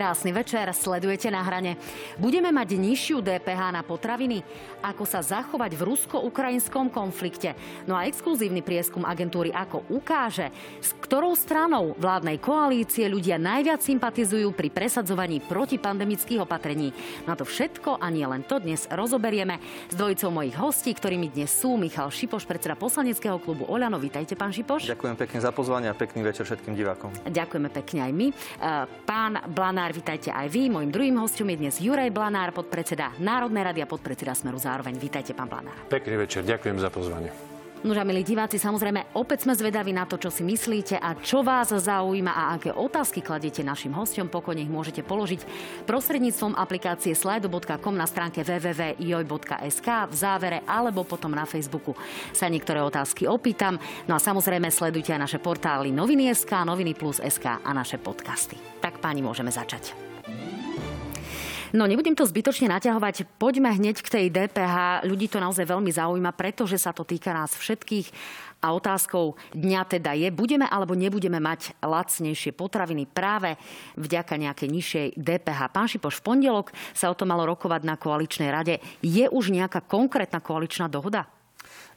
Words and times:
Krásny 0.00 0.32
večer, 0.32 0.64
sledujete 0.72 1.28
na 1.28 1.44
hrane. 1.44 1.76
Budeme 2.16 2.48
mať 2.48 2.72
nižšiu 2.72 3.20
DPH 3.20 3.68
na 3.68 3.84
potraviny? 3.84 4.40
Ako 4.80 5.04
sa 5.04 5.20
zachovať 5.20 5.76
v 5.76 5.92
rusko-ukrajinskom 5.92 6.88
konflikte? 6.88 7.52
No 7.84 7.92
a 7.92 8.08
exkluzívny 8.08 8.64
prieskum 8.64 9.04
agentúry 9.04 9.52
Ako 9.52 9.84
ukáže, 9.92 10.48
s 10.80 10.96
ktorou 11.04 11.36
stranou 11.36 11.92
vládnej 12.00 12.40
koalície 12.40 13.12
ľudia 13.12 13.36
najviac 13.36 13.84
sympatizujú 13.84 14.56
pri 14.56 14.72
presadzovaní 14.72 15.44
protipandemických 15.44 16.48
opatrení. 16.48 16.96
Na 17.28 17.36
to 17.36 17.44
všetko 17.44 18.00
a 18.00 18.08
nie 18.08 18.24
len 18.24 18.40
to 18.40 18.56
dnes 18.56 18.88
rozoberieme 18.88 19.60
s 19.92 19.94
dvojicou 20.00 20.32
mojich 20.32 20.56
hostí, 20.56 20.96
ktorými 20.96 21.28
dnes 21.28 21.52
sú 21.52 21.76
Michal 21.76 22.08
Šipoš, 22.08 22.48
predseda 22.48 22.72
poslaneckého 22.72 23.36
klubu 23.36 23.68
Oľano. 23.68 24.00
Vítajte, 24.00 24.32
pán 24.32 24.56
Šipoš. 24.56 24.88
Ďakujem 24.88 25.20
pekne 25.20 25.44
za 25.44 25.52
pozvanie 25.52 25.92
a 25.92 25.94
pekný 25.94 26.24
večer 26.24 26.48
všetkým 26.48 26.72
divákom. 26.72 27.12
Ďakujeme 27.28 27.68
pekne 27.68 28.08
aj 28.08 28.12
my. 28.16 28.26
Pán 29.04 29.44
Blana 29.52 29.89
Blanár, 29.90 30.06
vítajte 30.06 30.30
aj 30.30 30.46
vy. 30.54 30.70
Mojím 30.70 30.94
druhým 30.94 31.16
hostom 31.18 31.50
je 31.50 31.66
dnes 31.66 31.74
Juraj 31.82 32.14
Blanár, 32.14 32.54
podpredseda 32.54 33.10
Národnej 33.18 33.66
rady 33.66 33.82
a 33.82 33.90
podpredseda 33.90 34.38
Smeru 34.38 34.54
zároveň. 34.54 34.94
Vítajte, 34.94 35.34
pán 35.34 35.50
Blanár. 35.50 35.74
Pekný 35.90 36.14
večer, 36.14 36.46
ďakujem 36.46 36.78
za 36.78 36.94
pozvanie. 36.94 37.34
Nože, 37.82 38.06
milí 38.06 38.22
diváci, 38.22 38.54
samozrejme, 38.54 39.18
opäť 39.18 39.50
sme 39.50 39.58
zvedaví 39.58 39.90
na 39.90 40.06
to, 40.06 40.14
čo 40.14 40.30
si 40.30 40.46
myslíte 40.46 40.94
a 40.94 41.18
čo 41.18 41.42
vás 41.42 41.74
zaujíma 41.74 42.30
a 42.30 42.54
aké 42.54 42.70
otázky 42.70 43.18
kladiete 43.18 43.66
našim 43.66 43.90
hostom. 43.90 44.30
Pokojne 44.30 44.62
ich 44.62 44.70
môžete 44.70 45.02
položiť 45.02 45.42
prostredníctvom 45.90 46.54
aplikácie 46.54 47.10
slido.com 47.18 47.94
na 47.98 48.06
stránke 48.06 48.46
www.joj.sk 48.46 49.88
v 50.06 50.14
závere 50.14 50.62
alebo 50.70 51.02
potom 51.02 51.34
na 51.34 51.42
Facebooku 51.50 51.98
sa 52.30 52.46
niektoré 52.46 52.78
otázky 52.78 53.26
opýtam. 53.26 53.74
No 54.06 54.14
a 54.14 54.22
samozrejme 54.22 54.70
sledujte 54.70 55.10
aj 55.18 55.26
naše 55.26 55.38
portály 55.42 55.90
Noviny.sk, 55.90 56.62
Noviny 56.62 56.94
Plus 56.94 57.18
SK 57.18 57.58
a 57.58 57.70
naše 57.74 57.98
podcasty. 57.98 58.69
Páni, 59.00 59.24
môžeme 59.24 59.48
začať. 59.48 59.96
No 61.70 61.86
nebudem 61.86 62.18
to 62.18 62.26
zbytočne 62.26 62.66
naťahovať. 62.66 63.38
Poďme 63.38 63.70
hneď 63.70 64.02
k 64.02 64.08
tej 64.10 64.26
DPH. 64.26 65.06
Ľudí 65.06 65.30
to 65.30 65.38
naozaj 65.38 65.62
veľmi 65.70 65.88
zaujíma, 65.94 66.34
pretože 66.34 66.82
sa 66.82 66.90
to 66.90 67.06
týka 67.06 67.30
nás 67.30 67.54
všetkých. 67.54 68.10
A 68.60 68.76
otázkou 68.76 69.40
dňa 69.56 69.82
teda 69.88 70.12
je, 70.18 70.28
budeme 70.28 70.68
alebo 70.68 70.92
nebudeme 70.92 71.40
mať 71.40 71.80
lacnejšie 71.80 72.52
potraviny 72.52 73.08
práve 73.08 73.56
vďaka 73.96 74.36
nejakej 74.36 74.68
nižšej 74.68 75.06
DPH. 75.16 75.60
Pán 75.72 75.88
Šipoš, 75.88 76.20
v 76.20 76.26
pondelok 76.26 76.74
sa 76.92 77.08
o 77.08 77.16
to 77.16 77.24
malo 77.24 77.48
rokovať 77.48 77.86
na 77.88 77.96
koaličnej 77.96 78.52
rade. 78.52 78.82
Je 79.00 79.24
už 79.30 79.48
nejaká 79.54 79.80
konkrétna 79.80 80.44
koaličná 80.44 80.92
dohoda? 80.92 81.24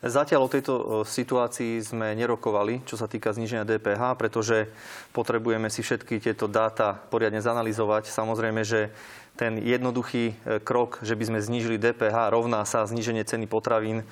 Zatiaľ 0.03 0.41
o 0.43 0.51
tejto 0.51 0.73
situácii 1.07 1.79
sme 1.79 2.11
nerokovali, 2.11 2.83
čo 2.83 2.99
sa 2.99 3.07
týka 3.07 3.31
zníženia 3.31 3.63
DPH, 3.63 4.19
pretože 4.19 4.67
potrebujeme 5.15 5.71
si 5.71 5.79
všetky 5.79 6.19
tieto 6.19 6.51
dáta 6.51 6.99
poriadne 7.07 7.39
zanalizovať. 7.39 8.11
Samozrejme, 8.11 8.67
že 8.67 8.91
ten 9.39 9.55
jednoduchý 9.63 10.23
e, 10.27 10.59
krok, 10.59 10.99
že 11.07 11.15
by 11.15 11.23
sme 11.31 11.39
znížili 11.39 11.79
DPH, 11.79 12.35
rovná 12.35 12.67
sa 12.67 12.83
zníženie 12.83 13.23
ceny 13.23 13.47
potravín, 13.47 14.03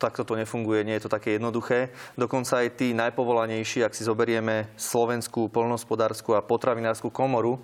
takto 0.00 0.24
to 0.26 0.34
nefunguje, 0.34 0.84
nie 0.84 0.96
je 0.98 1.04
to 1.06 1.12
také 1.12 1.36
jednoduché. 1.36 1.92
Dokonca 2.18 2.64
aj 2.64 2.80
tí 2.80 2.96
najpovolanejší, 2.96 3.86
ak 3.86 3.94
si 3.94 4.04
zoberieme 4.04 4.68
Slovenskú 4.80 5.52
polnospodárskú 5.52 6.34
a 6.34 6.44
potravinárskú 6.44 7.08
komoru, 7.08 7.62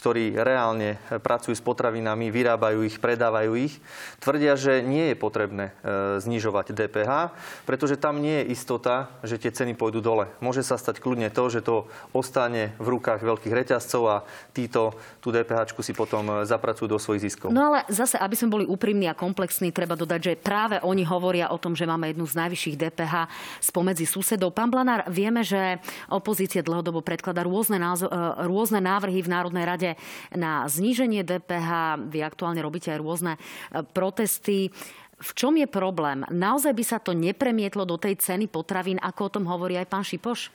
ktorí 0.00 0.32
reálne 0.32 0.96
pracujú 1.20 1.52
s 1.52 1.60
potravinami, 1.60 2.32
vyrábajú 2.32 2.88
ich, 2.88 2.96
predávajú 2.96 3.52
ich, 3.60 3.76
tvrdia, 4.16 4.56
že 4.56 4.80
nie 4.80 5.12
je 5.12 5.16
potrebné 5.20 5.76
e, 5.84 6.16
znižovať 6.24 6.72
DPH, 6.72 7.36
pretože 7.68 8.00
tam 8.00 8.24
nie 8.24 8.40
je 8.40 8.56
istota, 8.56 9.12
že 9.20 9.36
tie 9.36 9.52
ceny 9.52 9.76
pôjdu 9.76 10.00
dole. 10.00 10.32
Môže 10.40 10.64
sa 10.64 10.80
stať 10.80 11.04
kľudne 11.04 11.28
to, 11.28 11.44
že 11.52 11.60
to 11.60 11.84
ostane 12.16 12.72
v 12.80 12.96
rukách 12.96 13.20
veľkých 13.20 13.52
reťazcov 13.52 14.02
a 14.08 14.16
títo 14.56 14.96
tú 15.20 15.28
DPH 15.28 15.76
si 15.84 15.92
potom 15.92 16.48
zapracujú 16.48 16.88
do 16.88 16.96
svojich 16.96 17.28
ziskov. 17.28 17.52
No 17.52 17.68
ale 17.68 17.84
zase, 17.92 18.16
aby 18.16 18.32
sme 18.32 18.56
boli 18.56 18.64
úprimní 18.64 19.04
a 19.04 19.14
komplexní, 19.16 19.68
treba 19.68 20.00
dodať, 20.00 20.20
že 20.20 20.32
práve 20.40 20.80
oni 20.80 21.04
hovoria 21.04 21.52
o 21.52 21.60
tom, 21.60 21.76
že 21.76 21.84
máme 21.84 22.08
jednu 22.08 22.24
z 22.24 22.40
najvyšších 22.40 22.76
DPH 22.80 23.14
spomedzi 23.60 24.08
susedov. 24.08 24.56
Pán 24.56 24.72
Blanár, 24.72 25.04
vieme, 25.12 25.44
že 25.44 25.76
opozícia 26.08 26.64
dlhodobo 26.64 27.04
predkladá 27.04 27.44
rôzne, 27.44 27.76
názor, 27.76 28.08
e, 28.08 28.48
rôzne 28.48 28.80
návrhy 28.80 29.20
v 29.20 29.32
Národnej 29.32 29.64
rade 29.68 29.89
rade 29.90 30.38
na 30.38 30.66
zníženie 30.68 31.26
DPH. 31.26 31.98
Vy 32.10 32.22
aktuálne 32.22 32.62
robíte 32.62 32.92
aj 32.94 33.02
rôzne 33.02 33.32
e, 33.34 33.38
protesty. 33.82 34.70
V 35.20 35.30
čom 35.36 35.52
je 35.58 35.68
problém? 35.68 36.24
Naozaj 36.32 36.72
by 36.72 36.84
sa 36.86 36.98
to 37.02 37.12
nepremietlo 37.12 37.84
do 37.84 38.00
tej 38.00 38.16
ceny 38.16 38.48
potravín, 38.48 38.96
ako 39.02 39.20
o 39.28 39.32
tom 39.40 39.44
hovorí 39.50 39.76
aj 39.76 39.90
pán 39.90 40.04
Šipoš? 40.06 40.48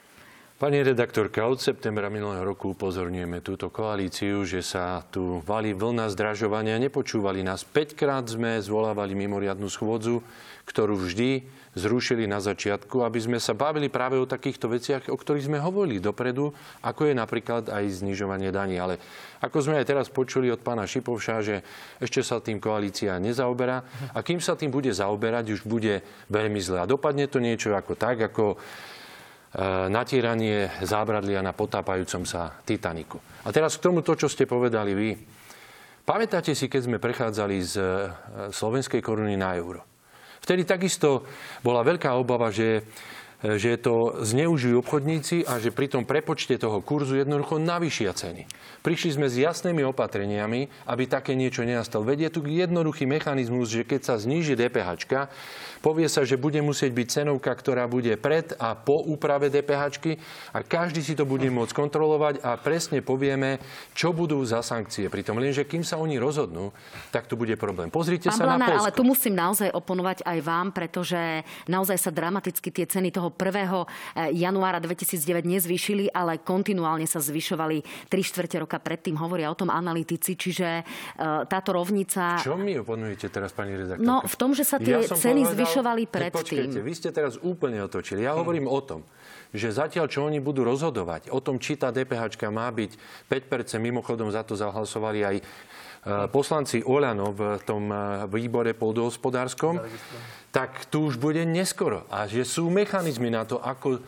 Pani 0.56 0.80
redaktorka, 0.80 1.44
od 1.52 1.60
septembra 1.60 2.08
minulého 2.08 2.40
roku 2.48 2.72
upozorňujeme 2.72 3.44
túto 3.44 3.68
koalíciu, 3.68 4.48
že 4.48 4.64
sa 4.64 5.04
tu 5.04 5.44
valí 5.44 5.76
vlna 5.76 6.08
zdražovania. 6.08 6.80
Nepočúvali 6.80 7.44
nás. 7.44 7.68
5 7.68 7.92
krát 7.92 8.24
sme 8.24 8.64
zvolávali 8.64 9.20
mimoriadnu 9.20 9.68
schôdzu, 9.68 10.24
ktorú 10.64 10.96
vždy 10.96 11.44
zrušili 11.76 12.24
na 12.24 12.40
začiatku, 12.40 13.04
aby 13.04 13.20
sme 13.20 13.36
sa 13.44 13.52
bavili 13.52 13.92
práve 13.92 14.16
o 14.16 14.24
takýchto 14.24 14.72
veciach, 14.72 15.12
o 15.12 15.20
ktorých 15.20 15.52
sme 15.52 15.60
hovorili 15.60 16.00
dopredu, 16.00 16.56
ako 16.80 17.12
je 17.12 17.20
napríklad 17.20 17.68
aj 17.68 17.92
znižovanie 18.00 18.48
daní. 18.56 18.80
Ale 18.80 18.96
ako 19.44 19.60
sme 19.60 19.84
aj 19.84 19.92
teraz 19.92 20.08
počuli 20.08 20.48
od 20.48 20.64
pána 20.64 20.88
Šipovša, 20.88 21.36
že 21.44 21.68
ešte 22.00 22.24
sa 22.24 22.40
tým 22.40 22.64
koalícia 22.64 23.20
nezaoberá 23.20 23.84
a 24.16 24.24
kým 24.24 24.40
sa 24.40 24.56
tým 24.56 24.72
bude 24.72 24.96
zaoberať, 24.96 25.52
už 25.52 25.68
bude 25.68 26.00
veľmi 26.32 26.64
zle. 26.64 26.80
A 26.80 26.88
dopadne 26.88 27.28
to 27.28 27.44
niečo 27.44 27.76
ako 27.76 28.00
tak, 28.00 28.24
ako 28.24 28.56
natieranie 29.88 30.68
zábradlia 30.84 31.40
na 31.40 31.56
potápajúcom 31.56 32.28
sa 32.28 32.60
Titaniku. 32.68 33.20
A 33.48 33.54
teraz 33.56 33.80
k 33.80 33.86
tomu 33.88 34.04
to, 34.04 34.20
čo 34.20 34.28
ste 34.28 34.44
povedali 34.44 34.92
vy. 34.92 35.10
Pamätáte 36.06 36.54
si, 36.54 36.70
keď 36.70 36.82
sme 36.86 36.98
prechádzali 37.02 37.58
z 37.66 37.74
e, 37.82 37.88
slovenskej 38.54 39.02
koruny 39.02 39.34
na 39.40 39.58
euro? 39.58 39.82
Vtedy 40.38 40.62
takisto 40.62 41.26
bola 41.66 41.82
veľká 41.82 42.14
obava, 42.14 42.54
že 42.54 42.86
že 43.54 43.78
to 43.78 44.26
zneužijú 44.26 44.82
obchodníci 44.82 45.46
a 45.46 45.62
že 45.62 45.70
pri 45.70 45.86
tom 45.92 46.08
prepočte 46.08 46.58
toho 46.58 46.82
kurzu 46.82 47.22
jednoducho 47.22 47.62
navýšia 47.62 48.18
ceny. 48.18 48.50
Prišli 48.82 49.22
sme 49.22 49.28
s 49.30 49.38
jasnými 49.38 49.86
opatreniami, 49.86 50.90
aby 50.90 51.04
také 51.06 51.38
niečo 51.38 51.62
nenastalo. 51.62 52.08
Vedie 52.08 52.34
tu 52.34 52.42
jednoduchý 52.42 53.06
mechanizmus, 53.06 53.70
že 53.70 53.86
keď 53.86 54.02
sa 54.02 54.16
zníži 54.18 54.58
DPH, 54.58 54.98
povie 55.86 56.10
sa, 56.10 56.26
že 56.26 56.42
bude 56.42 56.58
musieť 56.66 56.90
byť 56.90 57.08
cenovka, 57.22 57.54
ktorá 57.54 57.86
bude 57.86 58.18
pred 58.18 58.58
a 58.58 58.74
po 58.74 59.06
úprave 59.06 59.54
DPH 59.54 60.18
a 60.50 60.66
každý 60.66 61.06
si 61.06 61.14
to 61.14 61.30
bude 61.30 61.46
môcť 61.46 61.78
kontrolovať 61.78 62.42
a 62.42 62.58
presne 62.58 63.06
povieme, 63.06 63.62
čo 63.94 64.10
budú 64.10 64.42
za 64.42 64.66
sankcie. 64.66 65.14
Pritom 65.14 65.38
lenže 65.38 65.62
kým 65.70 65.86
sa 65.86 66.02
oni 66.02 66.18
rozhodnú, 66.18 66.74
tak 67.14 67.30
tu 67.30 67.38
bude 67.38 67.54
problém. 67.54 67.94
Pozrite 67.94 68.34
Pán 68.34 68.40
sa 68.42 68.50
Blanár, 68.50 68.58
na 68.58 68.68
Polsko. 68.74 68.82
ale 68.82 68.98
tu 68.98 69.04
musím 69.06 69.38
naozaj 69.38 69.70
oponovať 69.70 70.26
aj 70.26 70.40
vám, 70.42 70.74
pretože 70.74 71.46
naozaj 71.70 72.02
sa 72.02 72.10
dramaticky 72.10 72.74
tie 72.74 72.90
ceny 72.90 73.14
toho 73.14 73.30
1. 73.30 73.86
Eh, 73.86 74.34
januára 74.42 74.82
2009 74.82 75.46
nezvýšili, 75.46 76.10
ale 76.10 76.42
kontinuálne 76.42 77.06
sa 77.06 77.22
zvyšovali 77.22 78.10
3 78.10 78.26
štvrte 78.26 78.58
roka 78.58 78.82
predtým. 78.82 79.14
Hovoria 79.22 79.54
o 79.54 79.58
tom 79.60 79.70
analytici, 79.70 80.34
čiže 80.34 80.82
eh, 80.82 80.84
táto 81.46 81.78
rovnica... 81.78 82.42
Čo 82.42 82.58
mi 82.58 82.74
oponujete 82.74 83.30
teraz, 83.30 83.54
pani 83.54 83.78
redaktorka? 83.78 84.02
No 84.02 84.26
v 84.26 84.36
tom, 84.40 84.58
že 84.58 84.66
sa 84.66 84.82
tie 84.82 85.06
ja 85.06 85.14
ceny 85.14 85.46
povedal, 85.46 85.75
zvyšovali 85.76 86.04
predtým. 86.08 86.40
Počkajte, 86.40 86.80
vy 86.80 86.94
ste 86.96 87.10
teraz 87.12 87.36
úplne 87.44 87.84
otočili. 87.84 88.24
Ja 88.24 88.40
hovorím 88.40 88.72
o 88.72 88.80
tom, 88.80 89.04
že 89.52 89.76
zatiaľ, 89.76 90.08
čo 90.08 90.24
oni 90.24 90.40
budú 90.40 90.64
rozhodovať 90.64 91.28
o 91.32 91.44
tom, 91.44 91.60
či 91.60 91.76
tá 91.76 91.92
DPH 91.92 92.40
má 92.48 92.72
byť 92.72 92.92
5%, 93.28 93.76
mimochodom 93.84 94.32
za 94.32 94.48
to 94.48 94.56
zahlasovali 94.56 95.20
aj 95.28 95.36
eh, 95.38 95.46
poslanci 96.32 96.80
Oľano 96.80 97.36
v 97.36 97.42
tom 97.68 97.92
výbore 98.32 98.72
pôdohospodárskom, 98.72 99.84
tak 100.56 100.88
tu 100.88 101.12
už 101.12 101.20
bude 101.20 101.44
neskoro. 101.44 102.08
A 102.08 102.32
že 102.32 102.48
sú 102.48 102.72
mechanizmy 102.72 103.28
na 103.28 103.44
to, 103.44 103.60
ako 103.60 104.00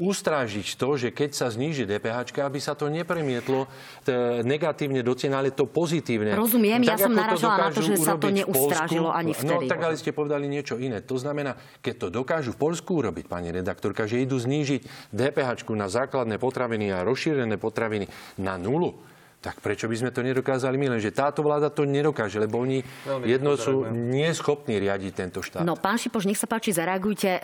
ustrážiť 0.00 0.76
to, 0.80 0.88
že 0.96 1.08
keď 1.12 1.30
sa 1.36 1.46
zníži 1.52 1.84
DPH, 1.84 2.32
aby 2.40 2.58
sa 2.60 2.72
to 2.72 2.88
nepremietlo 2.88 3.68
t- 4.04 4.40
negatívne 4.44 5.04
do 5.04 5.12
cien, 5.12 5.32
ale 5.36 5.52
to 5.52 5.68
pozitívne. 5.68 6.32
Rozumiem, 6.32 6.80
tak, 6.84 6.96
ja 6.96 6.96
som 6.96 7.12
naražala 7.12 7.68
na 7.68 7.70
to, 7.72 7.80
že 7.84 7.94
sa 8.00 8.16
to 8.16 8.32
neustrážilo 8.32 9.12
ani 9.12 9.36
no, 9.36 9.40
vtedy. 9.40 9.66
No 9.66 9.70
tak 9.70 9.80
ale 9.84 9.94
ste 10.00 10.16
povedali 10.16 10.48
niečo 10.48 10.80
iné. 10.80 11.04
To 11.04 11.20
znamená, 11.20 11.58
keď 11.84 11.94
to 11.96 12.06
dokážu 12.08 12.56
v 12.56 12.60
Polsku 12.60 13.04
urobiť, 13.04 13.28
pani 13.28 13.52
redaktorka, 13.52 14.08
že 14.08 14.24
idú 14.24 14.40
znížiť 14.40 15.12
DPH 15.12 15.64
na 15.76 15.88
základné 15.92 16.40
potraviny 16.40 16.92
a 16.92 17.04
rozšírené 17.04 17.60
potraviny 17.60 18.08
na 18.40 18.56
nulu, 18.56 19.11
tak 19.42 19.58
prečo 19.58 19.90
by 19.90 19.96
sme 19.98 20.10
to 20.14 20.22
nedokázali 20.22 20.78
my? 20.78 20.94
Lenže 20.94 21.10
táto 21.10 21.42
vláda 21.42 21.66
to 21.66 21.82
nedokáže, 21.82 22.38
lebo 22.38 22.62
oni 22.62 22.78
Veľmi 23.02 23.26
jedno 23.26 23.58
sú 23.58 23.90
neschopní 23.90 24.78
riadiť 24.78 25.12
tento 25.12 25.42
štát. 25.42 25.66
No, 25.66 25.74
pán 25.74 25.98
Šipoš, 25.98 26.30
nech 26.30 26.38
sa 26.38 26.46
páči, 26.46 26.70
zareagujte. 26.70 27.30
E, 27.36 27.40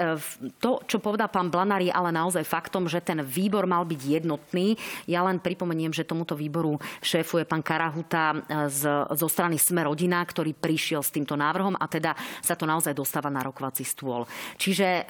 to, 0.63 0.79
čo 0.87 1.03
povedal 1.03 1.27
pán 1.27 1.51
Blanár, 1.51 1.83
je 1.83 1.91
ale 1.91 2.15
naozaj 2.15 2.47
faktom, 2.47 2.87
že 2.87 3.03
ten 3.03 3.19
výbor 3.27 3.67
mal 3.67 3.83
byť 3.83 4.01
jednotný. 4.23 4.79
Ja 5.11 5.27
len 5.27 5.43
pripomeniem, 5.43 5.91
že 5.91 6.07
tomuto 6.07 6.39
výboru 6.39 6.79
šéfuje 7.03 7.43
pán 7.43 7.67
Karahuta 7.67 8.31
e, 8.31 8.71
z, 8.71 8.87
zo 9.19 9.27
strany 9.27 9.59
Sme 9.59 9.83
rodina, 9.83 10.23
ktorý 10.23 10.55
prišiel 10.55 11.03
s 11.03 11.11
týmto 11.11 11.35
návrhom 11.35 11.75
a 11.75 11.85
teda 11.91 12.15
sa 12.39 12.55
to 12.55 12.63
naozaj 12.63 12.95
dostáva 12.95 13.27
na 13.27 13.43
rokovací 13.43 13.83
stôl. 13.83 14.23
Čiže 14.55 14.87
e, 14.87 15.03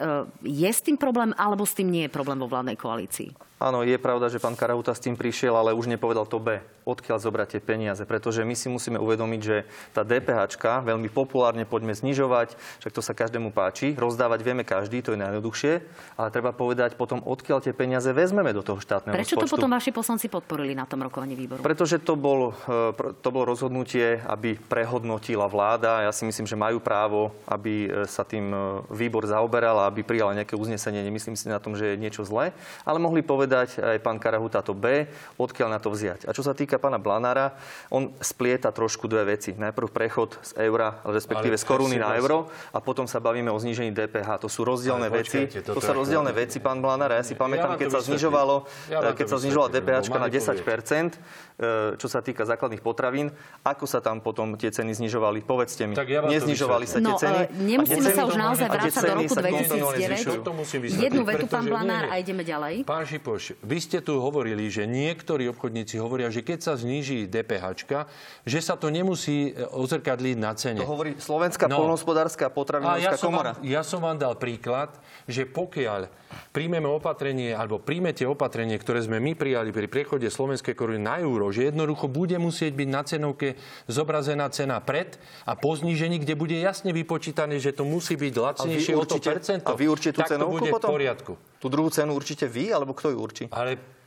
je 0.48 0.70
s 0.72 0.80
tým 0.80 0.96
problém, 0.96 1.36
alebo 1.36 1.68
s 1.68 1.76
tým 1.76 1.92
nie 1.92 2.08
je 2.08 2.14
problém 2.16 2.40
vo 2.40 2.48
vládnej 2.48 2.80
koalícii? 2.80 3.48
Áno, 3.58 3.82
je 3.82 3.98
pravda, 3.98 4.30
že 4.30 4.38
pán 4.38 4.54
Karahuta 4.54 4.94
s 4.94 5.02
tým 5.02 5.18
prišiel, 5.18 5.50
ale 5.50 5.74
už 5.74 5.90
nepovedal 5.90 6.30
to 6.30 6.38
B. 6.38 6.62
Odkiaľ 6.86 7.18
zobrať 7.18 7.58
tie 7.58 7.60
peniaze? 7.60 8.06
Pretože 8.06 8.46
my 8.46 8.54
si 8.54 8.70
musíme 8.70 9.02
uvedomiť, 9.02 9.40
že 9.42 9.66
tá 9.90 10.06
DPH 10.06 10.54
veľmi 10.86 11.10
populárne 11.10 11.66
poďme 11.66 11.90
znižovať, 11.90 12.54
však 12.54 12.92
to 12.94 13.02
sa 13.02 13.18
každému 13.18 13.50
páči. 13.50 13.98
Rozdávať 13.98 14.46
vieme 14.46 14.62
každý, 14.62 15.02
to 15.02 15.12
je 15.12 15.18
najjednoduchšie, 15.18 15.72
ale 16.14 16.28
treba 16.30 16.54
povedať 16.54 16.94
potom, 16.94 17.18
odkiaľ 17.18 17.58
tie 17.66 17.74
peniaze 17.74 18.06
vezmeme 18.14 18.54
do 18.54 18.62
toho 18.62 18.78
štátneho 18.78 19.10
Prečo 19.10 19.34
rozpočtu. 19.34 19.50
to 19.50 19.54
potom 19.58 19.74
vaši 19.74 19.90
poslanci 19.90 20.30
podporili 20.30 20.78
na 20.78 20.86
tom 20.86 21.02
rokovaní 21.02 21.34
výboru? 21.34 21.58
Pretože 21.58 21.98
to, 21.98 22.14
bol, 22.14 22.54
e, 22.54 22.94
to 23.20 23.28
bolo 23.34 23.42
rozhodnutie, 23.42 24.22
aby 24.22 24.54
prehodnotila 24.54 25.50
vláda. 25.50 26.06
Ja 26.06 26.14
si 26.14 26.22
myslím, 26.22 26.46
že 26.46 26.54
majú 26.54 26.78
právo, 26.78 27.34
aby 27.50 27.90
e, 27.90 28.06
sa 28.06 28.22
tým 28.22 28.54
e, 28.54 28.58
výbor 28.94 29.26
zaoberal 29.26 29.82
a 29.82 29.90
aby 29.90 30.06
prijala 30.06 30.38
nejaké 30.38 30.54
uznesenie. 30.54 31.02
Nemyslím 31.02 31.34
si 31.34 31.50
na 31.50 31.58
tom, 31.58 31.74
že 31.74 31.98
je 31.98 32.00
niečo 32.00 32.22
zlé, 32.22 32.54
ale 32.86 33.02
mohli 33.02 33.20
povedať, 33.20 33.47
povedať 33.48 33.80
aj 33.80 34.04
pán 34.04 34.20
Karahuta 34.20 34.60
to 34.60 34.76
B, 34.76 35.08
odkiaľ 35.40 35.72
na 35.72 35.80
to 35.80 35.88
vziať. 35.88 36.28
A 36.28 36.36
čo 36.36 36.44
sa 36.44 36.52
týka 36.52 36.76
pána 36.76 37.00
Blanára, 37.00 37.56
on 37.88 38.12
splieta 38.20 38.68
trošku 38.68 39.08
dve 39.08 39.32
veci. 39.32 39.56
Najprv 39.56 39.88
prechod 39.88 40.36
z 40.44 40.68
eura, 40.68 41.00
respektíve 41.08 41.56
z 41.56 41.64
koruny 41.64 41.96
na 41.96 42.12
euro 42.20 42.52
a 42.76 42.84
potom 42.84 43.08
sa 43.08 43.24
bavíme 43.24 43.48
o 43.48 43.56
znížení 43.56 43.88
DPH. 43.96 44.44
To 44.44 44.52
sú 44.52 44.68
rozdielne 44.68 45.08
veci. 45.08 45.48
To 45.64 45.80
sú 45.80 45.92
rozdielne 45.96 46.28
veci, 46.36 46.60
pán 46.60 46.84
Blanár. 46.84 47.16
Ja 47.16 47.24
si 47.24 47.32
pamätám, 47.32 47.80
keď 47.80 47.88
sa 47.88 48.04
znižovalo, 48.04 48.68
keď 49.16 49.26
sa 49.32 49.40
znižovala 49.40 49.72
DPH 49.72 50.12
na 50.12 50.28
10 50.28 50.60
čo 51.98 52.06
sa 52.06 52.22
týka 52.22 52.46
základných 52.46 52.78
potravín, 52.78 53.34
ako 53.66 53.84
sa 53.90 53.98
tam 53.98 54.22
potom 54.22 54.54
tie 54.54 54.70
ceny 54.70 54.94
znižovali? 54.94 55.42
Povedzte 55.42 55.90
mi. 55.90 55.98
Tak 55.98 56.06
ja 56.06 56.22
Neznižovali 56.22 56.86
sa 56.86 57.02
tie 57.02 57.10
no, 57.10 57.18
ceny? 57.18 57.40
Nemusíme 57.58 58.10
sa 58.14 58.22
už 58.30 58.36
naozaj 58.38 58.66
vrácať 58.70 59.02
do 59.02 59.14
roku 59.18 59.34
2009. 59.34 61.02
Jednu 61.02 61.22
vetu, 61.26 61.50
pán 61.50 61.66
Blanár, 61.66 62.06
a 62.06 62.14
ideme 62.22 62.46
ďalej. 62.46 62.86
Pán 62.86 63.02
Šipoš, 63.02 63.58
vy 63.58 63.78
ste 63.82 63.98
tu 63.98 64.22
hovorili, 64.22 64.70
že 64.70 64.86
niektorí 64.86 65.50
obchodníci 65.50 65.98
hovoria, 65.98 66.30
že 66.30 66.46
keď 66.46 66.58
sa 66.62 66.72
zníži 66.78 67.26
DPH, 67.26 67.66
že 68.46 68.58
sa 68.62 68.78
to 68.78 68.88
nemusí 68.92 69.50
e, 69.50 69.66
ozrkadliť 69.66 70.36
na 70.38 70.52
cene. 70.54 70.78
To 70.78 70.88
hovorí 70.88 71.18
Slovenská 71.18 71.66
no. 71.66 71.82
polnohospodárska 71.82 72.48
potravinová 72.54 73.02
ja 73.02 73.18
komora. 73.18 73.58
Vám, 73.58 73.66
ja 73.66 73.82
som 73.82 73.98
vám 73.98 74.14
dal 74.14 74.38
príklad, 74.38 74.94
že 75.26 75.44
pokiaľ 75.44 76.06
príjmeme 76.52 76.86
opatrenie, 76.88 77.52
alebo 77.56 77.80
príjmete 77.80 78.24
opatrenie, 78.28 78.76
ktoré 78.78 79.02
sme 79.02 79.18
my 79.18 79.34
prijali 79.34 79.72
pri 79.72 79.88
priechode 79.88 80.28
slovenskej 80.28 80.76
koruny 80.76 81.00
na 81.00 81.18
euro, 81.20 81.47
že 81.50 81.68
jednoducho 81.68 82.06
bude 82.08 82.36
musieť 82.38 82.72
byť 82.74 82.88
na 82.88 83.02
cenovke 83.04 83.48
zobrazená 83.90 84.48
cena 84.52 84.78
pred 84.80 85.18
a 85.44 85.58
po 85.58 85.74
znížení, 85.74 86.22
kde 86.22 86.34
bude 86.38 86.56
jasne 86.56 86.94
vypočítané, 86.94 87.58
že 87.58 87.74
to 87.74 87.84
musí 87.84 88.16
byť 88.16 88.34
lacnejšie 88.34 88.94
o 88.96 89.04
to 89.04 89.18
percento. 89.18 89.68
A 89.68 89.76
vy 89.76 89.86
určite 89.88 90.20
tú 90.20 90.22
cenovku 90.24 90.60
bude 90.60 90.70
potom? 90.72 90.88
v 90.88 90.94
poriadku. 90.94 91.32
Tú 91.58 91.66
druhú 91.66 91.90
cenu 91.90 92.14
určite 92.14 92.46
vy, 92.46 92.70
alebo 92.72 92.94
kto 92.94 93.12
ju 93.12 93.18
určí? 93.18 93.44
Ale 93.50 93.98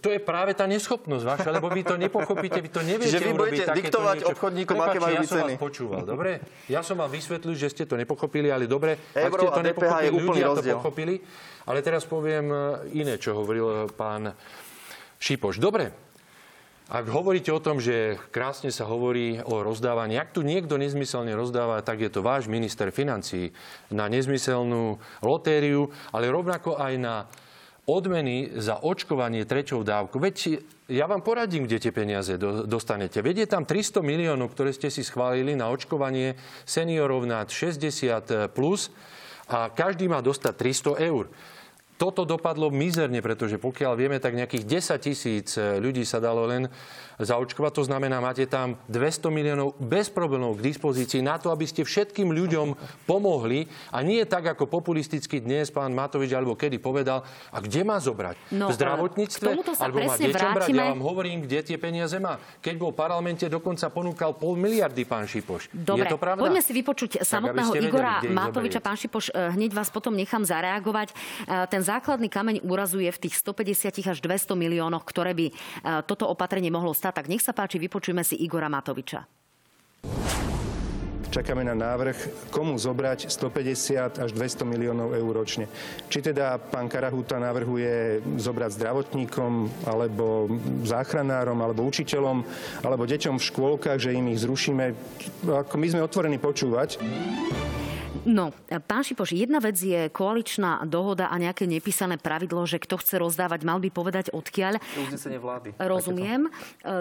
to 0.00 0.08
je 0.08 0.16
práve 0.16 0.56
tá 0.56 0.64
neschopnosť 0.64 1.24
vaša, 1.28 1.50
lebo 1.52 1.68
vy 1.68 1.84
to 1.84 2.00
nepochopíte, 2.00 2.56
vy 2.64 2.70
to 2.72 2.80
neviete 2.80 3.20
Čiže 3.20 3.20
vy 3.20 3.32
budete 3.36 3.68
diktovať 3.76 4.16
niečo. 4.24 4.32
obchodníkom, 4.32 4.76
Prepač, 4.80 4.88
aké 4.88 4.98
majú 4.98 5.14
ja 5.14 5.22
som 5.28 5.38
vás 5.44 5.60
počúval, 5.60 6.02
dobre? 6.08 6.30
Ja 6.72 6.80
som 6.80 6.96
vám 6.96 7.12
vysvetlil, 7.12 7.52
že 7.52 7.68
ste 7.68 7.84
to 7.84 8.00
nepochopili, 8.00 8.48
ale 8.48 8.64
dobre, 8.64 8.96
Euro 9.12 9.28
ak 9.28 9.32
ste 9.36 9.48
to 9.52 9.62
nepochopili, 9.68 10.16
ľudia 10.16 10.46
rozdiel. 10.48 10.72
to 10.72 10.80
pochopili. 10.80 11.14
Ale 11.68 11.84
teraz 11.84 12.08
poviem 12.08 12.48
e, 12.48 12.56
iné, 12.96 13.20
čo 13.20 13.36
hovoril 13.36 13.66
e, 13.68 13.76
pán 13.92 14.32
Šipoš. 15.20 15.60
Dobre, 15.60 16.07
ak 16.88 17.04
hovoríte 17.12 17.52
o 17.52 17.60
tom, 17.60 17.84
že 17.84 18.16
krásne 18.32 18.72
sa 18.72 18.88
hovorí 18.88 19.44
o 19.44 19.60
rozdávaní, 19.60 20.16
ak 20.16 20.32
tu 20.32 20.40
niekto 20.40 20.80
nezmyselne 20.80 21.36
rozdáva, 21.36 21.84
tak 21.84 22.00
je 22.00 22.08
to 22.08 22.24
váš 22.24 22.48
minister 22.48 22.88
financí 22.88 23.52
na 23.92 24.08
nezmyselnú 24.08 24.96
lotériu, 25.20 25.92
ale 26.16 26.32
rovnako 26.32 26.80
aj 26.80 26.94
na 26.96 27.14
odmeny 27.84 28.56
za 28.56 28.80
očkovanie 28.80 29.44
treťou 29.44 29.84
dávku. 29.84 30.16
Veď 30.16 30.64
ja 30.88 31.04
vám 31.04 31.20
poradím, 31.20 31.68
kde 31.68 31.88
tie 31.88 31.92
peniaze 31.92 32.40
do, 32.40 32.64
dostanete. 32.64 33.20
Vedie 33.20 33.44
tam 33.44 33.68
300 33.68 34.00
miliónov, 34.00 34.52
ktoré 34.56 34.72
ste 34.72 34.88
si 34.88 35.04
schválili 35.04 35.56
na 35.56 35.68
očkovanie 35.68 36.36
seniorov 36.64 37.28
nad 37.28 37.48
60 37.52 38.52
plus 38.56 38.88
a 39.48 39.72
každý 39.72 40.08
má 40.08 40.24
dostať 40.24 40.52
300 41.00 41.08
eur. 41.08 41.28
Toto 41.98 42.22
dopadlo 42.22 42.70
mizerne, 42.70 43.18
pretože 43.18 43.58
pokiaľ 43.58 43.92
vieme, 43.98 44.22
tak 44.22 44.38
nejakých 44.38 44.64
10 44.64 45.02
tisíc 45.02 45.58
ľudí 45.58 46.06
sa 46.06 46.22
dalo 46.22 46.46
len 46.46 46.70
zaočkovať. 47.18 47.72
To 47.74 47.84
znamená, 47.84 48.22
máte 48.22 48.46
tam 48.46 48.78
200 48.86 49.34
miliónov 49.34 49.74
bez 49.82 50.06
problémov 50.06 50.54
k 50.54 50.70
dispozícii 50.70 51.18
na 51.18 51.36
to, 51.36 51.50
aby 51.50 51.66
ste 51.66 51.82
všetkým 51.82 52.30
ľuďom 52.30 52.78
pomohli. 53.04 53.66
A 53.90 54.06
nie 54.06 54.22
tak, 54.22 54.46
ako 54.46 54.70
populisticky 54.70 55.42
dnes 55.42 55.74
pán 55.74 55.90
Matovič 55.90 56.30
alebo 56.30 56.54
kedy 56.54 56.78
povedal, 56.78 57.26
a 57.50 57.58
kde 57.58 57.82
má 57.82 57.98
zobrať? 57.98 58.38
No, 58.54 58.70
v 58.70 58.78
zdravotníctve? 58.78 59.48
Alebo 59.82 59.98
má 60.06 60.14
deťom 60.14 60.50
brať? 60.54 60.68
Ja 60.70 60.94
vám 60.94 61.02
hovorím, 61.02 61.42
kde 61.42 61.66
tie 61.66 61.78
peniaze 61.82 62.14
má. 62.22 62.38
Keď 62.62 62.74
bol 62.78 62.94
v 62.94 62.98
parlamente, 63.02 63.42
dokonca 63.50 63.90
ponúkal 63.90 64.38
pol 64.38 64.54
miliardy 64.54 65.02
pán 65.02 65.26
Šipoš. 65.26 65.74
Dobre, 65.74 66.06
Je 66.06 66.14
to 66.14 66.18
pravda? 66.22 66.46
poďme 66.46 66.62
si 66.62 66.70
vypočuť 66.70 67.26
samotného 67.26 67.70
vedeli, 67.74 67.90
Igora 67.90 68.22
Matoviča. 68.22 68.78
Pán 68.78 68.94
Šipoš, 68.94 69.34
eh, 69.34 69.50
hneď 69.58 69.74
vás 69.74 69.90
potom 69.90 70.14
nechám 70.14 70.46
zareagovať. 70.46 71.10
Ten 71.66 71.82
základný 71.88 72.28
kameň 72.28 72.56
úrazu 72.68 73.00
je 73.00 73.08
v 73.08 73.22
tých 73.24 73.40
150 73.40 74.04
až 74.04 74.18
200 74.20 74.52
miliónoch, 74.52 75.08
ktoré 75.08 75.32
by 75.32 75.46
eh, 75.48 75.54
toto 76.04 76.28
opatrenie 76.28 76.68
mohlo 76.68 76.92
stať. 76.92 77.24
Tak 77.24 77.30
nech 77.32 77.40
sa 77.40 77.56
páči, 77.56 77.80
vypočujme 77.80 78.20
si 78.20 78.36
Igora 78.44 78.68
Matoviča. 78.68 79.24
Čakáme 81.28 81.60
na 81.60 81.76
návrh, 81.76 82.48
komu 82.48 82.80
zobrať 82.80 83.28
150 83.28 84.16
až 84.16 84.30
200 84.32 84.64
miliónov 84.64 85.12
eur 85.12 85.28
ročne. 85.36 85.68
Či 86.08 86.32
teda 86.32 86.56
pán 86.56 86.88
Karahuta 86.88 87.36
navrhuje 87.36 88.24
zobrať 88.40 88.80
zdravotníkom, 88.80 89.84
alebo 89.84 90.48
záchranárom, 90.88 91.60
alebo 91.60 91.84
učiteľom, 91.84 92.48
alebo 92.80 93.04
deťom 93.04 93.36
v 93.36 93.44
škôlkach, 93.44 94.00
že 94.00 94.16
im 94.16 94.32
ich 94.32 94.40
zrušíme. 94.40 94.84
My 95.52 95.86
sme 95.92 96.00
otvorení 96.00 96.40
počúvať. 96.40 96.96
No, 98.28 98.52
pán 98.84 99.04
Šipoš, 99.04 99.32
jedna 99.32 99.60
vec 99.60 99.76
je 99.80 100.08
koaličná 100.12 100.84
dohoda 100.84 101.32
a 101.32 101.36
nejaké 101.40 101.64
nepísané 101.64 102.20
pravidlo, 102.20 102.64
že 102.68 102.80
kto 102.80 103.00
chce 103.00 103.16
rozdávať, 103.20 103.64
mal 103.64 103.80
by 103.80 103.88
povedať 103.88 104.32
odkiaľ. 104.36 104.80
Uznesenie 105.08 105.40
vlády. 105.40 105.72
Rozumiem. 105.80 106.48
E, 106.48 106.50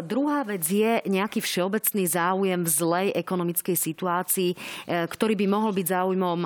druhá 0.04 0.48
vec 0.48 0.64
je 0.64 1.04
nejaký 1.08 1.44
všeobecný 1.44 2.04
záujem 2.08 2.62
v 2.64 2.70
zlej 2.70 3.08
ekonomickej 3.16 3.76
situácii, 3.76 4.52
e, 4.54 4.58
ktorý 5.08 5.36
by 5.36 5.46
mohol 5.52 5.72
byť 5.76 5.88
záujmom 5.88 6.40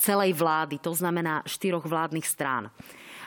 celej 0.00 0.32
vlády, 0.36 0.80
to 0.80 0.92
znamená 0.92 1.40
štyroch 1.48 1.84
vládnych 1.88 2.28
strán. 2.28 2.68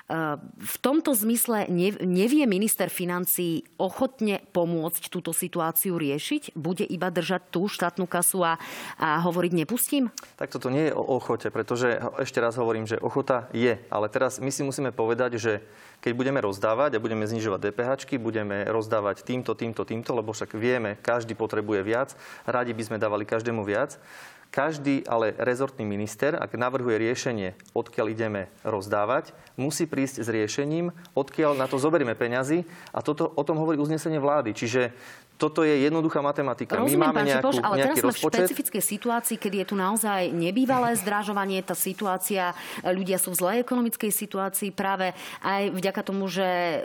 V 0.10 0.76
tomto 0.82 1.14
zmysle 1.14 1.70
nevie 2.02 2.50
minister 2.50 2.90
financí 2.90 3.62
ochotne 3.78 4.42
pomôcť 4.50 5.06
túto 5.06 5.30
situáciu 5.30 6.02
riešiť? 6.02 6.58
Bude 6.58 6.82
iba 6.82 7.14
držať 7.14 7.54
tú 7.54 7.70
štátnu 7.70 8.10
kasu 8.10 8.42
a, 8.42 8.58
a 8.98 9.22
hovoriť 9.22 9.54
nepustím? 9.54 10.10
Tak 10.34 10.50
toto 10.50 10.74
nie 10.74 10.90
je 10.90 10.98
o 10.98 11.06
ochote, 11.22 11.54
pretože 11.54 12.02
ešte 12.18 12.42
raz 12.42 12.58
hovorím, 12.58 12.90
že 12.90 12.98
ochota 12.98 13.54
je. 13.54 13.78
Ale 13.94 14.10
teraz 14.10 14.42
my 14.42 14.50
si 14.50 14.66
musíme 14.66 14.90
povedať, 14.90 15.38
že 15.38 15.62
keď 16.02 16.12
budeme 16.18 16.42
rozdávať 16.42 16.98
a 16.98 17.04
budeme 17.04 17.30
znižovať 17.30 17.70
DPH, 17.70 17.92
budeme 18.18 18.66
rozdávať 18.66 19.22
týmto, 19.22 19.54
týmto, 19.54 19.86
týmto, 19.86 20.18
lebo 20.18 20.34
však 20.34 20.58
vieme, 20.58 20.98
každý 20.98 21.38
potrebuje 21.38 21.86
viac, 21.86 22.18
radi 22.50 22.74
by 22.74 22.82
sme 22.82 22.98
dávali 22.98 23.30
každému 23.30 23.62
viac, 23.62 24.02
každý 24.50 25.06
ale 25.06 25.38
rezortný 25.38 25.86
minister, 25.86 26.34
ak 26.34 26.58
navrhuje 26.58 26.98
riešenie, 26.98 27.54
odkiaľ 27.78 28.08
ideme 28.10 28.42
rozdávať, 28.66 29.32
musí 29.56 29.86
prísť 29.86 30.26
s 30.26 30.30
riešením, 30.30 30.90
odkiaľ 31.14 31.54
na 31.54 31.70
to 31.70 31.78
zoberieme 31.78 32.18
peňazí 32.18 32.66
a 32.90 33.00
toto, 33.06 33.30
o 33.30 33.44
tom 33.46 33.62
hovorí 33.62 33.78
uznesenie 33.78 34.18
vlády. 34.18 34.58
Čiže 34.58 34.92
toto 35.40 35.64
je 35.64 35.72
jednoduchá 35.88 36.20
matematika. 36.20 36.76
Rozumiem, 36.76 37.00
My 37.00 37.16
máme 37.16 37.24
nejakú, 37.24 37.48
Bož, 37.48 37.64
ale 37.64 37.76
teraz 37.80 37.96
sme 38.04 38.12
rozpočet. 38.12 38.28
v 38.28 38.36
špecifickej 38.44 38.84
situácii, 38.84 39.38
kedy 39.40 39.56
je 39.64 39.68
tu 39.72 39.76
naozaj 39.80 40.36
nebývalé 40.36 41.00
zdražovanie, 41.00 41.64
tá 41.64 41.72
situácia, 41.80 42.52
ľudia 42.84 43.16
sú 43.16 43.32
v 43.32 43.40
zlej 43.40 43.58
ekonomickej 43.64 44.12
situácii 44.12 44.76
práve 44.76 45.16
aj 45.40 45.72
vďaka 45.72 46.02
tomu, 46.04 46.28
že 46.28 46.44
e, 46.44 46.78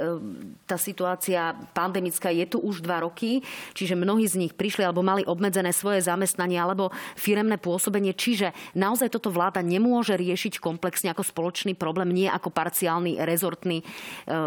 tá 0.71 0.79
situácia 0.79 1.59
pandemická 1.75 2.31
je 2.31 2.47
tu 2.47 2.63
už 2.63 2.79
dva 2.87 3.03
roky, 3.03 3.43
čiže 3.75 3.99
mnohí 3.99 4.23
z 4.31 4.47
nich 4.47 4.55
prišli 4.55 4.87
alebo 4.87 5.03
mali 5.03 5.27
obmedzené 5.27 5.75
svoje 5.75 6.07
zamestnanie 6.07 6.55
alebo 6.55 6.95
firemné 7.19 7.59
pôsobenie, 7.59 8.15
čiže 8.15 8.55
naozaj 8.79 9.11
toto 9.11 9.35
vláda 9.35 9.67
nemôže 9.67 10.15
riešiť 10.15 10.63
komplexne 10.63 11.11
ako 11.11 11.27
spoločný 11.27 11.75
problém, 11.75 12.15
nie 12.15 12.31
ako 12.31 12.55
parciálny 12.55 13.19
rezortný, 13.19 13.83
e, 13.83 14.39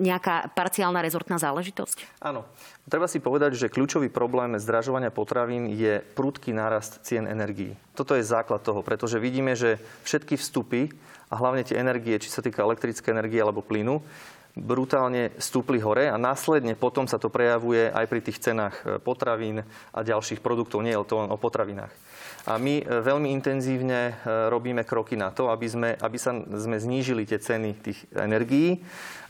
nejaká 0.00 0.56
parciálna 0.56 1.04
rezortná 1.04 1.36
záležitosť? 1.36 2.24
Áno. 2.24 2.48
Treba 2.90 3.06
si 3.06 3.22
povedať, 3.22 3.54
že 3.54 3.70
kľúčový 3.70 4.10
problém 4.10 4.58
zdražovania 4.58 5.14
potravín 5.14 5.70
je 5.70 6.02
prudký 6.18 6.50
nárast 6.50 6.98
cien 7.06 7.22
energií. 7.30 7.78
Toto 7.94 8.18
je 8.18 8.26
základ 8.26 8.66
toho, 8.66 8.82
pretože 8.82 9.22
vidíme, 9.22 9.54
že 9.54 9.78
všetky 10.02 10.34
vstupy 10.34 10.90
a 11.30 11.38
hlavne 11.38 11.62
tie 11.62 11.78
energie, 11.78 12.18
či 12.18 12.26
sa 12.26 12.42
týka 12.42 12.66
elektrické 12.66 13.14
energie 13.14 13.38
alebo 13.38 13.62
plynu, 13.62 14.02
brutálne 14.58 15.30
stúpli 15.38 15.78
hore 15.78 16.10
a 16.10 16.18
následne 16.18 16.74
potom 16.74 17.06
sa 17.06 17.22
to 17.22 17.30
prejavuje 17.30 17.94
aj 17.94 18.06
pri 18.10 18.20
tých 18.26 18.42
cenách 18.42 18.74
e, 18.82 18.98
potravín 18.98 19.62
a 19.94 20.00
ďalších 20.02 20.42
produktov, 20.42 20.82
nie 20.82 20.90
je 20.90 21.06
to 21.06 21.22
len 21.22 21.30
o 21.30 21.38
potravinách. 21.38 21.94
A 22.50 22.58
my 22.58 22.82
e, 22.82 22.84
veľmi 23.06 23.30
intenzívne 23.30 24.18
robíme 24.26 24.82
kroky 24.82 25.14
na 25.14 25.30
to, 25.30 25.54
aby 25.54 25.70
sme, 25.70 25.94
aby 25.94 26.18
sa, 26.18 26.34
sme 26.34 26.82
znížili 26.82 27.22
tie 27.22 27.38
ceny 27.38 27.78
tých 27.78 28.10
energií 28.10 28.82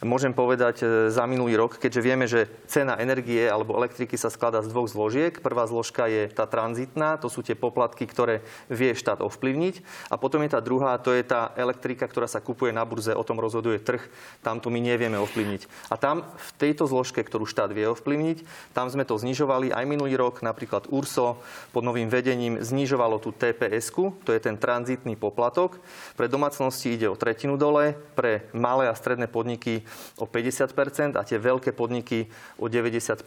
môžem 0.04 0.32
povedať 0.32 0.80
e, 0.80 0.84
za 1.12 1.28
minulý 1.28 1.60
rok, 1.60 1.76
keďže 1.76 2.00
vieme, 2.04 2.24
že 2.24 2.48
cena 2.64 2.96
energie 2.96 3.44
alebo 3.44 3.76
elektriky 3.76 4.16
sa 4.16 4.32
skladá 4.32 4.64
z 4.64 4.72
dvoch 4.72 4.88
zložiek. 4.88 5.36
Prvá 5.40 5.68
zložka 5.68 6.08
je 6.08 6.28
tá 6.32 6.48
tranzitná, 6.48 7.20
to 7.20 7.28
sú 7.28 7.44
tie 7.44 7.56
poplatky, 7.56 8.08
ktoré 8.08 8.40
vie 8.72 8.96
štát 8.96 9.20
ovplyvniť. 9.20 10.08
A 10.08 10.16
potom 10.16 10.40
je 10.44 10.52
tá 10.56 10.60
druhá, 10.64 10.96
to 10.96 11.12
je 11.12 11.24
tá 11.24 11.52
elektrika, 11.56 12.08
ktorá 12.08 12.24
sa 12.24 12.40
kupuje 12.40 12.72
na 12.72 12.84
burze, 12.88 13.12
o 13.12 13.26
tom 13.26 13.40
rozhoduje 13.40 13.80
trh. 13.80 14.00
Tam 14.40 14.60
to 14.60 14.72
my 14.72 14.80
nevieme 14.80 15.20
ovplyvniť. 15.20 15.92
A 15.92 16.00
tam 16.00 16.24
v 16.24 16.50
tejto 16.56 16.88
zložke, 16.88 17.20
ktorú 17.20 17.44
štát 17.44 17.72
vie 17.72 17.84
ovplyvniť, 17.92 18.72
tam 18.72 18.88
sme 18.88 19.04
to 19.04 19.20
znižovali 19.20 19.68
aj 19.68 19.84
minulý 19.84 20.16
rok. 20.16 20.40
Napríklad 20.40 20.88
URSO 20.88 21.40
pod 21.76 21.84
novým 21.84 22.08
vedením 22.08 22.64
znižovalo 22.64 23.09
tú 23.18 23.34
tps 23.34 23.90
to 24.22 24.30
je 24.30 24.38
ten 24.38 24.54
tranzitný 24.54 25.16
poplatok. 25.16 25.80
Pre 26.14 26.28
domácnosti 26.30 26.94
ide 26.94 27.08
o 27.08 27.18
tretinu 27.18 27.56
dole, 27.56 27.96
pre 28.14 28.46
malé 28.54 28.86
a 28.86 28.94
stredné 28.94 29.26
podniky 29.26 29.82
o 30.20 30.28
50% 30.28 31.16
a 31.16 31.26
tie 31.26 31.40
veľké 31.40 31.72
podniky 31.72 32.30
o 32.60 32.68
95% 32.68 33.24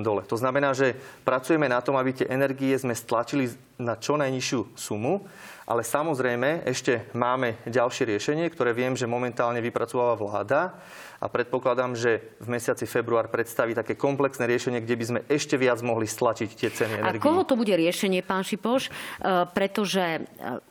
dole. 0.00 0.22
To 0.30 0.38
znamená, 0.38 0.72
že 0.72 0.96
pracujeme 1.26 1.68
na 1.68 1.82
tom, 1.82 1.98
aby 1.98 2.14
tie 2.14 2.30
energie 2.30 2.72
sme 2.78 2.94
stlačili 2.94 3.52
na 3.76 3.98
čo 3.98 4.16
najnižšiu 4.16 4.78
sumu, 4.78 5.26
ale 5.66 5.82
samozrejme 5.82 6.62
ešte 6.62 7.10
máme 7.10 7.58
ďalšie 7.66 8.06
riešenie, 8.06 8.46
ktoré 8.54 8.70
viem, 8.70 8.94
že 8.94 9.10
momentálne 9.10 9.58
vypracováva 9.58 10.14
vláda 10.14 10.78
a 11.16 11.26
predpokladám, 11.32 11.96
že 11.96 12.36
v 12.38 12.54
mesiaci 12.54 12.84
február 12.84 13.32
predstaví 13.32 13.72
také 13.72 13.96
komplexné 13.96 14.44
riešenie, 14.44 14.84
kde 14.84 14.94
by 14.94 15.04
sme 15.04 15.20
ešte 15.26 15.56
viac 15.56 15.80
mohli 15.80 16.04
stlačiť 16.04 16.50
tie 16.52 16.70
ceny 16.70 16.94
energii. 17.00 17.20
A 17.20 17.24
koho 17.24 17.42
to 17.42 17.56
bude 17.56 17.72
riešenie, 17.72 18.20
pán 18.20 18.44
Šipoš? 18.44 18.88
E, 18.88 18.90
pretože 19.56 20.04
e, 20.04 20.20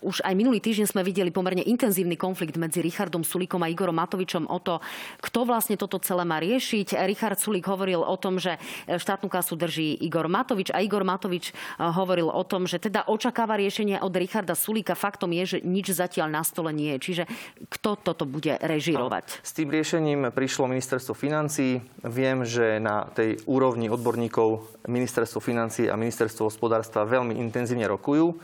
už 0.05 0.21
aj 0.21 0.33
minulý 0.37 0.61
týždeň 0.61 0.85
sme 0.85 1.01
videli 1.01 1.33
pomerne 1.33 1.65
intenzívny 1.65 2.13
konflikt 2.13 2.61
medzi 2.61 2.85
Richardom 2.85 3.25
Sulíkom 3.25 3.65
a 3.65 3.71
Igorom 3.73 3.97
Matovičom 3.97 4.45
o 4.45 4.59
to, 4.61 4.77
kto 5.17 5.49
vlastne 5.49 5.75
toto 5.81 5.97
celé 5.97 6.21
má 6.23 6.37
riešiť. 6.37 6.93
Richard 7.09 7.41
Sulík 7.41 7.65
hovoril 7.65 8.05
o 8.05 8.15
tom, 8.21 8.37
že 8.37 8.61
štátnu 8.85 9.27
kasu 9.27 9.57
drží 9.57 9.97
Igor 10.05 10.29
Matovič 10.29 10.69
a 10.69 10.79
Igor 10.85 11.01
Matovič 11.01 11.49
e, 11.49 11.53
hovoril 11.81 12.29
o 12.29 12.43
tom, 12.45 12.69
že 12.69 12.77
teda 12.77 13.09
očakáva 13.09 13.57
riešenie 13.57 13.97
od 13.97 14.13
Richarda 14.13 14.53
Sulíka. 14.53 14.84
Faktom 14.93 15.33
je, 15.33 15.57
že 15.57 15.59
nič 15.65 15.89
zatiaľ 15.89 16.29
na 16.29 16.43
stole 16.45 16.69
nie 16.69 16.93
je. 16.99 16.99
Čiže 17.01 17.23
kto 17.73 17.97
toto 17.97 18.29
bude 18.29 18.61
režirovať? 18.61 19.41
S 19.41 19.51
tým 19.57 19.73
riešením 19.73 20.29
prišlo 20.29 20.69
ministerstvo 20.69 21.17
financí. 21.17 21.81
Viem, 22.05 22.45
že 22.45 22.77
na 22.77 23.09
tej 23.09 23.41
úrovni 23.49 23.89
odborníkov 23.89 24.77
ministerstvo 24.85 25.41
financí 25.41 25.89
a 25.89 25.97
ministerstvo 25.97 26.51
hospodárstva 26.51 27.09
veľmi 27.09 27.39
intenzívne 27.41 27.89
rokujú 27.89 28.37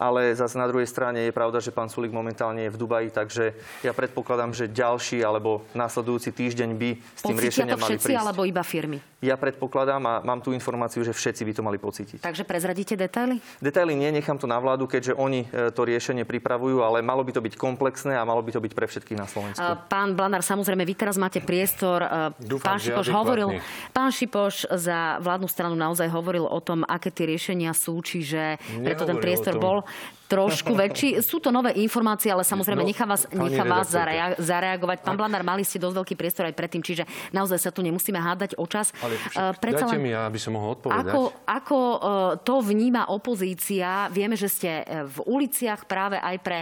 ale 0.00 0.32
zase 0.32 0.56
na 0.56 0.64
druhej 0.64 0.88
strane 0.88 1.28
je 1.28 1.32
pravda, 1.36 1.60
že 1.60 1.68
pán 1.68 1.92
Sulik 1.92 2.08
momentálne 2.08 2.64
je 2.64 2.72
v 2.72 2.80
Dubaji, 2.80 3.12
takže 3.12 3.52
ja 3.84 3.92
predpokladám, 3.92 4.56
že 4.56 4.64
ďalší 4.64 5.20
alebo 5.20 5.68
následujúci 5.76 6.32
týždeň 6.32 6.70
by 6.72 6.90
s 6.96 7.22
tým 7.28 7.36
riešeniam 7.36 7.76
mali 7.76 8.00
všetci, 8.00 8.16
alebo 8.16 8.48
iba 8.48 8.64
firmy? 8.64 8.96
Ja 9.20 9.36
predpokladám 9.36 10.00
a 10.08 10.14
mám 10.24 10.40
tú 10.40 10.56
informáciu, 10.56 11.04
že 11.04 11.12
všetci 11.12 11.44
by 11.44 11.52
to 11.52 11.60
mali 11.60 11.76
pocítiť. 11.76 12.24
Takže 12.24 12.48
prezradíte 12.48 12.96
detaily? 12.96 13.36
Detaily 13.60 13.92
nie, 13.92 14.08
nechám 14.08 14.40
to 14.40 14.48
na 14.48 14.56
vládu, 14.56 14.88
keďže 14.88 15.12
oni 15.12 15.44
e, 15.52 15.68
to 15.68 15.84
riešenie 15.84 16.24
pripravujú, 16.24 16.80
ale 16.80 17.04
malo 17.04 17.20
by 17.20 17.36
to 17.36 17.44
byť 17.44 17.60
komplexné 17.60 18.16
a 18.16 18.24
malo 18.24 18.40
by 18.40 18.56
to 18.56 18.64
byť 18.64 18.72
pre 18.72 18.88
všetkých 18.88 19.18
na 19.20 19.28
Slovensku. 19.28 19.60
Pán 19.92 20.16
Blanár, 20.16 20.40
samozrejme, 20.40 20.88
vy 20.88 20.96
teraz 20.96 21.20
máte 21.20 21.44
priestor. 21.44 22.00
E, 22.00 22.32
Dúfam, 22.40 22.72
pán 22.72 22.78
Šipoš 22.80 23.12
hovoril, 23.12 23.60
pán 23.92 24.08
Šipoš 24.08 24.72
za 24.72 25.20
vládnu 25.20 25.52
stranu 25.52 25.76
naozaj 25.76 26.08
hovoril 26.08 26.48
o 26.48 26.60
tom, 26.64 26.88
aké 26.88 27.12
tie 27.12 27.28
riešenia 27.28 27.76
sú, 27.76 28.00
čiže 28.00 28.56
preto 28.80 29.04
ten 29.04 29.20
priestor 29.20 29.60
bol 29.60 29.84
trošku 30.30 30.78
väčší. 30.78 31.18
Sú 31.30 31.42
to 31.42 31.50
nové 31.50 31.74
informácie, 31.82 32.30
ale 32.30 32.46
samozrejme 32.46 32.86
no, 32.86 32.88
nechá 32.88 33.02
vás, 33.02 33.26
nechá 33.34 33.66
vás 33.66 33.90
zareagovať. 33.90 34.38
zareagovať. 34.38 34.98
Pán 35.02 35.18
Blanár, 35.18 35.42
mali 35.42 35.66
ste 35.66 35.82
dosť 35.82 35.96
veľký 35.98 36.14
priestor 36.14 36.46
aj 36.46 36.54
predtým, 36.54 36.82
čiže 36.86 37.02
naozaj 37.34 37.58
sa 37.58 37.70
tu 37.74 37.82
nemusíme 37.82 38.16
hádať 38.16 38.54
o 38.54 38.64
čas. 38.70 38.94
Ale 39.02 39.18
však, 39.18 39.34
uh, 39.34 39.58
dajte 39.58 39.84
len, 39.90 39.98
mi, 39.98 40.14
aby 40.14 40.38
som 40.38 40.54
mohol 40.54 40.78
odpovedať. 40.78 41.10
Ako, 41.10 41.20
ako 41.42 41.78
uh, 41.78 41.98
to 42.46 42.62
vníma 42.62 43.10
opozícia? 43.10 44.06
Vieme, 44.14 44.38
že 44.38 44.46
ste 44.46 44.70
e, 44.86 45.04
v 45.08 45.18
uliciach 45.26 45.88
práve 45.88 46.20
aj 46.20 46.36
pre 46.44 46.58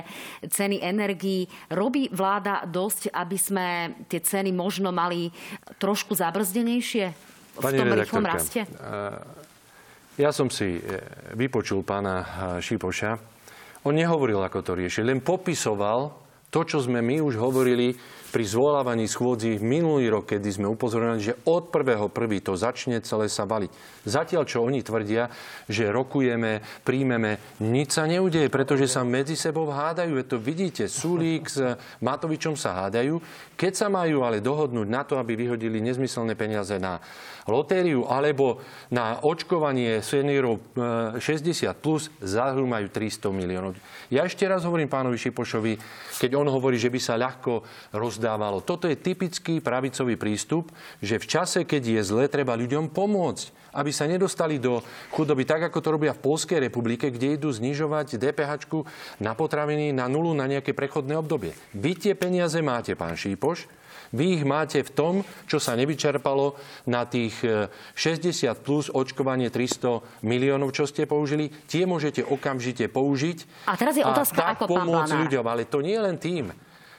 ceny 0.47 0.81
energií. 0.81 1.45
Robí 1.69 2.09
vláda 2.09 2.65
dosť, 2.65 3.13
aby 3.13 3.37
sme 3.37 3.67
tie 4.09 4.23
ceny 4.23 4.55
možno 4.55 4.95
mali 4.95 5.29
trošku 5.77 6.17
zabrzdenejšie 6.17 7.05
v 7.59 7.63
Pani 7.63 7.79
tom 7.79 7.89
rýchlom 7.93 8.25
raste? 8.25 8.61
Ja 10.19 10.35
som 10.35 10.51
si 10.51 10.83
vypočul 11.39 11.87
pána 11.87 12.27
Šipoša. 12.59 13.15
On 13.87 13.95
nehovoril, 13.95 14.43
ako 14.43 14.67
to 14.67 14.73
rieši, 14.75 15.07
len 15.07 15.23
popisoval 15.23 16.11
to, 16.51 16.67
čo 16.67 16.83
sme 16.83 16.99
my 16.99 17.23
už 17.23 17.39
hovorili 17.39 17.95
pri 18.29 18.45
zvolávaní 18.45 19.09
schôdzi 19.09 19.57
minulý 19.57 20.13
rok, 20.13 20.37
kedy 20.37 20.49
sme 20.53 20.69
upozorňovali, 20.69 21.21
že 21.21 21.39
od 21.49 21.73
prvého 21.73 22.13
prvý 22.13 22.45
to 22.45 22.53
začne 22.53 23.01
celé 23.01 23.33
sa 23.33 23.49
valiť. 23.49 23.71
Zatiaľ, 24.05 24.45
čo 24.45 24.65
oni 24.65 24.85
tvrdia, 24.85 25.33
že 25.65 25.89
rokujeme, 25.89 26.61
príjmeme, 26.85 27.41
nič 27.65 27.97
sa 27.97 28.05
neudeje, 28.05 28.53
pretože 28.53 28.85
sa 28.89 29.01
medzi 29.01 29.33
sebou 29.33 29.73
hádajú. 29.73 30.21
Je 30.21 30.27
to 30.29 30.37
vidíte, 30.37 30.85
Sulík 30.93 31.49
s 31.49 31.61
Matovičom 32.05 32.53
sa 32.57 32.85
hádajú. 32.85 33.21
Keď 33.57 33.73
sa 33.73 33.89
majú 33.89 34.23
ale 34.23 34.45
dohodnúť 34.45 34.89
na 34.89 35.03
to, 35.09 35.17
aby 35.17 35.35
vyhodili 35.35 35.81
nezmyselné 35.81 36.37
peniaze 36.37 36.77
na 36.77 37.01
lotériu 37.49 38.05
alebo 38.05 38.61
na 38.93 39.25
očkovanie 39.25 40.05
seniorov 40.05 40.61
60 41.17 41.19
e, 41.65 41.73
plus 41.73 42.13
majú 42.69 42.87
300 42.93 43.33
miliónov. 43.33 43.73
Ja 44.13 44.29
ešte 44.29 44.45
raz 44.45 44.69
hovorím 44.69 44.93
pánovi 44.93 45.17
Šipošovi, 45.17 45.81
keď 46.21 46.31
on 46.37 46.49
hovorí, 46.53 46.77
že 46.77 46.93
by 46.93 47.01
sa 47.01 47.17
ľahko 47.17 47.65
rozdávalo. 48.29 48.61
Toto 48.61 48.85
je 48.85 49.01
typický 49.01 49.65
pravicový 49.65 50.21
prístup, 50.21 50.69
že 51.01 51.17
v 51.17 51.25
čase, 51.25 51.65
keď 51.65 51.83
je 51.97 52.01
zle, 52.05 52.25
treba 52.29 52.53
ľuďom 52.53 52.93
pomôcť 52.93 53.57
aby 53.69 53.93
sa 53.93 54.09
nedostali 54.09 54.57
do 54.57 54.81
chudoby, 55.13 55.45
tak 55.45 55.71
ako 55.71 55.79
to 55.79 55.93
robia 55.93 56.17
v 56.17 56.25
Polskej 56.25 56.57
republike, 56.57 57.13
kde 57.13 57.37
idú 57.37 57.53
znižovať 57.53 58.17
DPH 58.17 58.65
na 59.21 59.37
potraviny 59.37 59.93
na 59.93 60.09
nulu 60.09 60.33
na 60.35 60.49
nejaké 60.49 60.73
prechodné 60.73 61.15
obdobie. 61.15 61.53
Vy 61.77 61.93
tie 61.95 62.17
peniaze 62.19 62.59
máte, 62.65 62.97
pán 62.99 63.15
Šípoš, 63.15 63.69
vy 64.11 64.41
ich 64.41 64.43
máte 64.43 64.81
v 64.81 64.91
tom, 64.91 65.15
čo 65.45 65.61
sa 65.61 65.77
nevyčerpalo 65.77 66.57
na 66.89 67.05
tých 67.05 67.39
60 67.45 67.69
e, 68.25 68.57
plus 68.57 68.89
očkovanie 68.89 69.53
300 69.53 70.25
miliónov, 70.25 70.73
čo 70.73 70.89
ste 70.89 71.05
použili. 71.05 71.53
Tie 71.69 71.85
môžete 71.85 72.25
okamžite 72.25 72.89
použiť. 72.89 73.69
A 73.69 73.77
teraz 73.77 73.95
je 73.95 74.03
otázka, 74.03 74.41
a 74.43 74.47
tak 74.57 74.65
ako 74.65 74.75
pomôcť 74.75 75.13
pán 75.13 75.23
ľuďom. 75.29 75.45
Ale 75.45 75.69
to 75.69 75.85
nie 75.85 75.95
je 75.95 76.03
len 76.03 76.17
tým. 76.17 76.51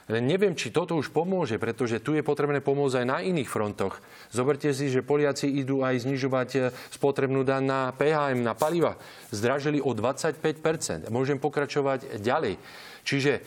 Neviem, 0.09 0.57
či 0.57 0.73
toto 0.73 0.97
už 0.97 1.13
pomôže, 1.13 1.61
pretože 1.61 2.01
tu 2.01 2.17
je 2.17 2.25
potrebné 2.25 2.65
pomôcť 2.65 3.05
aj 3.05 3.05
na 3.05 3.21
iných 3.21 3.45
frontoch. 3.45 4.01
Zoberte 4.33 4.73
si, 4.73 4.89
že 4.89 5.05
Poliaci 5.05 5.45
idú 5.45 5.85
aj 5.85 6.01
znižovať 6.01 6.49
e, 6.57 6.59
spotrebnú 6.89 7.45
daň 7.45 7.61
na 7.61 7.79
PHM, 7.93 8.41
na 8.41 8.57
paliva. 8.57 8.97
Zdražili 9.29 9.77
o 9.77 9.93
25% 9.93 11.13
Môžem 11.13 11.37
pokračovať 11.37 12.25
ďalej. 12.25 12.57
Čiže, 13.05 13.45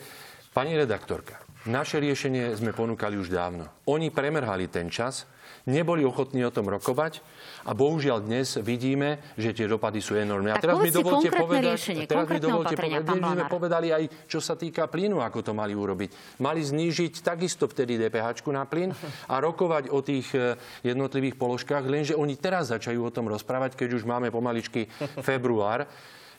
pani 0.55 0.79
redaktorka, 0.79 1.43
naše 1.67 1.99
riešenie 1.99 2.55
sme 2.55 2.71
ponúkali 2.71 3.19
už 3.19 3.27
dávno. 3.27 3.67
Oni 3.91 4.07
premerhali 4.07 4.71
ten 4.71 4.87
čas, 4.87 5.27
neboli 5.67 6.07
ochotní 6.07 6.47
o 6.47 6.55
tom 6.55 6.71
rokovať 6.71 7.19
a 7.63 7.71
bohužiaľ 7.71 8.27
dnes 8.27 8.59
vidíme, 8.59 9.23
že 9.39 9.55
tie 9.55 9.67
dopady 9.67 10.03
sú 10.03 10.19
enormné. 10.19 10.51
A 10.51 10.59
teraz 10.59 10.83
mi 10.83 10.91
dovolte 10.91 11.31
povedať, 11.31 11.63
riešenie, 11.71 12.05
teraz 12.05 12.27
mi 12.27 12.39
dovolte 12.43 12.75
povedať, 12.75 13.15
sme 13.15 13.45
povedali 13.47 13.87
aj, 13.95 14.03
čo 14.27 14.43
sa 14.43 14.59
týka 14.59 14.91
plynu, 14.91 15.23
ako 15.23 15.39
to 15.39 15.51
mali 15.55 15.71
urobiť. 15.71 16.39
Mali 16.43 16.59
znížiť 16.59 17.23
takisto 17.23 17.71
vtedy 17.71 17.95
DPH 17.95 18.43
na 18.51 18.67
plyn 18.67 18.91
a 19.31 19.35
rokovať 19.39 19.89
o 19.95 20.03
tých 20.03 20.27
e, 20.35 20.59
jednotlivých 20.83 21.39
položkách, 21.39 21.87
lenže 21.87 22.13
oni 22.19 22.35
teraz 22.35 22.75
začajú 22.75 22.99
o 22.99 23.13
tom 23.13 23.31
rozprávať, 23.31 23.79
keď 23.79 23.95
už 23.95 24.03
máme 24.03 24.27
pomaličky 24.27 24.91
február. 25.27 25.87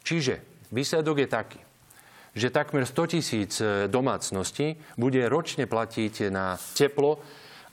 Čiže 0.04 0.68
výsledok 0.68 1.24
je 1.24 1.28
taký 1.28 1.60
že 2.34 2.50
takmer 2.50 2.82
100 2.82 3.14
tisíc 3.14 3.62
e, 3.62 3.86
domácností 3.86 4.74
bude 4.98 5.22
ročne 5.30 5.70
platiť 5.70 6.34
na 6.34 6.58
teplo 6.74 7.22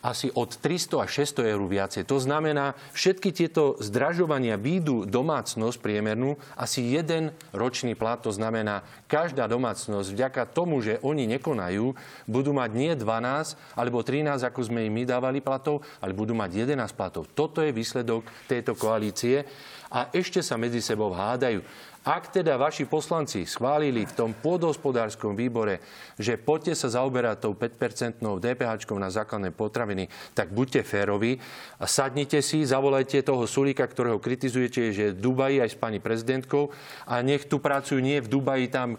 asi 0.02 0.34
od 0.34 0.50
300 0.58 1.06
až 1.06 1.10
600 1.24 1.54
eur 1.54 1.62
viacej. 1.62 2.04
To 2.10 2.18
znamená, 2.18 2.74
všetky 2.98 3.30
tieto 3.30 3.78
zdražovania 3.78 4.58
výjdu 4.58 5.06
domácnosť 5.06 5.78
priemernú 5.78 6.42
asi 6.58 6.82
jeden 6.90 7.32
ročný 7.54 7.94
plat. 7.94 8.18
To 8.26 8.34
znamená, 8.34 8.82
každá 9.06 9.46
domácnosť 9.46 10.10
vďaka 10.10 10.50
tomu, 10.50 10.82
že 10.82 10.98
oni 11.06 11.30
nekonajú, 11.38 11.94
budú 12.26 12.52
mať 12.52 12.70
nie 12.74 12.92
12 12.98 13.78
alebo 13.78 14.02
13, 14.02 14.42
ako 14.42 14.60
sme 14.66 14.90
im 14.90 14.94
my 14.94 15.04
dávali 15.06 15.40
platov, 15.40 15.86
ale 16.02 16.18
budú 16.18 16.34
mať 16.34 16.66
11 16.66 16.98
platov. 16.98 17.30
Toto 17.32 17.62
je 17.62 17.70
výsledok 17.70 18.26
tejto 18.50 18.74
koalície 18.74 19.46
a 19.92 20.08
ešte 20.16 20.40
sa 20.40 20.56
medzi 20.56 20.80
sebou 20.80 21.12
hádajú. 21.12 21.62
Ak 22.02 22.34
teda 22.34 22.58
vaši 22.58 22.90
poslanci 22.90 23.46
schválili 23.46 24.10
v 24.10 24.14
tom 24.18 24.34
pôdohospodárskom 24.34 25.38
výbore, 25.38 25.78
že 26.18 26.34
poďte 26.34 26.74
sa 26.74 26.90
zaoberať 26.90 27.46
tou 27.46 27.54
5-percentnou 27.54 28.42
DPH 28.42 28.90
na 28.98 29.14
základné 29.14 29.54
potraviny, 29.54 30.10
tak 30.34 30.50
buďte 30.50 30.82
férovi 30.82 31.38
a 31.78 31.86
sadnite 31.86 32.42
si, 32.42 32.66
zavolajte 32.66 33.22
toho 33.22 33.46
Sulíka, 33.46 33.86
ktorého 33.86 34.18
kritizujete, 34.18 34.90
že 34.90 35.14
je 35.14 35.14
v 35.14 35.22
Dubaji 35.22 35.62
aj 35.62 35.70
s 35.70 35.78
pani 35.78 36.02
prezidentkou 36.02 36.74
a 37.06 37.22
nech 37.22 37.46
tu 37.46 37.62
pracujú 37.62 38.02
nie 38.02 38.18
v 38.18 38.34
Dubaji, 38.34 38.74
tam 38.74 38.98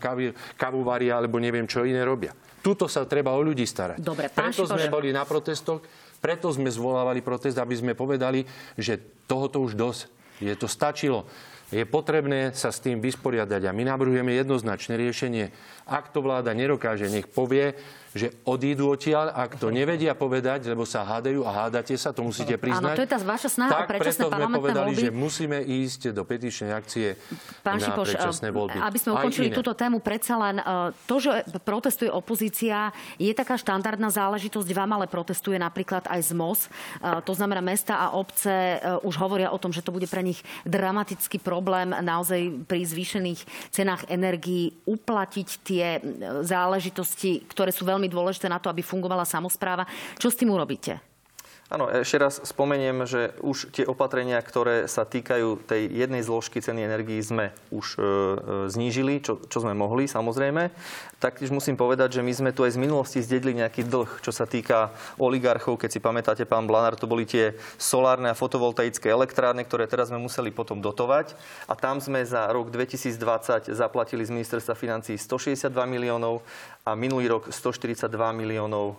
kavu 0.54 0.80
varia 0.87 1.18
alebo 1.18 1.42
neviem 1.42 1.66
čo 1.66 1.82
iné 1.82 2.06
robia. 2.06 2.30
Tuto 2.62 2.87
sa 2.87 3.02
treba 3.02 3.35
o 3.35 3.42
ľudí 3.42 3.66
starať. 3.66 3.99
Dobre, 3.99 4.30
Preto 4.30 4.62
sme 4.62 4.87
boli 4.87 5.11
na 5.11 5.26
protestoch, 5.26 5.82
preto 6.23 6.54
sme 6.54 6.71
zvolávali 6.71 7.18
protest, 7.18 7.59
aby 7.59 7.75
sme 7.75 7.99
povedali, 7.99 8.47
že 8.78 9.26
tohoto 9.26 9.59
už 9.59 9.75
dosť. 9.75 10.00
Je 10.38 10.54
to 10.54 10.71
stačilo 10.71 11.26
je 11.73 11.85
potrebné 11.88 12.52
sa 12.52 12.69
s 12.69 12.85
tým 12.85 13.00
vysporiadať 13.00 13.64
a 13.64 13.73
my 13.73 13.88
navrhujeme 13.88 14.37
jednoznačné 14.37 15.00
riešenie. 15.00 15.49
Ak 15.88 16.12
to 16.12 16.21
vláda 16.21 16.52
nedokáže, 16.52 17.09
nech 17.09 17.25
povie, 17.25 17.73
že 18.12 18.28
odídu 18.45 18.92
odtiaľ, 18.92 19.33
ak 19.33 19.57
to 19.57 19.73
nevedia 19.73 20.12
povedať, 20.12 20.69
lebo 20.69 20.85
sa 20.85 21.00
hádajú 21.04 21.45
a 21.49 21.50
hádate 21.50 21.97
sa, 21.97 22.12
to 22.12 22.25
musíte 22.25 22.57
priznať. 22.61 22.92
Áno, 22.92 22.99
to 22.99 23.04
je 23.04 23.11
tá 23.11 23.19
vaša 23.21 23.49
snaha 23.49 23.73
tak 23.73 23.99
preto 23.99 24.28
sme 24.28 24.59
povedali, 24.61 24.92
voľby. 24.92 25.02
že 25.09 25.11
musíme 25.12 25.59
ísť 25.61 26.00
do 26.12 26.23
petičnej 26.25 26.73
akcie 26.76 27.16
Pán 27.64 27.81
na 27.81 27.88
Šipoš, 27.88 28.09
predčasné 28.12 28.49
voľby. 28.52 28.78
Aby 28.78 28.99
sme 29.00 29.11
ukončili 29.16 29.49
túto 29.52 29.73
tému, 29.73 30.04
predsa 30.04 30.37
len 30.38 30.61
e, 30.61 30.64
to, 31.09 31.16
že 31.21 31.45
protestuje 31.64 32.12
opozícia, 32.12 32.92
je 33.16 33.33
taká 33.33 33.57
štandardná 33.57 34.12
záležitosť 34.12 34.69
vám, 34.76 35.00
ale 35.00 35.07
protestuje 35.09 35.57
napríklad 35.57 36.04
aj 36.09 36.21
z 36.21 36.33
MOS. 36.37 36.61
E, 36.66 36.69
to 37.25 37.33
znamená, 37.33 37.64
mesta 37.64 37.97
a 37.97 38.12
obce 38.12 38.78
už 39.02 39.14
hovoria 39.19 39.50
o 39.50 39.59
tom, 39.59 39.73
že 39.73 39.83
to 39.83 39.95
bude 39.95 40.07
pre 40.07 40.23
nich 40.23 40.40
dramatický 40.69 41.40
problém 41.40 41.90
naozaj 41.92 42.66
pri 42.66 42.85
zvýšených 42.85 43.73
cenách 43.73 44.07
energií 44.09 44.75
uplatiť 44.85 45.49
tie 45.62 45.87
záležitosti, 46.42 47.47
ktoré 47.49 47.75
sú 47.75 47.87
veľmi 47.87 48.01
veľmi 48.02 48.11
dôležité 48.11 48.50
na 48.50 48.59
to, 48.59 48.66
aby 48.66 48.82
fungovala 48.82 49.23
samozpráva. 49.23 49.87
Čo 50.18 50.35
s 50.35 50.38
tým 50.42 50.50
urobíte? 50.50 50.99
Áno, 51.73 51.88
ešte 51.88 52.21
raz 52.21 52.37
spomeniem, 52.42 53.09
že 53.09 53.32
už 53.40 53.73
tie 53.73 53.88
opatrenia, 53.88 54.37
ktoré 54.44 54.85
sa 54.90 55.09
týkajú 55.09 55.64
tej 55.64 55.88
jednej 55.88 56.21
zložky 56.21 56.61
ceny 56.61 56.85
energií, 56.85 57.16
sme 57.25 57.49
už 57.73 57.97
e, 57.97 58.02
e, 58.02 58.06
znížili, 58.68 59.25
čo, 59.25 59.40
čo 59.49 59.64
sme 59.64 59.73
mohli 59.73 60.04
samozrejme. 60.04 60.68
Taktiež 61.23 61.55
musím 61.55 61.79
povedať, 61.79 62.19
že 62.19 62.26
my 62.26 62.35
sme 62.35 62.50
tu 62.50 62.67
aj 62.67 62.75
z 62.75 62.83
minulosti 62.83 63.23
zdedli 63.23 63.55
nejaký 63.55 63.87
dlh, 63.87 64.26
čo 64.26 64.35
sa 64.35 64.43
týka 64.43 64.91
oligarchov. 65.23 65.79
Keď 65.79 65.91
si 65.95 66.00
pamätáte, 66.02 66.43
pán 66.43 66.67
Blanár, 66.67 66.99
to 66.99 67.07
boli 67.07 67.23
tie 67.23 67.55
solárne 67.79 68.26
a 68.26 68.35
fotovoltaické 68.35 69.07
elektrárne, 69.07 69.62
ktoré 69.62 69.87
teraz 69.87 70.11
sme 70.11 70.19
museli 70.19 70.50
potom 70.50 70.83
dotovať. 70.83 71.38
A 71.71 71.79
tam 71.79 72.02
sme 72.02 72.26
za 72.26 72.50
rok 72.50 72.75
2020 72.75 73.71
zaplatili 73.71 74.26
z 74.26 74.35
ministerstva 74.35 74.75
financí 74.75 75.14
162 75.14 75.71
miliónov 75.87 76.43
a 76.83 76.99
minulý 76.99 77.31
rok 77.31 77.55
142 77.55 78.11
miliónov 78.35 78.99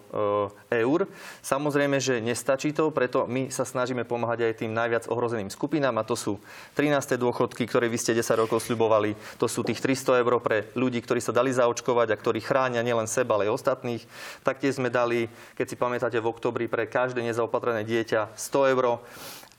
e, 0.71 0.87
eur. 0.87 1.03
Samozrejme, 1.43 1.99
že 1.99 2.23
nestačí 2.23 2.71
to, 2.71 2.95
preto 2.95 3.27
my 3.27 3.51
sa 3.51 3.67
snažíme 3.67 4.07
pomáhať 4.07 4.47
aj 4.47 4.63
tým 4.63 4.71
najviac 4.71 5.11
ohrozeným 5.11 5.51
skupinám 5.51 5.99
a 5.99 6.07
to 6.07 6.15
sú 6.15 6.39
13. 6.79 7.19
dôchodky, 7.19 7.67
ktoré 7.67 7.91
vy 7.91 7.99
ste 7.99 8.15
10 8.15 8.39
rokov 8.39 8.63
sľubovali. 8.63 9.19
To 9.35 9.51
sú 9.51 9.67
tých 9.67 9.83
300 9.83 10.23
eur 10.23 10.39
pre 10.39 10.71
ľudí, 10.79 11.03
ktorí 11.03 11.19
sa 11.19 11.35
dali 11.35 11.51
zaočkovať 11.51 12.12
a 12.13 12.21
ktorí 12.21 12.39
chránia 12.39 12.85
nielen 12.85 13.09
seba, 13.09 13.35
ale 13.35 13.49
aj 13.49 13.57
ostatných. 13.57 14.03
Taktiež 14.45 14.77
sme 14.77 14.93
dali, 14.93 15.25
keď 15.57 15.65
si 15.65 15.75
pamätáte, 15.75 16.21
v 16.21 16.29
oktobri 16.29 16.69
pre 16.69 16.85
každé 16.85 17.25
nezaopatrené 17.25 17.81
dieťa 17.81 18.37
100 18.37 18.73
eur. 18.77 19.01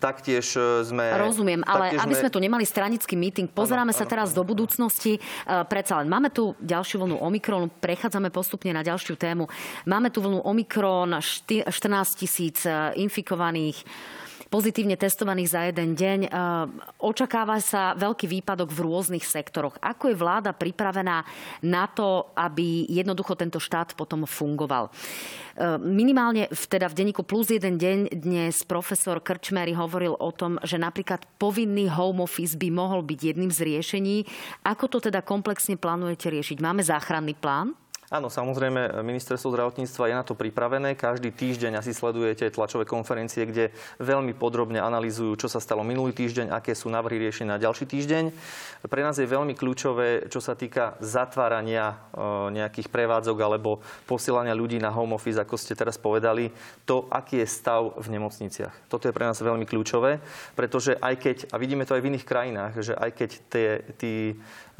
Taktiež 0.05 0.47
e, 0.59 0.85
sme... 0.85 1.17
Rozumiem, 1.17 1.65
ale 1.65 1.97
aby 1.97 2.13
sme... 2.13 2.29
sme 2.29 2.35
tu 2.35 2.41
nemali 2.43 2.67
stranický 2.67 3.17
meeting, 3.17 3.49
pozeráme 3.49 3.95
ano, 3.95 3.99
sa 3.99 4.05
ano, 4.05 4.13
teraz 4.13 4.29
ano. 4.35 4.37
do 4.39 4.53
budúcnosti. 4.53 5.17
E, 5.17 5.21
predsa 5.65 6.03
len 6.03 6.13
máme 6.13 6.29
tu 6.29 6.53
ďalšiu 6.61 7.01
vlnu 7.01 7.17
Omikron, 7.25 7.73
prechádzame 7.81 8.29
postupne 8.29 8.75
na 8.77 8.85
ďalšiu 8.85 9.17
tému. 9.17 9.49
Máme 9.89 10.13
tu 10.13 10.21
vlnu 10.21 10.45
Omikron, 10.45 11.17
14 11.19 11.73
tisíc 12.21 12.69
e, 12.69 12.93
infikovaných 13.01 13.81
pozitívne 14.55 14.95
testovaných 14.95 15.51
za 15.51 15.61
jeden 15.67 15.99
deň. 15.99 16.19
E, 16.23 16.29
očakáva 17.03 17.59
sa 17.59 17.99
veľký 17.99 18.31
výpadok 18.31 18.71
v 18.71 18.87
rôznych 18.87 19.27
sektoroch. 19.27 19.75
Ako 19.83 20.15
je 20.15 20.21
vláda 20.21 20.55
pripravená 20.55 21.27
na 21.67 21.85
to, 21.91 22.31
aby 22.39 22.87
jednoducho 22.87 23.35
tento 23.35 23.59
štát 23.59 23.99
potom 23.99 24.23
fungoval? 24.31 24.95
E, 25.59 25.75
minimálne 25.83 26.47
teda 26.71 26.87
v 26.87 27.03
denníku 27.03 27.27
plus 27.27 27.51
jeden 27.51 27.83
deň 27.83 28.15
dnes 28.15 28.63
profesor 28.63 29.19
Krčmery 29.19 29.75
hovoril 29.75 30.15
o 30.15 30.31
tom, 30.31 30.63
že 30.63 30.79
napríklad 30.79 31.27
povinný 31.35 31.91
home 31.91 32.23
office 32.23 32.55
by 32.55 32.71
mohol 32.71 33.03
byť 33.03 33.35
jedným 33.35 33.51
z 33.51 33.59
riešení. 33.59 34.23
Ako 34.63 34.87
to 34.87 35.03
teda 35.03 35.27
komplexne 35.27 35.75
plánujete 35.75 36.31
riešiť? 36.31 36.63
Máme 36.63 36.87
záchranný 36.87 37.35
plán? 37.35 37.75
Áno, 38.13 38.29
samozrejme, 38.29 39.01
ministerstvo 39.01 39.49
zdravotníctva 39.49 40.13
je 40.13 40.19
na 40.21 40.25
to 40.29 40.37
pripravené. 40.37 40.93
Každý 40.93 41.33
týždeň 41.33 41.81
asi 41.81 41.97
sledujete 41.97 42.53
tlačové 42.53 42.85
konferencie, 42.85 43.49
kde 43.49 43.73
veľmi 43.97 44.37
podrobne 44.37 44.77
analýzujú, 44.77 45.41
čo 45.41 45.49
sa 45.49 45.57
stalo 45.57 45.81
minulý 45.81 46.13
týždeň, 46.13 46.53
aké 46.53 46.77
sú 46.77 46.93
návrhy 46.93 47.17
riešenia 47.17 47.57
na 47.57 47.63
ďalší 47.65 47.89
týždeň. 47.89 48.25
Pre 48.85 49.01
nás 49.01 49.17
je 49.17 49.25
veľmi 49.25 49.57
kľúčové, 49.57 50.29
čo 50.29 50.45
sa 50.45 50.53
týka 50.53 51.01
zatvárania 51.01 51.97
e, 51.97 51.97
nejakých 52.53 52.93
prevádzok 52.93 53.41
alebo 53.41 53.81
posielania 54.05 54.53
ľudí 54.53 54.77
na 54.77 54.93
home 54.93 55.17
office, 55.17 55.41
ako 55.41 55.57
ste 55.57 55.73
teraz 55.73 55.97
povedali, 55.97 56.53
to, 56.85 57.09
aký 57.09 57.41
je 57.41 57.49
stav 57.49 57.97
v 57.97 58.21
nemocniciach. 58.21 58.93
Toto 58.93 59.09
je 59.09 59.17
pre 59.17 59.25
nás 59.25 59.41
veľmi 59.41 59.65
kľúčové, 59.65 60.21
pretože 60.53 61.01
aj 61.01 61.15
keď, 61.17 61.37
a 61.49 61.57
vidíme 61.57 61.89
to 61.89 61.97
aj 61.97 62.05
v 62.05 62.09
iných 62.13 62.29
krajinách, 62.29 62.73
že 62.85 62.93
aj 62.93 63.11
keď 63.17 63.31
tie, 63.49 63.69
tí 63.97 64.13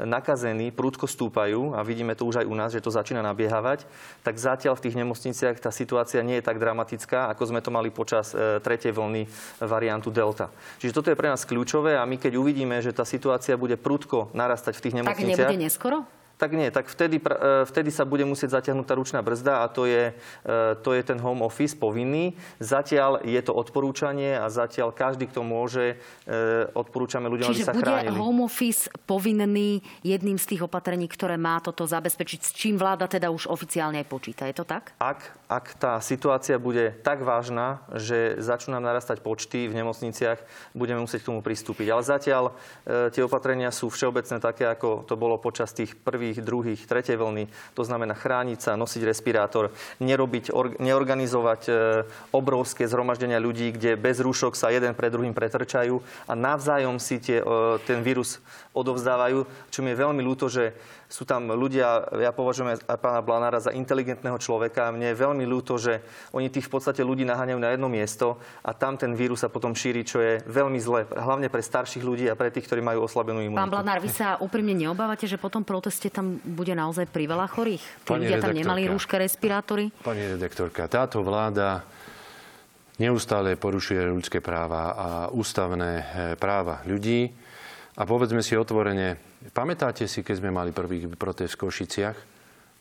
nakazení 0.01 0.71
prúdko 0.75 1.07
stúpajú 1.07 1.75
a 1.75 1.83
vidíme 1.85 2.15
to 2.15 2.27
už 2.27 2.43
aj 2.43 2.49
u 2.49 2.55
nás, 2.55 2.71
že 2.75 2.83
to 2.83 2.91
začína 2.91 3.23
nabiehávať, 3.23 3.87
tak 4.25 4.35
zatiaľ 4.35 4.75
v 4.75 4.83
tých 4.89 4.95
nemocniciach 4.99 5.55
tá 5.61 5.71
situácia 5.71 6.19
nie 6.25 6.39
je 6.39 6.47
tak 6.47 6.59
dramatická, 6.59 7.31
ako 7.31 7.43
sme 7.51 7.63
to 7.63 7.71
mali 7.71 7.91
počas 7.91 8.35
e, 8.35 8.59
tretej 8.59 8.91
vlny 8.91 9.27
variantu 9.63 10.11
Delta. 10.11 10.51
Čiže 10.79 10.95
toto 10.95 11.11
je 11.11 11.19
pre 11.19 11.31
nás 11.31 11.47
kľúčové 11.47 11.95
a 11.95 12.03
my 12.03 12.19
keď 12.19 12.35
uvidíme, 12.35 12.79
že 12.83 12.91
tá 12.91 13.07
situácia 13.07 13.55
bude 13.55 13.79
prudko 13.79 14.31
narastať 14.35 14.73
v 14.79 14.83
tých 14.83 14.95
nemocniciach... 15.03 15.47
Tak 15.47 15.55
nebude 15.55 15.63
neskoro? 15.63 15.97
Tak 16.35 16.51
nie, 16.51 16.67
tak 16.67 16.91
vtedy, 16.91 17.23
e, 17.23 17.63
vtedy 17.63 17.89
sa 17.95 18.03
bude 18.03 18.27
musieť 18.27 18.59
zatiahnuť 18.59 18.83
tá 18.83 18.93
ručná 18.99 19.23
brzda 19.23 19.63
a 19.63 19.71
to 19.71 19.87
je, 19.87 20.11
e, 20.11 20.53
to 20.83 20.91
je 20.91 21.01
ten 21.03 21.15
home 21.15 21.39
office 21.39 21.71
povinný. 21.71 22.35
Zatiaľ 22.59 23.23
je 23.23 23.39
to 23.39 23.55
odporúčanie 23.55 24.35
a 24.35 24.51
zatiaľ 24.51 24.91
každý, 24.91 25.31
kto 25.31 25.47
môže, 25.47 25.95
e, 26.27 26.67
odporúčame 26.75 27.31
ľuďom, 27.31 27.55
Čiže 27.55 27.63
aby 27.63 27.67
sa 27.67 27.73
bude 27.73 27.87
chránili. 27.87 28.19
home 28.19 28.41
office 28.43 28.91
povinný 29.07 29.79
jedným 30.03 30.35
z 30.35 30.45
tých 30.55 30.61
opatrení, 30.67 31.07
ktoré 31.07 31.39
má 31.39 31.63
toto 31.63 31.87
zabezpečiť, 31.87 32.39
s 32.43 32.51
čím 32.51 32.75
vláda 32.75 33.07
teda 33.07 33.31
už 33.31 33.47
oficiálne 33.47 34.03
aj 34.03 34.07
počíta. 34.11 34.43
Je 34.43 34.59
to 34.59 34.67
tak? 34.67 34.91
Ak, 34.99 35.23
ak 35.45 35.77
tá 35.77 35.93
situácia 36.01 36.57
bude 36.57 36.89
tak 37.05 37.21
vážna, 37.21 37.85
že 37.93 38.41
začnú 38.41 38.73
nám 38.73 38.89
narastať 38.89 39.21
počty 39.21 39.69
v 39.69 39.77
nemocniciach, 39.77 40.41
budeme 40.73 41.05
musieť 41.05 41.21
k 41.21 41.29
tomu 41.29 41.45
pristúpiť. 41.45 41.87
Ale 41.93 42.01
zatiaľ 42.01 42.43
e, 42.49 43.13
tie 43.13 43.21
opatrenia 43.21 43.69
sú 43.69 43.93
všeobecné 43.93 44.41
také, 44.41 44.65
ako 44.65 45.05
to 45.05 45.13
bolo 45.13 45.37
počas 45.37 45.69
tých 45.69 45.93
prvých 45.93 46.41
druhých, 46.41 46.89
tretej 46.89 47.21
vlny. 47.21 47.45
To 47.77 47.85
znamená 47.85 48.17
chrániť 48.17 48.59
sa, 48.59 48.71
nosiť 48.73 49.01
respirátor, 49.05 49.69
nerobiť, 50.01 50.49
or, 50.49 50.73
neorganizovať 50.81 51.61
e, 51.69 51.73
obrovské 52.33 52.89
zhromaždenia 52.89 53.37
ľudí, 53.37 53.69
kde 53.77 54.01
bez 54.01 54.17
rúšok 54.25 54.57
sa 54.57 54.73
jeden 54.73 54.97
pred 54.97 55.13
druhým 55.13 55.37
pretrčajú 55.37 56.01
a 56.25 56.33
navzájom 56.33 56.97
si 56.97 57.21
tie, 57.21 57.45
e, 57.45 57.45
ten 57.85 58.01
vírus 58.01 58.41
odovzdávajú. 58.73 59.45
Čo 59.69 59.79
mi 59.85 59.93
je 59.93 60.01
veľmi 60.01 60.21
ľúto, 60.25 60.49
že 60.49 60.73
sú 61.05 61.23
tam 61.23 61.53
ľudia, 61.53 62.17
ja 62.17 62.33
považujem 62.33 62.81
aj 62.81 62.97
pána 62.97 63.21
Blanára 63.21 63.61
za 63.61 63.69
inteligentného 63.69 64.37
človeka. 64.41 64.89
Mne 64.89 65.13
je 65.13 65.21
veľmi 65.21 65.45
ľúto, 65.45 65.77
že 65.77 66.01
oni 66.33 66.49
tých 66.49 66.65
v 66.65 66.73
podstate 66.77 67.05
ľudí 67.05 67.23
naháňajú 67.29 67.59
na 67.61 67.69
jedno 67.73 67.87
miesto 67.87 68.41
a 68.65 68.73
tam 68.73 68.97
ten 68.97 69.13
vírus 69.13 69.45
sa 69.45 69.49
potom 69.49 69.77
šíri, 69.77 70.01
čo 70.01 70.17
je 70.19 70.41
veľmi 70.49 70.79
zlé, 70.81 71.05
hlavne 71.13 71.47
pre 71.53 71.61
starších 71.61 72.01
ľudí 72.01 72.25
a 72.25 72.35
pre 72.35 72.49
tých, 72.49 72.65
ktorí 72.65 72.81
majú 72.81 73.05
oslabenú 73.05 73.39
imunitu. 73.45 73.61
Pán 73.61 73.73
Blanár, 73.73 74.01
vy 74.01 74.09
sa 74.09 74.41
úprimne 74.41 74.73
neobávate, 74.73 75.29
že 75.29 75.37
po 75.37 75.53
tom 75.53 75.61
proteste 75.61 76.09
tam 76.09 76.41
bude 76.41 76.73
naozaj 76.73 77.05
priveľa 77.09 77.45
chorých? 77.53 77.83
Tí 78.03 78.11
ľudia 78.11 78.41
tam 78.41 78.57
nemali 78.57 78.89
rúške, 78.89 79.15
respirátory? 79.21 79.93
Pani 80.01 80.35
redaktorka, 80.35 80.89
táto 80.89 81.21
vláda 81.21 81.85
neustále 82.97 83.59
porušuje 83.59 84.01
ľudské 84.07 84.39
práva 84.39 84.95
a 84.95 85.07
ústavné 85.31 85.91
eh, 85.95 86.05
práva 86.39 86.81
ľudí. 86.87 87.44
A 87.95 88.03
povedzme 88.03 88.43
si 88.43 88.59
otvorene, 88.59 89.35
Pamätáte 89.53 90.09
si, 90.09 90.25
keď 90.25 90.35
sme 90.41 90.49
mali 90.49 90.73
prvý 90.73 91.05
protest 91.13 91.53
v 91.59 91.69
Košiciach? 91.69 92.17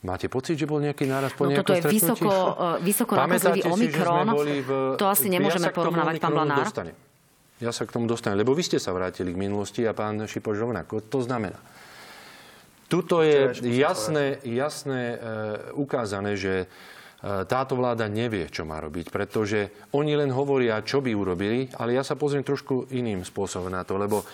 Máte 0.05 0.29
pocit, 0.29 0.57
že 0.57 0.69
bol 0.69 0.81
nejaký 0.85 1.09
náraz 1.09 1.33
po 1.33 1.49
no, 1.49 1.57
toto 1.57 1.73
je 1.73 1.81
vysoko, 1.89 2.29
uh, 2.29 2.77
vysoko 2.81 3.17
nakazlivý 3.17 3.65
Omikron. 3.69 4.29
V... 4.37 4.71
To 5.01 5.07
asi 5.09 5.33
nemôžeme 5.33 5.73
ja 5.73 5.77
porovnávať, 5.77 6.21
pán 6.21 6.33
Blanár. 6.33 6.65
Dostanem. 6.65 6.97
Ja 7.61 7.73
sa 7.73 7.89
k 7.89 7.95
tomu 7.97 8.05
dostanem, 8.05 8.37
lebo 8.37 8.53
vy 8.53 8.65
ste 8.65 8.77
sa 8.77 8.93
vrátili 8.93 9.33
k 9.33 9.41
minulosti 9.41 9.81
a 9.89 9.97
pán 9.97 10.29
Šipoš 10.29 10.61
rovnako. 10.61 11.09
To 11.09 11.25
znamená, 11.25 11.57
tuto 12.89 13.25
je 13.25 13.57
jasné, 13.65 14.45
jasné 14.45 15.17
uh, 15.17 15.21
ukázané, 15.73 16.37
že 16.37 16.69
uh, 16.69 17.49
táto 17.49 17.73
vláda 17.73 18.05
nevie, 18.05 18.53
čo 18.53 18.69
má 18.69 18.85
robiť, 18.85 19.09
pretože 19.09 19.89
oni 19.97 20.21
len 20.21 20.29
hovoria, 20.29 20.85
čo 20.85 21.01
by 21.01 21.17
urobili, 21.17 21.73
ale 21.81 21.97
ja 21.97 22.05
sa 22.05 22.13
pozriem 22.13 22.45
trošku 22.45 22.93
iným 22.93 23.25
spôsobom 23.25 23.73
na 23.73 23.89
to, 23.89 23.97
lebo 23.97 24.21
uh, 24.21 24.29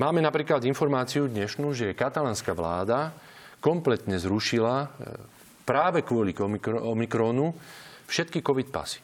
Máme 0.00 0.20
napríklad 0.24 0.64
informáciu 0.64 1.28
dnešnú, 1.28 1.76
že 1.76 1.92
katalánska 1.92 2.56
vláda 2.56 3.12
kompletne 3.60 4.16
zrušila 4.16 4.88
práve 5.68 6.02
kvôli 6.02 6.32
Omikrónu 6.64 7.52
všetky 8.08 8.42
COVID 8.42 8.68
pasy. 8.72 8.98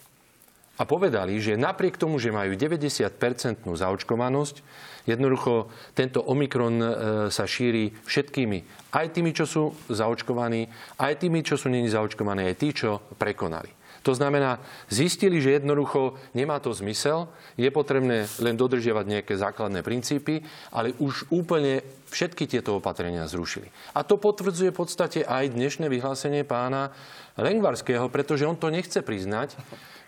A 0.76 0.84
povedali, 0.84 1.40
že 1.40 1.56
napriek 1.56 1.96
tomu, 1.96 2.20
že 2.20 2.34
majú 2.34 2.52
90-percentnú 2.52 3.72
zaočkovanosť, 3.72 4.60
jednoducho 5.08 5.72
tento 5.96 6.20
Omikron 6.20 6.76
e, 6.76 6.88
sa 7.32 7.48
šíri 7.48 7.96
všetkými. 8.04 8.92
Aj 8.92 9.08
tými, 9.08 9.32
čo 9.32 9.48
sú 9.48 9.72
zaočkovaní, 9.88 10.68
aj 11.00 11.16
tými, 11.16 11.40
čo 11.40 11.56
sú 11.56 11.72
není 11.72 11.88
zaočkovaní, 11.88 12.44
aj 12.44 12.56
tí, 12.60 12.76
čo 12.76 13.00
prekonali. 13.16 13.72
To 14.06 14.14
znamená, 14.14 14.62
zistili, 14.86 15.42
že 15.42 15.58
jednoducho 15.58 16.14
nemá 16.30 16.62
to 16.62 16.70
zmysel, 16.70 17.26
je 17.58 17.66
potrebné 17.74 18.30
len 18.38 18.54
dodržiavať 18.54 19.02
nejaké 19.02 19.34
základné 19.34 19.82
princípy, 19.82 20.46
ale 20.70 20.94
už 21.02 21.26
úplne 21.34 21.82
všetky 22.06 22.46
tieto 22.46 22.78
opatrenia 22.78 23.26
zrušili. 23.26 23.66
A 23.98 24.06
to 24.06 24.14
potvrdzuje 24.14 24.70
v 24.70 24.78
podstate 24.78 25.20
aj 25.26 25.50
dnešné 25.58 25.90
vyhlásenie 25.90 26.46
pána 26.46 26.94
Lengvarského, 27.34 28.06
pretože 28.06 28.46
on 28.46 28.54
to 28.54 28.70
nechce 28.70 29.02
priznať, 29.02 29.58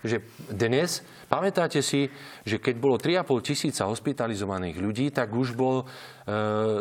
že 0.06 0.22
dnes, 0.46 1.02
pamätáte 1.26 1.82
si, 1.82 2.06
že 2.46 2.62
keď 2.62 2.74
bolo 2.78 3.02
3,5 3.02 3.42
tisíca 3.42 3.90
hospitalizovaných 3.90 4.78
ľudí, 4.78 5.11
tak 5.11 5.34
už 5.34 5.58
bol 5.58 5.82
e, 5.82 5.87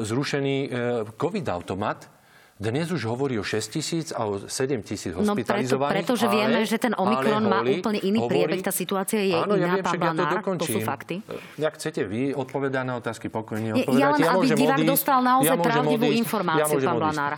zrušený 0.06 0.58
e, 0.62 0.68
COVID-automat, 1.18 2.17
dnes 2.58 2.90
už 2.90 3.06
hovorí 3.06 3.38
o 3.38 3.46
6 3.46 3.70
tisíc 3.70 4.10
a 4.10 4.26
o 4.26 4.50
7 4.50 4.82
tisíc 4.82 5.14
hospitalizovaných. 5.14 5.70
No 5.70 5.78
preto, 5.78 5.94
pretože 5.94 6.26
ale, 6.26 6.34
vieme, 6.34 6.60
že 6.66 6.78
ten 6.82 6.94
Omikron 6.98 7.46
má 7.46 7.62
úplne 7.62 8.02
iný 8.02 8.18
hovorí, 8.26 8.50
priebeh. 8.50 8.66
Tá 8.66 8.74
situácia 8.74 9.22
je 9.22 9.38
áno, 9.38 9.54
iná, 9.54 9.70
ja 9.70 9.74
viem, 9.78 9.86
pán 9.86 10.02
Blanár. 10.02 10.42
To, 10.42 10.66
to 10.66 10.68
sú 10.74 10.80
fakty. 10.82 11.22
Jak 11.62 11.78
chcete 11.78 12.02
vy 12.10 12.34
odpovedať 12.34 12.82
na 12.82 12.98
otázky, 12.98 13.30
pokojne 13.30 13.78
odpovedať. 13.78 14.02
Ja 14.02 14.10
len, 14.10 14.20
ja 14.26 14.30
aby 14.34 14.48
divák 14.50 14.82
odísť, 14.82 14.90
dostal 14.90 15.20
naozaj 15.22 15.54
ja 15.54 15.62
pravdivú 15.62 16.06
odísť, 16.10 16.22
informáciu, 16.26 16.78
ja 16.82 16.90
pán 16.90 16.98
Blanár. 16.98 17.34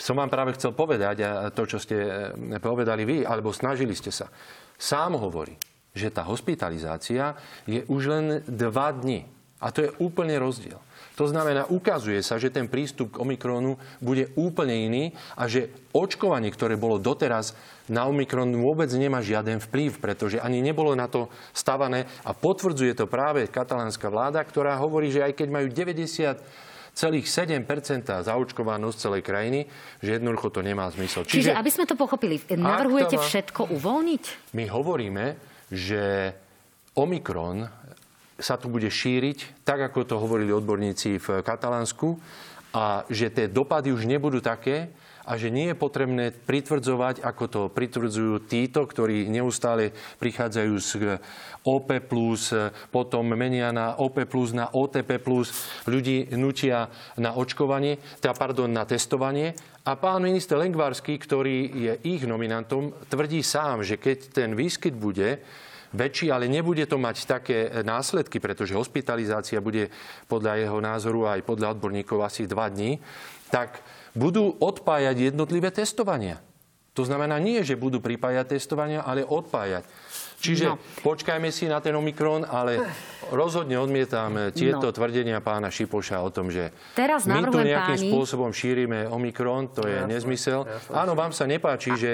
Som 0.00 0.16
vám 0.16 0.30
práve 0.32 0.50
chcel 0.56 0.72
povedať 0.72 1.16
a 1.20 1.52
to, 1.52 1.62
čo 1.68 1.76
ste 1.76 1.96
eh, 2.00 2.56
povedali 2.56 3.04
vy, 3.04 3.16
alebo 3.28 3.52
snažili 3.52 3.92
ste 3.92 4.08
sa. 4.08 4.32
Sám 4.80 5.20
hovorí, 5.20 5.52
že 5.92 6.08
tá 6.08 6.24
hospitalizácia 6.24 7.36
je 7.68 7.84
už 7.92 8.02
len 8.08 8.24
dva 8.48 8.88
dni. 8.96 9.28
A 9.60 9.68
to 9.68 9.84
je 9.84 9.90
úplne 10.00 10.32
rozdiel. 10.40 10.80
To 11.20 11.28
znamená, 11.28 11.68
ukazuje 11.68 12.24
sa, 12.24 12.40
že 12.40 12.48
ten 12.48 12.64
prístup 12.64 13.12
k 13.12 13.20
Omikronu 13.20 13.76
bude 14.00 14.32
úplne 14.40 14.72
iný 14.72 15.04
a 15.36 15.44
že 15.44 15.68
očkovanie, 15.92 16.48
ktoré 16.48 16.80
bolo 16.80 16.96
doteraz 16.96 17.52
na 17.92 18.08
Omikron 18.08 18.48
vôbec 18.56 18.88
nemá 18.96 19.20
žiaden 19.20 19.60
vplyv, 19.60 20.00
pretože 20.00 20.40
ani 20.40 20.64
nebolo 20.64 20.96
na 20.96 21.12
to 21.12 21.28
stavané 21.52 22.08
a 22.24 22.32
potvrdzuje 22.32 22.96
to 22.96 23.04
práve 23.04 23.52
katalánska 23.52 24.08
vláda, 24.08 24.40
ktorá 24.40 24.80
hovorí, 24.80 25.12
že 25.12 25.20
aj 25.20 25.36
keď 25.36 25.48
majú 25.52 25.66
90 25.68 26.70
celých 26.96 27.26
7 27.28 27.68
zaočkovanosť 28.24 28.96
celej 28.96 29.22
krajiny, 29.22 29.68
že 30.00 30.16
jednoducho 30.16 30.48
to 30.48 30.64
nemá 30.64 30.88
zmysel. 30.88 31.28
Čiže, 31.28 31.52
Čiže 31.52 31.52
aby 31.52 31.70
sme 31.70 31.84
to 31.84 32.00
pochopili, 32.00 32.40
navrhujete 32.48 33.20
všetko 33.20 33.76
uvoľniť? 33.76 34.56
My 34.56 34.64
hovoríme, 34.72 35.36
že 35.68 36.34
Omikron 36.96 37.79
sa 38.40 38.56
tu 38.56 38.72
bude 38.72 38.88
šíriť, 38.88 39.62
tak 39.62 39.92
ako 39.92 40.08
to 40.08 40.16
hovorili 40.18 40.50
odborníci 40.50 41.20
v 41.20 41.44
Katalánsku, 41.44 42.18
a 42.70 43.02
že 43.10 43.34
tie 43.34 43.50
dopady 43.50 43.90
už 43.90 44.06
nebudú 44.06 44.38
také 44.38 44.94
a 45.26 45.36
že 45.38 45.52
nie 45.52 45.70
je 45.70 45.78
potrebné 45.78 46.32
pritvrdzovať, 46.32 47.22
ako 47.22 47.44
to 47.46 47.60
pritvrdzujú 47.70 48.50
títo, 48.50 48.82
ktorí 48.82 49.30
neustále 49.30 49.94
prichádzajú 50.18 50.74
z 50.80 50.90
OP+, 51.62 51.86
potom 52.88 53.24
menia 53.36 53.70
na 53.70 53.94
OP+, 54.00 54.16
na 54.56 54.66
OTP+, 54.72 55.10
ľudí 55.86 56.30
nutia 56.34 56.88
na 57.20 57.36
očkovanie, 57.36 58.00
teda 58.18 58.32
pardon, 58.34 58.70
na 58.70 58.88
testovanie. 58.88 59.54
A 59.86 59.94
pán 59.94 60.24
minister 60.24 60.56
Lengvarský, 60.56 61.20
ktorý 61.20 61.56
je 61.68 61.92
ich 62.06 62.22
nominantom, 62.24 62.94
tvrdí 63.06 63.44
sám, 63.44 63.84
že 63.84 64.00
keď 64.00 64.18
ten 64.34 64.50
výskyt 64.56 64.94
bude, 64.96 65.42
väčší, 65.90 66.30
ale 66.30 66.46
nebude 66.46 66.86
to 66.86 66.98
mať 66.98 67.16
také 67.26 67.58
následky, 67.82 68.38
pretože 68.38 68.78
hospitalizácia 68.78 69.58
bude 69.62 69.90
podľa 70.30 70.62
jeho 70.62 70.78
názoru 70.78 71.26
aj 71.26 71.46
podľa 71.46 71.78
odborníkov 71.78 72.18
asi 72.22 72.46
dva 72.46 72.70
dní, 72.70 73.02
tak 73.50 73.82
budú 74.14 74.54
odpájať 74.58 75.34
jednotlivé 75.34 75.70
testovania. 75.74 76.38
To 76.98 77.06
znamená 77.06 77.38
nie, 77.38 77.62
že 77.62 77.78
budú 77.78 78.02
pripájať 78.02 78.58
testovania, 78.58 79.06
ale 79.06 79.22
odpájať. 79.22 79.86
Čiže 80.40 80.66
no. 80.72 80.80
počkajme 81.04 81.52
si 81.52 81.68
na 81.68 81.84
ten 81.84 81.92
Omikron, 81.92 82.48
ale 82.48 82.80
rozhodne 83.28 83.76
odmietam 83.76 84.50
tieto 84.56 84.88
no. 84.88 84.94
tvrdenia 84.96 85.44
pána 85.44 85.68
Šipoša 85.68 86.24
o 86.24 86.32
tom, 86.32 86.48
že 86.48 86.72
Teraz 86.96 87.28
my 87.28 87.44
tu 87.44 87.60
nejakým 87.60 88.00
páni... 88.00 88.08
spôsobom 88.08 88.50
šírime 88.50 89.04
Omikron, 89.12 89.68
to 89.68 89.84
je 89.84 90.00
ja 90.00 90.08
nezmysel. 90.08 90.64
Ja 90.64 91.04
Áno, 91.04 91.12
vám 91.12 91.36
sa 91.36 91.44
nepáči, 91.44 91.92
a... 91.92 92.00
že 92.00 92.12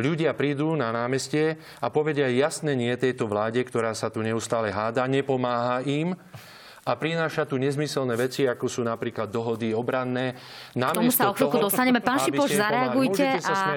ľudia 0.00 0.32
prídu 0.32 0.72
na 0.72 0.88
námestie 0.88 1.60
a 1.84 1.92
povedia 1.92 2.32
jasne 2.32 2.72
nie 2.72 2.90
tejto 2.96 3.28
vláde, 3.28 3.60
ktorá 3.60 3.92
sa 3.92 4.08
tu 4.08 4.24
neustále 4.24 4.72
háda, 4.72 5.04
nepomáha 5.04 5.84
im 5.84 6.16
a 6.86 6.94
prináša 6.94 7.44
tu 7.44 7.58
nezmyselné 7.58 8.14
veci, 8.14 8.46
ako 8.46 8.70
sú 8.70 8.80
napríklad 8.86 9.26
dohody 9.26 9.74
obranné. 9.74 10.38
K 10.70 10.94
tomu 10.94 11.10
sa 11.10 11.28
o 11.28 11.36
chvíľku 11.36 11.58
dostaneme. 11.58 11.98
Pán 11.98 12.22
Šipoš, 12.22 12.54
zareagujte 12.54 13.42
a 13.42 13.76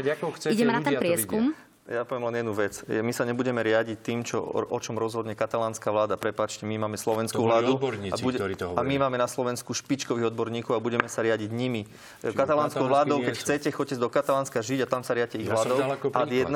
ideme 0.53 0.71
na 0.77 0.81
ten 0.85 0.95
prieskum. 0.95 1.51
Ja 1.89 2.05
poviem 2.05 2.29
len 2.29 2.45
jednu 2.45 2.53
vec. 2.53 2.85
My 2.85 3.09
sa 3.09 3.25
nebudeme 3.25 3.65
riadiť 3.65 3.97
tým, 3.97 4.21
čo, 4.21 4.37
o, 4.37 4.61
o 4.61 4.77
čom 4.77 4.93
rozhodne 4.93 5.33
katalánska 5.33 5.89
vláda. 5.89 6.21
Prepačte, 6.21 6.69
my 6.69 6.77
máme 6.85 7.01
slovenskú 7.01 7.41
vládu. 7.41 7.81
A, 8.13 8.17
bude, 8.21 8.37
a 8.77 8.81
my 8.85 8.95
máme 9.01 9.17
na 9.17 9.25
Slovensku 9.25 9.73
špičkových 9.73 10.29
odborníkov 10.29 10.77
a 10.77 10.79
budeme 10.79 11.09
sa 11.09 11.25
riadiť 11.25 11.49
nimi. 11.49 11.89
Katalánskou 12.21 12.85
vládou, 12.85 13.25
keď 13.25 13.35
chcete, 13.41 13.67
choďte 13.73 13.97
do 13.97 14.05
Katalánska 14.05 14.61
žiť 14.61 14.85
a 14.85 14.87
tam 14.87 15.01
sa 15.01 15.17
riadite 15.17 15.41
ich 15.41 15.49
ja 15.49 15.57
vládou. 15.57 15.81
Ad 16.13 16.29
1, 16.29 16.53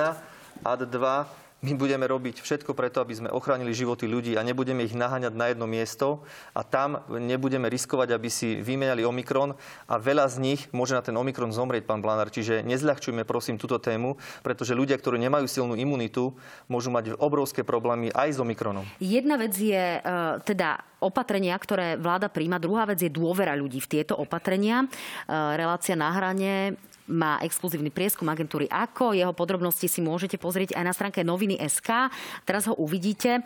ad 0.62 0.82
2, 0.86 1.42
my 1.63 1.73
budeme 1.80 2.04
robiť 2.04 2.43
všetko 2.43 2.76
preto, 2.76 2.99
aby 2.99 3.15
sme 3.15 3.30
ochránili 3.32 3.71
životy 3.71 4.04
ľudí 4.04 4.36
a 4.36 4.43
nebudeme 4.43 4.84
ich 4.84 4.91
naháňať 4.91 5.34
na 5.34 5.47
jedno 5.47 5.63
miesto 5.63 6.28
a 6.52 6.62
tam 6.67 6.99
nebudeme 7.08 7.71
riskovať, 7.71 8.12
aby 8.12 8.28
si 8.28 8.60
vymenali 8.60 9.08
Omikron 9.08 9.56
a 9.88 9.95
veľa 9.95 10.28
z 10.28 10.38
nich 10.43 10.62
môže 10.76 10.91
na 10.91 10.99
ten 10.99 11.15
Omikron 11.15 11.56
zomrieť, 11.56 11.88
pán 11.88 12.04
Blanár. 12.04 12.28
Čiže 12.28 12.67
nezľahčujme 12.67 13.23
prosím 13.23 13.56
túto 13.56 13.80
tému, 13.80 14.19
pretože 14.43 14.76
ľudia, 14.76 14.99
ktorí 14.99 15.15
nemajú 15.23 15.47
silnú 15.47 15.80
imunitu, 15.80 16.36
môžu 16.67 16.91
mať 16.91 17.15
obrovské 17.15 17.63
problémy 17.63 18.12
aj 18.12 18.36
s 18.36 18.38
Omikronom. 18.43 18.84
Jedna 18.99 19.39
vec 19.39 19.56
je 19.56 20.04
uh, 20.04 20.43
teda 20.43 20.84
opatrenia, 20.99 21.56
ktoré 21.56 21.95
vláda 21.95 22.28
príjma. 22.28 22.60
Druhá 22.60 22.84
vec 22.84 22.99
je 22.99 23.12
dôvera 23.12 23.56
ľudí 23.56 23.80
v 23.80 23.88
tieto 23.88 24.19
opatrenia. 24.19 24.84
Uh, 24.84 25.56
relácia 25.56 25.95
na 25.95 26.12
hrane 26.12 26.76
má 27.07 27.39
exkluzívny 27.43 27.91
prieskum 27.91 28.27
agentúry 28.31 28.69
AKO. 28.71 29.11
Jeho 29.11 29.35
podrobnosti 29.35 29.87
si 29.91 29.99
môžete 29.99 30.39
pozrieť 30.39 30.75
aj 30.79 30.83
na 30.83 30.93
stránke 30.95 31.19
noviny 31.25 31.59
SK. 31.59 32.07
Teraz 32.47 32.67
ho 32.71 32.75
uvidíte. 32.79 33.39
E, 33.39 33.41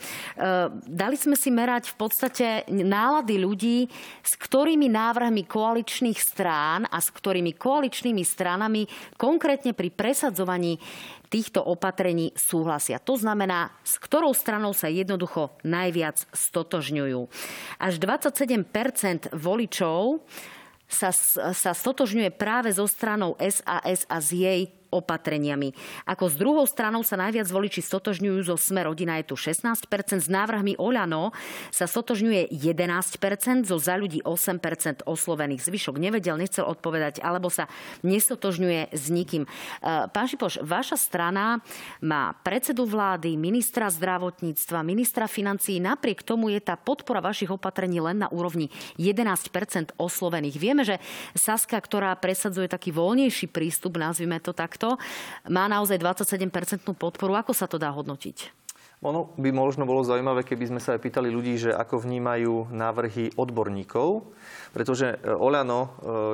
dali 0.86 1.18
sme 1.18 1.34
si 1.34 1.50
merať 1.50 1.94
v 1.94 1.96
podstate 1.98 2.48
nálady 2.70 3.36
ľudí, 3.42 3.78
s 4.22 4.34
ktorými 4.38 4.90
návrhmi 4.94 5.50
koaličných 5.50 6.20
strán 6.22 6.86
a 6.86 7.02
s 7.02 7.10
ktorými 7.10 7.58
koaličnými 7.58 8.22
stranami 8.22 8.86
konkrétne 9.18 9.74
pri 9.74 9.90
presadzovaní 9.90 10.78
týchto 11.28 11.60
opatrení 11.60 12.32
súhlasia. 12.40 13.04
To 13.04 13.20
znamená, 13.20 13.76
s 13.84 14.00
ktorou 14.00 14.32
stranou 14.32 14.72
sa 14.72 14.88
jednoducho 14.88 15.52
najviac 15.68 16.24
stotožňujú. 16.32 17.22
Až 17.84 17.94
27% 18.00 19.36
voličov 19.36 20.24
sa, 20.88 21.12
sa 21.52 21.72
stotožňuje 21.76 22.32
práve 22.32 22.72
so 22.72 22.88
stranou 22.88 23.36
SAS 23.44 24.08
a 24.08 24.18
s 24.18 24.28
jej 24.32 24.72
opatreniami. 24.94 25.74
Ako 26.08 26.32
s 26.32 26.36
druhou 26.40 26.64
stranou 26.70 27.02
sa 27.02 27.20
najviac 27.20 27.50
voliči 27.50 27.84
stotožňujú 27.84 28.48
zo 28.48 28.56
Sme 28.56 28.86
rodina 28.88 29.20
je 29.20 29.32
tu 29.32 29.36
16%, 29.36 29.84
s 30.24 30.30
návrhmi 30.30 30.80
Oľano 30.80 31.36
sa 31.74 31.90
stotožňuje 31.90 32.54
11%, 32.54 33.68
zo 33.68 33.78
za 33.78 33.96
ľudí 33.98 34.24
8% 34.24 35.08
oslovených. 35.08 35.64
Zvyšok 35.64 35.96
nevedel, 36.00 36.38
nechcel 36.38 36.68
odpovedať, 36.68 37.20
alebo 37.24 37.52
sa 37.52 37.68
nestotožňuje 38.04 38.94
s 38.94 39.06
nikým. 39.12 39.44
E, 39.44 39.50
pán 40.08 40.28
Šipoš, 40.28 40.62
vaša 40.64 40.96
strana 41.00 41.60
má 42.04 42.36
predsedu 42.46 42.86
vlády, 42.88 43.36
ministra 43.36 43.90
zdravotníctva, 43.92 44.86
ministra 44.86 45.26
financií. 45.26 45.82
Napriek 45.82 46.22
tomu 46.24 46.54
je 46.54 46.62
tá 46.62 46.78
podpora 46.78 47.20
vašich 47.20 47.50
opatrení 47.52 48.00
len 48.00 48.22
na 48.22 48.28
úrovni 48.30 48.70
11% 49.02 49.98
oslovených. 49.98 50.58
Vieme, 50.62 50.84
že 50.86 51.02
Saska, 51.34 51.78
ktorá 51.82 52.14
presadzuje 52.16 52.70
taký 52.70 52.94
voľnejší 52.94 53.50
prístup, 53.50 53.98
nazvime 53.98 54.38
to 54.40 54.54
tak, 54.54 54.77
takto, 54.78 55.02
má 55.50 55.66
naozaj 55.66 55.98
27-percentnú 55.98 56.94
podporu. 56.94 57.34
Ako 57.34 57.58
sa 57.58 57.66
to 57.66 57.82
dá 57.82 57.90
hodnotiť? 57.90 58.67
Ono 59.06 59.30
by 59.38 59.54
možno 59.54 59.86
bolo 59.86 60.02
zaujímavé, 60.02 60.42
keby 60.42 60.74
sme 60.74 60.82
sa 60.82 60.98
aj 60.98 61.06
pýtali 61.06 61.30
ľudí, 61.30 61.54
že 61.54 61.70
ako 61.70 62.02
vnímajú 62.02 62.74
návrhy 62.74 63.38
odborníkov, 63.38 64.26
pretože 64.74 65.22
e, 65.22 65.38
Oľano, 65.38 65.82
e, 65.86 65.90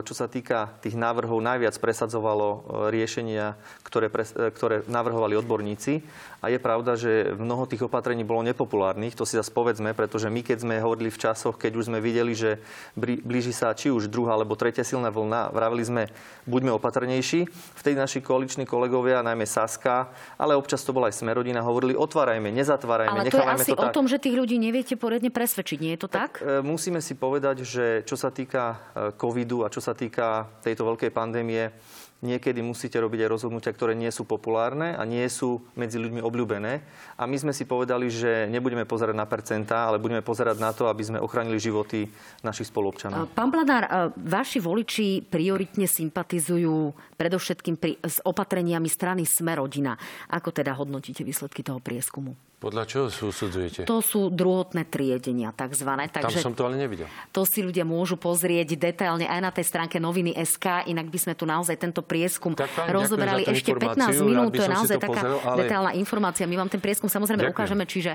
čo 0.08 0.16
sa 0.16 0.32
týka 0.32 0.80
tých 0.80 0.96
návrhov, 0.96 1.44
najviac 1.44 1.76
presadzovalo 1.76 2.48
e, 2.48 2.58
riešenia, 2.96 3.60
ktoré, 3.84 4.08
ktoré 4.56 4.88
navrhovali 4.88 5.36
odborníci. 5.44 6.08
A 6.40 6.48
je 6.48 6.60
pravda, 6.60 6.96
že 6.96 7.36
mnoho 7.36 7.68
tých 7.68 7.84
opatrení 7.84 8.24
bolo 8.24 8.48
nepopulárnych, 8.48 9.16
to 9.16 9.28
si 9.28 9.36
zase 9.36 9.52
povedzme, 9.52 9.92
pretože 9.92 10.32
my 10.32 10.40
keď 10.40 10.64
sme 10.64 10.80
hovorili 10.80 11.12
v 11.12 11.20
časoch, 11.20 11.60
keď 11.60 11.72
už 11.76 11.88
sme 11.92 12.00
videli, 12.00 12.32
že 12.32 12.64
blíži 13.00 13.52
sa 13.52 13.76
či 13.76 13.92
už 13.92 14.08
druhá 14.08 14.40
alebo 14.40 14.56
tretia 14.56 14.88
silná 14.88 15.12
vlna, 15.12 15.52
vravili 15.52 15.84
sme, 15.84 16.04
buďme 16.48 16.76
opatrnejší. 16.80 17.48
Vtedy 17.80 17.96
naši 17.96 18.20
koaliční 18.24 18.68
kolegovia, 18.68 19.24
najmä 19.24 19.48
Saska, 19.48 20.12
ale 20.36 20.56
občas 20.56 20.84
to 20.84 20.96
bola 20.96 21.08
aj 21.12 21.20
Smerodina, 21.20 21.64
hovorili, 21.64 21.96
otvárajme, 21.96 22.53
nezatvárajme, 22.54 23.18
ale 23.26 23.34
to 23.34 23.42
je 23.42 23.50
asi 23.50 23.74
to 23.74 23.84
o 23.84 23.90
tom, 23.90 24.06
že 24.06 24.22
tých 24.22 24.38
ľudí 24.38 24.62
neviete 24.62 24.94
poriadne 24.96 25.34
presvedčiť, 25.34 25.78
nie 25.82 25.92
je 25.98 26.00
to 26.06 26.10
tak? 26.10 26.40
tak? 26.40 26.64
Musíme 26.64 27.02
si 27.02 27.18
povedať, 27.18 27.66
že 27.66 27.86
čo 28.06 28.16
sa 28.16 28.30
týka 28.30 28.80
covidu 29.18 29.66
a 29.66 29.74
čo 29.74 29.82
sa 29.82 29.98
týka 29.98 30.48
tejto 30.62 30.86
veľkej 30.86 31.12
pandémie, 31.12 31.74
niekedy 32.24 32.64
musíte 32.64 32.96
robiť 32.96 33.28
aj 33.28 33.30
rozhodnutia, 33.30 33.76
ktoré 33.76 33.94
nie 33.94 34.10
sú 34.10 34.24
populárne 34.24 34.96
a 34.96 35.04
nie 35.04 35.28
sú 35.28 35.60
medzi 35.76 36.00
ľuďmi 36.00 36.24
obľúbené. 36.24 36.74
A 37.20 37.28
my 37.28 37.36
sme 37.36 37.52
si 37.52 37.68
povedali, 37.68 38.08
že 38.08 38.48
nebudeme 38.48 38.88
pozerať 38.88 39.12
na 39.12 39.28
percentá, 39.28 39.92
ale 39.92 40.00
budeme 40.00 40.24
pozerať 40.24 40.58
na 40.58 40.72
to, 40.72 40.88
aby 40.88 41.04
sme 41.04 41.20
ochránili 41.20 41.60
životy 41.60 42.08
našich 42.42 42.72
spoluobčanov. 42.72 43.36
Pán 43.36 43.52
Blanár, 43.52 44.16
vaši 44.16 44.64
voliči 44.64 45.28
prioritne 45.28 45.86
sympatizujú 45.86 46.96
predovšetkým 47.20 47.76
pri, 47.76 48.00
s 48.00 48.24
opatreniami 48.24 48.88
strany 48.88 49.28
Smerodina. 49.28 50.00
Ako 50.32 50.56
teda 50.56 50.72
hodnotíte 50.80 51.28
výsledky 51.28 51.62
toho 51.62 51.84
prieskumu? 51.84 52.34
Podľa 52.64 52.88
čoho 52.88 53.08
súsudzujete? 53.12 53.84
To 53.84 54.00
sú 54.00 54.32
druhotné 54.32 54.88
triedenia, 54.88 55.52
takzvané. 55.52 56.08
Takže 56.08 56.40
Tam 56.40 56.48
som 56.48 56.56
to 56.56 56.64
ale 56.64 56.80
nevidel. 56.80 57.12
To 57.36 57.44
si 57.44 57.60
ľudia 57.60 57.84
môžu 57.84 58.16
pozrieť 58.16 58.80
detailne 58.80 59.28
aj 59.28 59.40
na 59.44 59.52
tej 59.52 59.68
stránke 59.68 60.00
noviny 60.00 60.32
SK, 60.40 60.88
inak 60.88 61.12
by 61.12 61.20
sme 61.20 61.34
tu 61.36 61.44
naozaj 61.44 61.76
tento 61.76 62.00
prieskum 62.14 62.54
tak, 62.54 62.70
rozoberali 62.94 63.42
ešte 63.50 63.74
15 63.74 64.22
minút. 64.22 64.54
To 64.54 64.62
je 64.62 64.70
naozaj 64.70 64.98
taká 65.02 65.22
pozrel, 65.26 65.38
ale... 65.42 65.58
detailná 65.66 65.92
informácia. 65.98 66.46
My 66.46 66.62
vám 66.62 66.70
ten 66.70 66.78
prieskum 66.78 67.10
samozrejme 67.10 67.50
ďakujem. 67.50 67.58
ukážeme, 67.58 67.84
čiže 67.90 68.14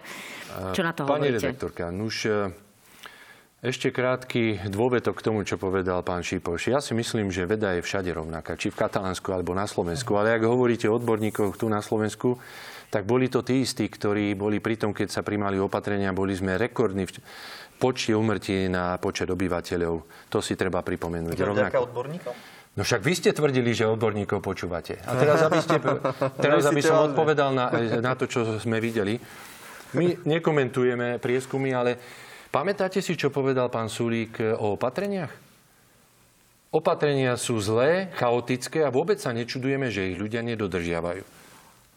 čo 0.70 0.86
na 0.86 0.94
to 0.94 1.02
Pani 1.02 1.34
hovoríte? 1.34 1.50
redaktorka, 1.50 1.90
nuž, 1.90 2.30
e, 2.30 2.54
ešte 3.58 3.90
krátky 3.90 4.70
dôvetok 4.70 5.18
k 5.18 5.22
tomu, 5.26 5.42
čo 5.42 5.58
povedal 5.58 6.06
pán 6.06 6.22
Šipoš. 6.22 6.70
Ja 6.70 6.78
si 6.78 6.94
myslím, 6.94 7.34
že 7.34 7.42
veda 7.42 7.74
je 7.74 7.82
všade 7.82 8.14
rovnaká, 8.14 8.54
či 8.54 8.70
v 8.70 8.78
Katalánsku 8.78 9.34
alebo 9.34 9.50
na 9.50 9.66
Slovensku. 9.66 10.14
Ale 10.14 10.38
ak 10.38 10.46
hovoríte 10.46 10.86
o 10.86 10.94
odborníkoch 10.94 11.58
tu 11.58 11.66
na 11.66 11.82
Slovensku, 11.82 12.38
tak 12.88 13.02
boli 13.02 13.26
to 13.26 13.42
tí 13.42 13.66
istí, 13.66 13.90
ktorí 13.90 14.38
boli 14.38 14.62
pri 14.62 14.78
tom, 14.78 14.94
keď 14.94 15.10
sa 15.10 15.26
primali 15.26 15.58
opatrenia, 15.58 16.14
boli 16.14 16.38
sme 16.38 16.54
rekordní 16.54 17.04
v 17.04 17.18
počte 17.78 18.12
umrtí 18.16 18.66
na 18.66 18.98
počet 18.98 19.30
obyvateľov. 19.30 19.94
To 20.30 20.38
si 20.42 20.58
treba 20.58 20.82
pripomenúť. 20.82 21.36
Rovnako. 21.38 21.76
odborníkov? 21.90 22.57
No 22.78 22.86
však 22.86 23.02
vy 23.02 23.12
ste 23.18 23.34
tvrdili, 23.34 23.74
že 23.74 23.90
odborníkov 23.90 24.38
počúvate. 24.38 25.02
A 25.02 25.18
teraz, 25.18 25.42
aby, 25.42 25.58
ste, 25.58 25.82
teraz, 26.46 26.62
aby 26.70 26.78
som 26.78 27.10
odpovedal 27.10 27.50
na, 27.50 27.74
na 27.98 28.14
to, 28.14 28.30
čo 28.30 28.62
sme 28.62 28.78
videli. 28.78 29.18
My 29.98 30.14
nekomentujeme 30.22 31.18
prieskumy, 31.18 31.74
ale 31.74 31.98
pamätáte 32.54 33.02
si, 33.02 33.18
čo 33.18 33.34
povedal 33.34 33.66
pán 33.66 33.90
Sulík 33.90 34.38
o 34.62 34.78
opatreniach? 34.78 35.34
Opatrenia 36.70 37.34
sú 37.34 37.58
zlé, 37.58 38.14
chaotické 38.14 38.86
a 38.86 38.94
vôbec 38.94 39.18
sa 39.18 39.34
nečudujeme, 39.34 39.90
že 39.90 40.14
ich 40.14 40.20
ľudia 40.20 40.46
nedodržiavajú. 40.46 41.26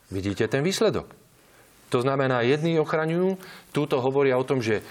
Vidíte 0.09 0.49
ten 0.49 0.65
výsledok. 0.65 1.13
To 1.93 2.01
znamená, 2.01 2.41
jedni 2.41 2.81
ochraňujú, 2.81 3.37
túto 3.69 4.01
hovoria 4.01 4.33
o 4.39 4.47
tom, 4.47 4.65
že 4.65 4.81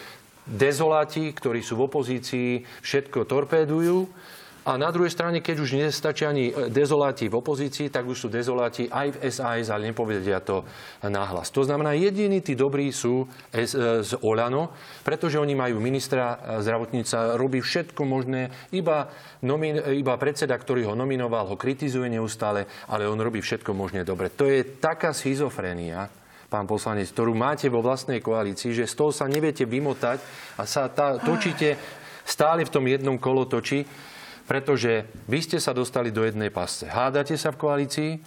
dezoláti, 0.46 1.34
ktorí 1.34 1.66
sú 1.66 1.80
v 1.80 1.90
opozícii, 1.90 2.62
všetko 2.84 3.26
torpédujú 3.26 4.06
a 4.60 4.76
na 4.76 4.92
druhej 4.92 5.08
strane, 5.08 5.40
keď 5.40 5.56
už 5.64 5.80
nestačia 5.80 6.28
ani 6.28 6.52
e, 6.52 6.68
dezoláti 6.68 7.32
v 7.32 7.40
opozícii, 7.40 7.88
tak 7.88 8.04
už 8.04 8.26
sú 8.26 8.28
dezoláti 8.28 8.92
aj 8.92 9.16
v 9.16 9.32
SAS, 9.32 9.72
ale 9.72 9.88
nepovedia 9.88 10.36
to 10.44 10.68
nahlas. 11.00 11.48
To 11.56 11.64
znamená, 11.64 11.96
jediní 11.96 12.44
tí 12.44 12.52
dobrí 12.52 12.92
sú 12.92 13.24
e, 13.24 13.64
z 14.04 14.12
Olano, 14.20 14.76
pretože 15.00 15.40
oni 15.40 15.56
majú 15.56 15.80
ministra 15.80 16.36
e, 16.36 16.60
zdravotníca, 16.60 17.40
robí 17.40 17.64
všetko 17.64 18.04
možné, 18.04 18.52
iba, 18.76 19.08
nomin, 19.40 19.80
iba 19.96 20.20
predseda, 20.20 20.52
ktorý 20.60 20.92
ho 20.92 20.94
nominoval, 20.94 21.48
ho 21.48 21.56
kritizuje 21.56 22.12
neustále, 22.12 22.68
ale 22.92 23.08
on 23.08 23.16
robí 23.16 23.40
všetko 23.40 23.72
možné 23.72 24.04
dobre. 24.04 24.28
To 24.36 24.44
je 24.44 24.76
taká 24.76 25.16
schizofrénia, 25.16 26.12
pán 26.52 26.68
poslanec, 26.68 27.08
ktorú 27.08 27.32
máte 27.32 27.72
vo 27.72 27.80
vlastnej 27.80 28.20
koalícii, 28.20 28.76
že 28.76 28.90
z 28.90 28.92
toho 28.92 29.08
sa 29.08 29.24
neviete 29.24 29.64
vymotať 29.64 30.18
a 30.60 30.68
sa 30.68 30.90
tá, 30.92 31.16
točíte 31.16 31.80
stále 32.26 32.66
v 32.66 32.74
tom 32.74 32.84
jednom 32.84 33.16
kolotoči 33.16 34.10
pretože 34.50 35.06
vy 35.30 35.38
ste 35.46 35.62
sa 35.62 35.70
dostali 35.70 36.10
do 36.10 36.26
jednej 36.26 36.50
pasce. 36.50 36.90
Hádate 36.90 37.38
sa 37.38 37.54
v 37.54 37.60
koalícii 37.62 38.18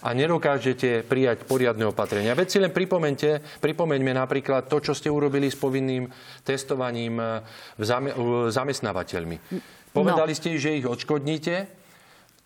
a 0.00 0.16
nedokážete 0.16 1.04
prijať 1.04 1.44
poriadne 1.44 1.84
opatrenia. 1.84 2.32
Veď 2.32 2.48
si 2.48 2.58
len 2.64 2.72
pripomente, 2.72 3.44
pripomeňme 3.60 4.16
napríklad 4.16 4.72
to, 4.72 4.80
čo 4.80 4.96
ste 4.96 5.12
urobili 5.12 5.52
s 5.52 5.60
povinným 5.60 6.08
testovaním 6.40 7.20
eh, 7.20 7.44
zamestnávateľmi. 8.48 9.36
Povedali 9.92 10.32
no. 10.32 10.38
ste, 10.40 10.56
že 10.56 10.80
ich 10.80 10.88
odškodníte, 10.88 11.68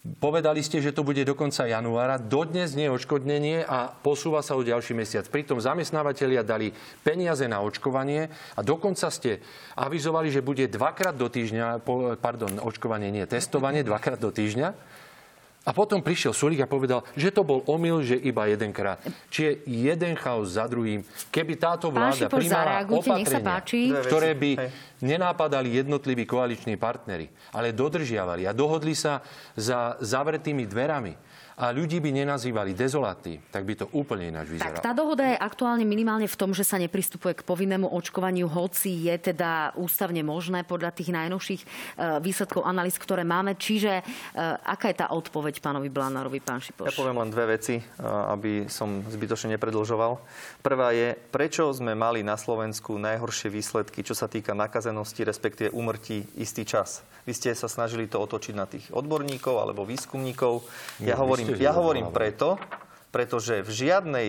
Povedali 0.00 0.64
ste, 0.64 0.80
že 0.80 0.96
to 0.96 1.04
bude 1.04 1.20
do 1.28 1.36
konca 1.36 1.68
januára. 1.68 2.16
Dodnes 2.16 2.72
nie 2.72 2.88
je 2.88 2.96
odškodnenie 2.96 3.68
a 3.68 3.92
posúva 3.92 4.40
sa 4.40 4.56
o 4.56 4.64
ďalší 4.64 4.96
mesiac. 4.96 5.28
Pritom 5.28 5.60
zamestnávateľia 5.60 6.40
dali 6.40 6.72
peniaze 7.04 7.44
na 7.44 7.60
očkovanie 7.60 8.32
a 8.56 8.64
dokonca 8.64 9.12
ste 9.12 9.44
avizovali, 9.76 10.32
že 10.32 10.40
bude 10.40 10.72
dvakrát 10.72 11.12
do 11.12 11.28
týždňa, 11.28 11.84
pardon, 12.16 12.48
očkovanie 12.64 13.12
nie, 13.12 13.28
testovanie 13.28 13.84
dvakrát 13.84 14.16
do 14.16 14.32
týždňa. 14.32 14.72
A 15.60 15.76
potom 15.76 16.00
prišiel 16.00 16.32
Sulík 16.32 16.64
a 16.64 16.70
povedal, 16.70 17.04
že 17.12 17.28
to 17.28 17.44
bol 17.44 17.60
omyl, 17.68 18.00
že 18.00 18.16
iba 18.16 18.48
jedenkrát. 18.48 18.96
Čiže 19.28 19.68
jeden 19.68 20.16
chaos 20.16 20.56
za 20.56 20.64
druhým. 20.64 21.04
Keby 21.28 21.52
táto 21.60 21.92
vláda 21.92 22.32
primala 22.32 22.80
opatrenia, 22.88 23.60
ktoré 24.08 24.32
by 24.32 24.50
nenápadali 25.04 25.84
jednotliví 25.84 26.24
koaliční 26.24 26.80
partnery, 26.80 27.28
ale 27.52 27.76
dodržiavali 27.76 28.48
a 28.48 28.56
dohodli 28.56 28.96
sa 28.96 29.20
za 29.52 30.00
zavretými 30.00 30.64
dverami, 30.64 31.12
a 31.60 31.76
ľudí 31.76 32.00
by 32.00 32.24
nenazývali 32.24 32.72
dezolatí, 32.72 33.36
tak 33.52 33.68
by 33.68 33.84
to 33.84 33.86
úplne 33.92 34.32
ináč 34.32 34.56
vyzeralo. 34.56 34.80
Tak 34.80 34.88
tá 34.88 34.96
dohoda 34.96 35.28
je 35.28 35.36
aktuálne 35.36 35.84
minimálne 35.84 36.24
v 36.24 36.32
tom, 36.32 36.56
že 36.56 36.64
sa 36.64 36.80
nepristupuje 36.80 37.36
k 37.36 37.44
povinnému 37.44 37.84
očkovaniu, 37.84 38.48
hoci 38.48 38.88
je 39.04 39.12
teda 39.20 39.76
ústavne 39.76 40.24
možné 40.24 40.64
podľa 40.64 40.96
tých 40.96 41.12
najnovších 41.12 41.60
e, 41.60 41.66
výsledkov 42.24 42.64
analýz, 42.64 42.96
ktoré 42.96 43.28
máme. 43.28 43.60
Čiže 43.60 44.00
e, 44.00 44.02
aká 44.64 44.88
je 44.88 45.04
tá 45.04 45.12
odpoveď 45.12 45.60
pánovi 45.60 45.92
Blanárovi, 45.92 46.40
pán 46.40 46.64
Šipoš? 46.64 46.88
Ja 46.88 46.96
poviem 46.96 47.20
len 47.20 47.28
dve 47.28 47.60
veci, 47.60 47.76
e, 47.76 47.84
aby 48.08 48.64
som 48.72 49.04
zbytočne 49.04 49.60
nepredlžoval. 49.60 50.16
Prvá 50.64 50.96
je, 50.96 51.12
prečo 51.28 51.68
sme 51.76 51.92
mali 51.92 52.24
na 52.24 52.40
Slovensku 52.40 52.96
najhoršie 52.96 53.52
výsledky, 53.52 54.00
čo 54.00 54.16
sa 54.16 54.32
týka 54.32 54.56
nakazenosti, 54.56 55.28
respektíve 55.28 55.76
umrtí 55.76 56.24
istý 56.40 56.64
čas. 56.64 57.04
Vy 57.28 57.36
ste 57.36 57.52
sa 57.52 57.68
snažili 57.68 58.08
to 58.08 58.16
otočiť 58.16 58.54
na 58.56 58.64
tých 58.64 58.88
odborníkov 58.96 59.60
alebo 59.60 59.84
výskumníkov. 59.84 60.64
Ja 61.04 61.20
no, 61.20 61.28
hovorím 61.28 61.49
ja 61.58 61.72
hovorím 61.74 62.14
preto, 62.14 62.60
pretože 63.10 63.64
v 63.66 63.70
žiadnej 63.70 64.28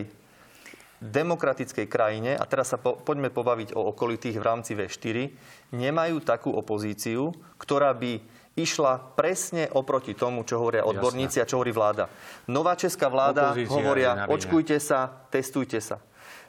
demokratickej 1.01 1.89
krajine, 1.89 2.37
a 2.37 2.45
teraz 2.45 2.73
sa 2.73 2.77
po, 2.77 2.93
poďme 2.93 3.33
pobaviť 3.33 3.73
o 3.73 3.89
okolitých 3.89 4.37
v 4.37 4.45
rámci 4.45 4.77
V4, 4.77 5.33
nemajú 5.73 6.21
takú 6.21 6.53
opozíciu, 6.53 7.33
ktorá 7.57 7.89
by 7.97 8.21
išla 8.53 9.17
presne 9.17 9.65
oproti 9.73 10.13
tomu, 10.13 10.45
čo 10.45 10.61
hovoria 10.61 10.85
odborníci 10.85 11.41
Jasne. 11.41 11.45
a 11.45 11.49
čo 11.49 11.55
hovorí 11.57 11.73
vláda. 11.73 12.05
Nová 12.45 12.77
česká 12.77 13.09
vláda 13.09 13.55
Opozícia 13.55 13.73
hovoria, 13.73 14.11
očkujte 14.29 14.77
sa, 14.77 15.25
testujte 15.33 15.81
sa. 15.81 15.97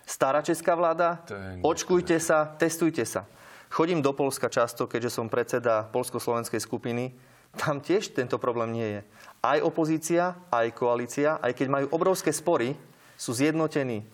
Stará 0.05 0.43
česká 0.45 0.75
vláda, 0.77 1.23
očkujte 1.65 2.21
sa, 2.21 2.45
testujte 2.59 3.07
sa. 3.07 3.25
Chodím 3.73 4.05
do 4.05 4.13
Polska 4.13 4.53
často, 4.53 4.85
keďže 4.85 5.17
som 5.17 5.33
predseda 5.33 5.89
polsko-slovenskej 5.89 6.61
skupiny. 6.61 7.17
Tam 7.57 7.81
tiež 7.81 8.13
tento 8.13 8.37
problém 8.37 8.77
nie 8.77 8.89
je 8.99 9.01
aj 9.43 9.59
opozícia, 9.67 10.39
aj 10.55 10.71
koalícia, 10.71 11.35
aj 11.43 11.51
keď 11.59 11.67
majú 11.67 11.87
obrovské 11.91 12.31
spory, 12.31 12.79
sú 13.19 13.35
zjednotení 13.35 14.07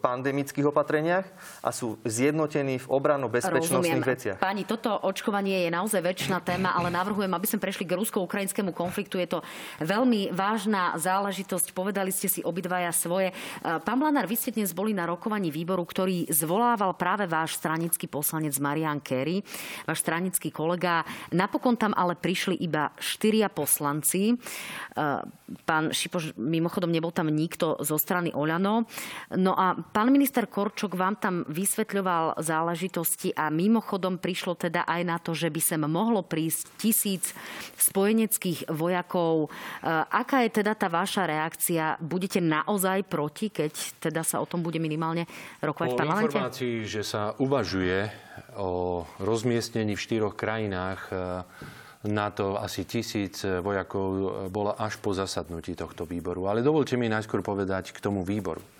pandemických 0.00 0.64
opatreniach 0.72 1.26
a 1.60 1.68
sú 1.68 2.00
zjednotení 2.08 2.80
v 2.80 2.86
obrano-bezpečnostných 2.88 4.08
veciach. 4.08 4.38
Páni, 4.40 4.64
toto 4.64 4.88
očkovanie 5.04 5.68
je 5.68 5.70
naozaj 5.70 6.00
väčšiná 6.00 6.40
téma, 6.40 6.72
ale 6.72 6.88
navrhujem, 6.88 7.28
aby 7.28 7.44
sme 7.44 7.60
prešli 7.60 7.84
k 7.84 7.92
rusko-ukrajinskému 8.00 8.72
konfliktu. 8.72 9.20
Je 9.20 9.28
to 9.28 9.44
veľmi 9.84 10.32
vážna 10.32 10.96
záležitosť. 10.96 11.76
Povedali 11.76 12.08
ste 12.08 12.32
si 12.32 12.40
obidvaja 12.40 12.88
svoje. 12.96 13.36
Pán 13.60 14.00
Blanár, 14.00 14.24
vy 14.24 14.40
ste 14.40 14.56
dnes 14.56 14.72
boli 14.72 14.96
na 14.96 15.04
rokovaní 15.04 15.52
výboru, 15.52 15.84
ktorý 15.84 16.24
zvolával 16.32 16.96
práve 16.96 17.28
váš 17.28 17.60
stranický 17.60 18.08
poslanec 18.08 18.56
Marian 18.56 19.04
Kerry, 19.04 19.44
váš 19.84 20.00
stranický 20.00 20.48
kolega. 20.48 21.04
Napokon 21.36 21.76
tam 21.76 21.92
ale 21.92 22.16
prišli 22.16 22.56
iba 22.64 22.88
štyria 22.96 23.52
poslanci. 23.52 24.32
Pán 25.68 25.92
Šipoš, 25.92 26.32
mimochodom 26.40 26.88
nebol 26.88 27.12
tam 27.12 27.28
nikto 27.28 27.76
zo 27.84 28.00
strany 28.00 28.32
Oľa 28.32 28.54
Olano. 28.54 28.86
No 29.54 29.62
a 29.62 29.78
pán 29.78 30.10
minister 30.10 30.50
Korčok 30.50 30.98
vám 30.98 31.14
tam 31.14 31.46
vysvetľoval 31.46 32.42
záležitosti 32.42 33.30
a 33.38 33.54
mimochodom 33.54 34.18
prišlo 34.18 34.58
teda 34.58 34.82
aj 34.82 35.02
na 35.06 35.22
to, 35.22 35.30
že 35.30 35.46
by 35.46 35.62
sem 35.62 35.78
mohlo 35.78 36.26
prísť 36.26 36.74
tisíc 36.74 37.30
spojeneckých 37.78 38.66
vojakov. 38.74 39.54
Aká 40.10 40.42
je 40.42 40.58
teda 40.58 40.74
tá 40.74 40.90
vaša 40.90 41.30
reakcia? 41.30 42.02
Budete 42.02 42.42
naozaj 42.42 43.06
proti, 43.06 43.54
keď 43.54 44.02
teda 44.02 44.26
sa 44.26 44.42
o 44.42 44.46
tom 44.50 44.58
bude 44.58 44.82
minimálne 44.82 45.22
rokovať 45.62 45.94
po 45.94 45.94
v 45.94 46.00
parlamente? 46.02 46.34
informácii, 46.34 46.74
že 46.90 47.06
sa 47.06 47.38
uvažuje 47.38 48.10
o 48.58 49.06
rozmiestnení 49.22 49.94
v 49.94 50.02
štyroch 50.02 50.34
krajinách 50.34 51.14
na 52.10 52.26
to 52.34 52.58
asi 52.58 52.82
tisíc 52.90 53.46
vojakov 53.46 54.50
bola 54.50 54.74
až 54.82 54.98
po 54.98 55.14
zasadnutí 55.14 55.78
tohto 55.78 56.02
výboru. 56.02 56.50
Ale 56.50 56.58
dovolte 56.58 56.98
mi 56.98 57.06
najskôr 57.06 57.38
povedať 57.38 57.94
k 57.94 58.02
tomu 58.02 58.26
výboru. 58.26 58.73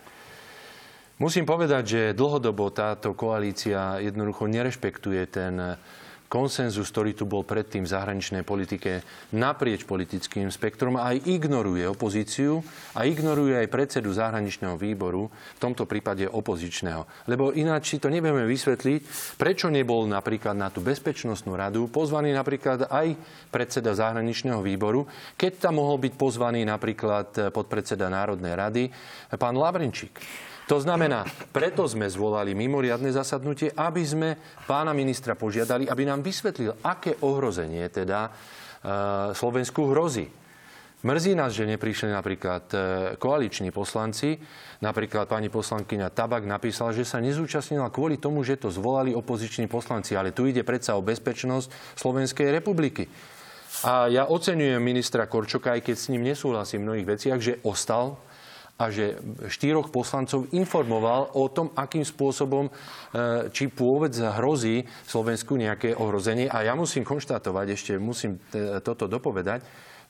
Musím 1.25 1.49
povedať, 1.49 1.85
že 1.89 2.03
dlhodobo 2.13 2.69
táto 2.69 3.17
koalícia 3.17 3.97
jednoducho 3.97 4.45
nerešpektuje 4.45 5.23
ten 5.33 5.57
konsenzus, 6.29 6.93
ktorý 6.93 7.17
tu 7.17 7.25
bol 7.25 7.49
predtým 7.49 7.89
v 7.89 7.93
zahraničnej 7.97 8.45
politike 8.45 9.01
naprieč 9.33 9.89
politickým 9.89 10.53
spektrom 10.53 11.01
a 11.01 11.17
aj 11.17 11.25
ignoruje 11.25 11.89
opozíciu 11.89 12.61
a 12.93 13.09
ignoruje 13.09 13.57
aj 13.57 13.73
predsedu 13.73 14.13
zahraničného 14.13 14.77
výboru, 14.77 15.33
v 15.33 15.63
tomto 15.65 15.89
prípade 15.89 16.29
opozičného. 16.29 17.09
Lebo 17.25 17.57
ináč 17.57 17.97
si 17.97 18.03
to 18.05 18.13
nevieme 18.13 18.45
vysvetliť, 18.45 19.01
prečo 19.41 19.73
nebol 19.73 20.05
napríklad 20.05 20.53
na 20.53 20.69
tú 20.69 20.85
bezpečnostnú 20.85 21.57
radu 21.57 21.89
pozvaný 21.89 22.37
napríklad 22.37 22.93
aj 22.93 23.17
predseda 23.49 23.97
zahraničného 23.97 24.61
výboru, 24.61 25.09
keď 25.41 25.73
tam 25.73 25.81
mohol 25.81 25.97
byť 26.05 26.21
pozvaný 26.21 26.69
napríklad 26.69 27.49
podpredseda 27.49 28.13
Národnej 28.13 28.53
rady 28.53 28.85
pán 29.41 29.57
Lavrenčík. 29.57 30.53
To 30.65 30.81
znamená, 30.81 31.29
preto 31.53 31.85
sme 31.85 32.09
zvolali 32.09 32.57
mimoriadne 32.57 33.13
zasadnutie, 33.13 33.69
aby 33.77 34.01
sme 34.01 34.29
pána 34.65 34.97
ministra 34.97 35.37
požiadali, 35.37 35.85
aby 35.85 36.09
nám 36.09 36.25
vysvetlil, 36.25 36.81
aké 36.81 37.21
ohrozenie 37.21 37.85
teda 37.93 38.29
e, 38.29 38.31
Slovensku 39.37 39.93
hrozí. 39.93 40.25
Mrzí 41.05 41.37
nás, 41.37 41.53
že 41.53 41.69
neprišli 41.69 42.09
napríklad 42.09 42.65
e, 42.73 42.77
koaliční 43.21 43.77
poslanci. 43.77 44.41
Napríklad 44.81 45.29
pani 45.29 45.53
poslankyňa 45.53 46.09
Tabak 46.09 46.49
napísala, 46.49 46.97
že 46.97 47.05
sa 47.05 47.21
nezúčastnila 47.21 47.93
kvôli 47.93 48.17
tomu, 48.17 48.41
že 48.41 48.57
to 48.57 48.73
zvolali 48.73 49.13
opoziční 49.13 49.69
poslanci. 49.69 50.17
Ale 50.17 50.33
tu 50.33 50.49
ide 50.49 50.65
predsa 50.65 50.97
o 50.97 51.05
bezpečnosť 51.05 51.69
Slovenskej 51.93 52.49
republiky. 52.49 53.05
A 53.85 54.09
ja 54.09 54.25
oceňujem 54.33 54.81
ministra 54.81 55.29
Korčoka, 55.29 55.77
aj 55.77 55.93
keď 55.93 55.97
s 56.01 56.09
ním 56.09 56.25
nesúhlasím 56.25 56.81
v 56.81 56.87
mnohých 56.89 57.11
veciach, 57.21 57.37
že 57.37 57.61
ostal 57.69 58.17
a 58.75 58.91
že 58.91 59.23
štyroch 59.47 59.95
poslancov 59.95 60.51
informoval 60.51 61.31
o 61.39 61.47
tom, 61.47 61.71
akým 61.79 62.03
spôsobom, 62.03 62.69
e, 62.69 62.73
či 63.55 63.71
pôvod 63.71 64.11
hrozí 64.11 64.83
Slovensku 65.07 65.55
nejaké 65.55 65.95
ohrozenie. 65.95 66.51
A 66.51 66.67
ja 66.67 66.75
musím 66.75 67.07
konštatovať, 67.07 67.67
ešte 67.71 67.93
musím 68.03 68.43
toto 68.83 69.07
dopovedať, 69.07 69.63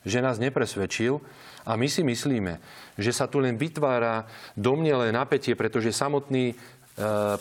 že 0.05 0.21
nás 0.21 0.37
nepresvedčil 0.37 1.17
a 1.65 1.73
my 1.73 1.89
si 1.89 2.05
myslíme, 2.05 2.61
že 2.93 3.09
sa 3.09 3.25
tu 3.25 3.41
len 3.41 3.57
vytvára 3.57 4.29
domnelé 4.53 5.09
napätie, 5.09 5.57
pretože 5.57 5.89
samotný 5.89 6.53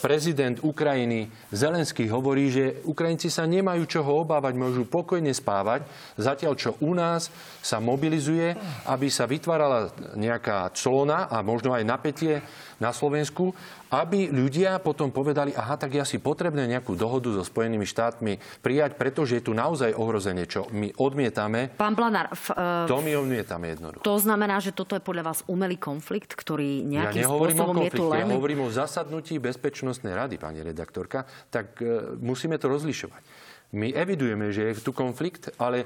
prezident 0.02 0.58
Ukrajiny 0.66 1.30
Zelenský 1.54 2.10
hovorí, 2.10 2.50
že 2.50 2.82
Ukrajinci 2.90 3.30
sa 3.30 3.46
nemajú 3.46 3.86
čoho 3.86 4.26
obávať, 4.26 4.58
môžu 4.58 4.82
pokojne 4.82 5.30
spávať, 5.30 5.86
zatiaľ 6.18 6.58
čo 6.58 6.74
u 6.82 6.90
nás 6.90 7.30
sa 7.62 7.78
mobilizuje, 7.78 8.50
aby 8.90 9.06
sa 9.06 9.30
vytvárala 9.30 9.94
nejaká 10.18 10.74
clona 10.74 11.30
a 11.30 11.38
možno 11.46 11.70
aj 11.70 11.86
napätie 11.86 12.42
na 12.82 12.90
Slovensku, 12.90 13.54
aby 14.00 14.33
ľudia 14.33 14.80
potom 14.80 15.12
povedali, 15.12 15.54
aha, 15.54 15.78
tak 15.78 15.94
je 15.94 16.00
asi 16.00 16.16
potrebné 16.18 16.66
nejakú 16.66 16.96
dohodu 16.98 17.30
so 17.30 17.44
Spojenými 17.44 17.85
štátmi 17.85 18.40
prijať, 18.64 18.96
pretože 18.98 19.38
je 19.38 19.44
tu 19.44 19.52
naozaj 19.52 19.94
ohrozenie, 19.94 20.48
čo 20.48 20.66
my 20.72 20.90
odmietame. 20.98 21.70
Pán 21.76 21.94
Blanár, 21.94 22.33
f, 22.33 22.50
uh, 22.50 22.88
to 22.88 22.98
my 23.04 23.12
odmietame 23.14 23.76
jednoducho. 23.76 24.02
To 24.02 24.16
znamená, 24.16 24.59
že 24.59 24.72
toto 24.72 24.96
je 24.96 25.02
podľa 25.04 25.30
vás 25.30 25.40
umelý 25.46 25.76
konflikt, 25.76 26.33
ktorý 26.33 26.83
nejakým 26.83 27.24
ja 27.24 27.30
spôsobom 27.30 27.76
o 27.76 27.85
je 27.85 27.92
tu 27.92 28.04
len... 28.09 28.24
Ja 28.24 28.35
hovorím 28.35 28.66
o 28.66 28.70
zasadnutí 28.72 29.37
Bezpečnostnej 29.38 30.16
rady, 30.16 30.40
pani 30.40 30.64
redaktorka, 30.64 31.28
tak 31.52 31.78
uh, 31.85 32.16
musíme 32.18 32.57
to 32.57 32.72
rozlišovať. 32.72 33.22
My 33.74 33.90
evidujeme, 33.90 34.54
že 34.54 34.70
je 34.70 34.80
tu 34.80 34.94
konflikt, 34.94 35.50
ale 35.59 35.85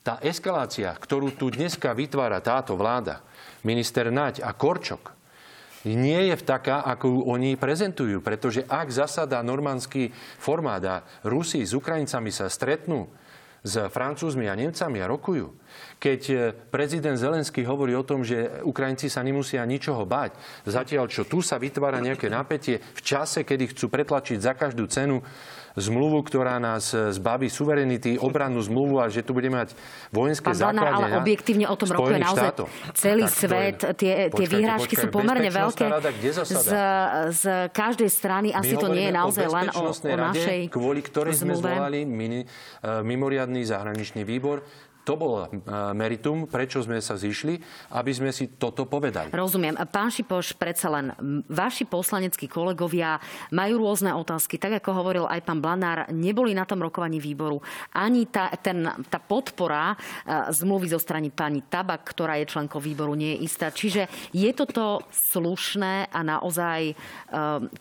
tá 0.00 0.18
eskalácia, 0.24 0.90
ktorú 0.96 1.36
tu 1.36 1.52
dneska 1.52 1.92
vytvára 1.92 2.40
táto 2.40 2.74
vláda, 2.74 3.20
minister 3.62 4.08
Naď 4.08 4.40
a 4.42 4.56
Korčok, 4.56 5.19
nie 5.84 6.32
je 6.32 6.36
taká, 6.40 6.84
ako 6.84 7.06
ju 7.08 7.20
oni 7.28 7.56
prezentujú. 7.56 8.20
Pretože 8.20 8.64
ak 8.68 8.92
zasada 8.92 9.40
normandský 9.40 10.12
formát 10.36 10.82
a 10.84 11.04
Rusi 11.24 11.64
s 11.64 11.72
Ukrajincami 11.72 12.28
sa 12.32 12.48
stretnú 12.52 13.08
s 13.60 13.76
Francúzmi 13.92 14.48
a 14.48 14.56
Nemcami 14.56 15.04
a 15.04 15.08
rokujú, 15.08 15.59
keď 16.00 16.20
e, 16.28 16.34
prezident 16.72 17.20
Zelenský 17.20 17.62
hovorí 17.68 17.92
o 17.92 18.06
tom, 18.06 18.24
že 18.24 18.64
Ukrajinci 18.64 19.12
sa 19.12 19.20
nemusia 19.20 19.62
ničoho 19.68 20.08
báť, 20.08 20.36
zatiaľ 20.64 21.06
čo 21.12 21.28
tu 21.28 21.44
sa 21.44 21.60
vytvára 21.60 22.00
nejaké 22.00 22.32
napätie 22.32 22.80
v 22.80 23.00
čase, 23.04 23.44
kedy 23.44 23.76
chcú 23.76 23.92
pretlačiť 23.92 24.38
za 24.40 24.56
každú 24.56 24.88
cenu 24.88 25.20
zmluvu, 25.78 26.26
ktorá 26.26 26.58
nás 26.58 26.90
zbaví 26.90 27.46
suverenity, 27.46 28.18
obrannú 28.18 28.58
zmluvu 28.58 28.98
a 28.98 29.06
že 29.06 29.22
tu 29.22 29.30
budeme 29.30 29.62
mať 29.62 29.78
vojenské 30.10 30.50
základne. 30.50 31.14
Ale 31.14 31.22
objektívne 31.22 31.66
o 31.70 31.76
tom 31.78 31.94
rokuje 31.94 32.18
naozaj 32.18 32.50
štátov. 32.50 32.66
celý 32.98 33.24
tak, 33.30 33.34
svet. 33.38 33.78
Je, 33.78 33.94
tie, 33.94 34.14
tie 34.34 34.46
výhrážky 34.50 34.94
sú 34.98 35.06
pomerne 35.14 35.46
veľké. 35.46 35.86
Rada, 35.86 36.10
z, 36.42 36.70
z 37.30 37.42
každej 37.70 38.10
strany 38.10 38.48
asi 38.50 38.74
to 38.74 38.90
nie 38.90 39.10
je 39.10 39.14
naozaj 39.14 39.46
len 39.46 39.68
o, 39.70 39.94
o 39.94 40.16
našej 40.18 40.58
kvôli 40.74 41.00
ktorej 41.06 41.38
sme 41.38 41.54
zvolali 41.54 42.02
mini, 42.02 42.42
uh, 42.42 43.02
mimoriadný 43.06 43.62
zahraničný 43.62 44.26
výbor 44.26 44.62
to 45.10 45.18
bolo 45.18 45.42
e, 45.42 45.48
meritum, 45.90 46.46
prečo 46.46 46.78
sme 46.78 47.02
sa 47.02 47.18
zišli, 47.18 47.58
aby 47.98 48.14
sme 48.14 48.30
si 48.30 48.54
toto 48.54 48.86
povedali. 48.86 49.34
Rozumiem. 49.34 49.74
Pán 49.90 50.14
Šipoš, 50.14 50.54
predsa 50.54 50.86
len 50.86 51.10
vaši 51.50 51.82
poslaneckí 51.82 52.46
kolegovia 52.46 53.18
majú 53.50 53.82
rôzne 53.82 54.14
otázky. 54.14 54.62
Tak 54.62 54.78
ako 54.78 55.02
hovoril 55.02 55.24
aj 55.26 55.42
pán 55.42 55.58
Blanár, 55.58 56.06
neboli 56.14 56.54
na 56.54 56.62
tom 56.62 56.78
rokovaní 56.78 57.18
výboru. 57.18 57.58
Ani 57.90 58.30
tá, 58.30 58.54
ten, 58.62 58.86
tá 59.10 59.18
podpora 59.18 59.98
e, 59.98 60.54
zmluvy 60.54 60.94
zo 60.94 61.02
strany 61.02 61.34
pani 61.34 61.66
Tabak, 61.66 62.06
ktorá 62.06 62.38
je 62.38 62.46
členkou 62.46 62.78
výboru, 62.78 63.18
nie 63.18 63.34
je 63.34 63.50
istá. 63.50 63.74
Čiže 63.74 64.06
je 64.30 64.50
toto 64.54 65.02
slušné 65.10 66.14
a 66.14 66.20
naozaj 66.22 66.80
e, 66.86 66.94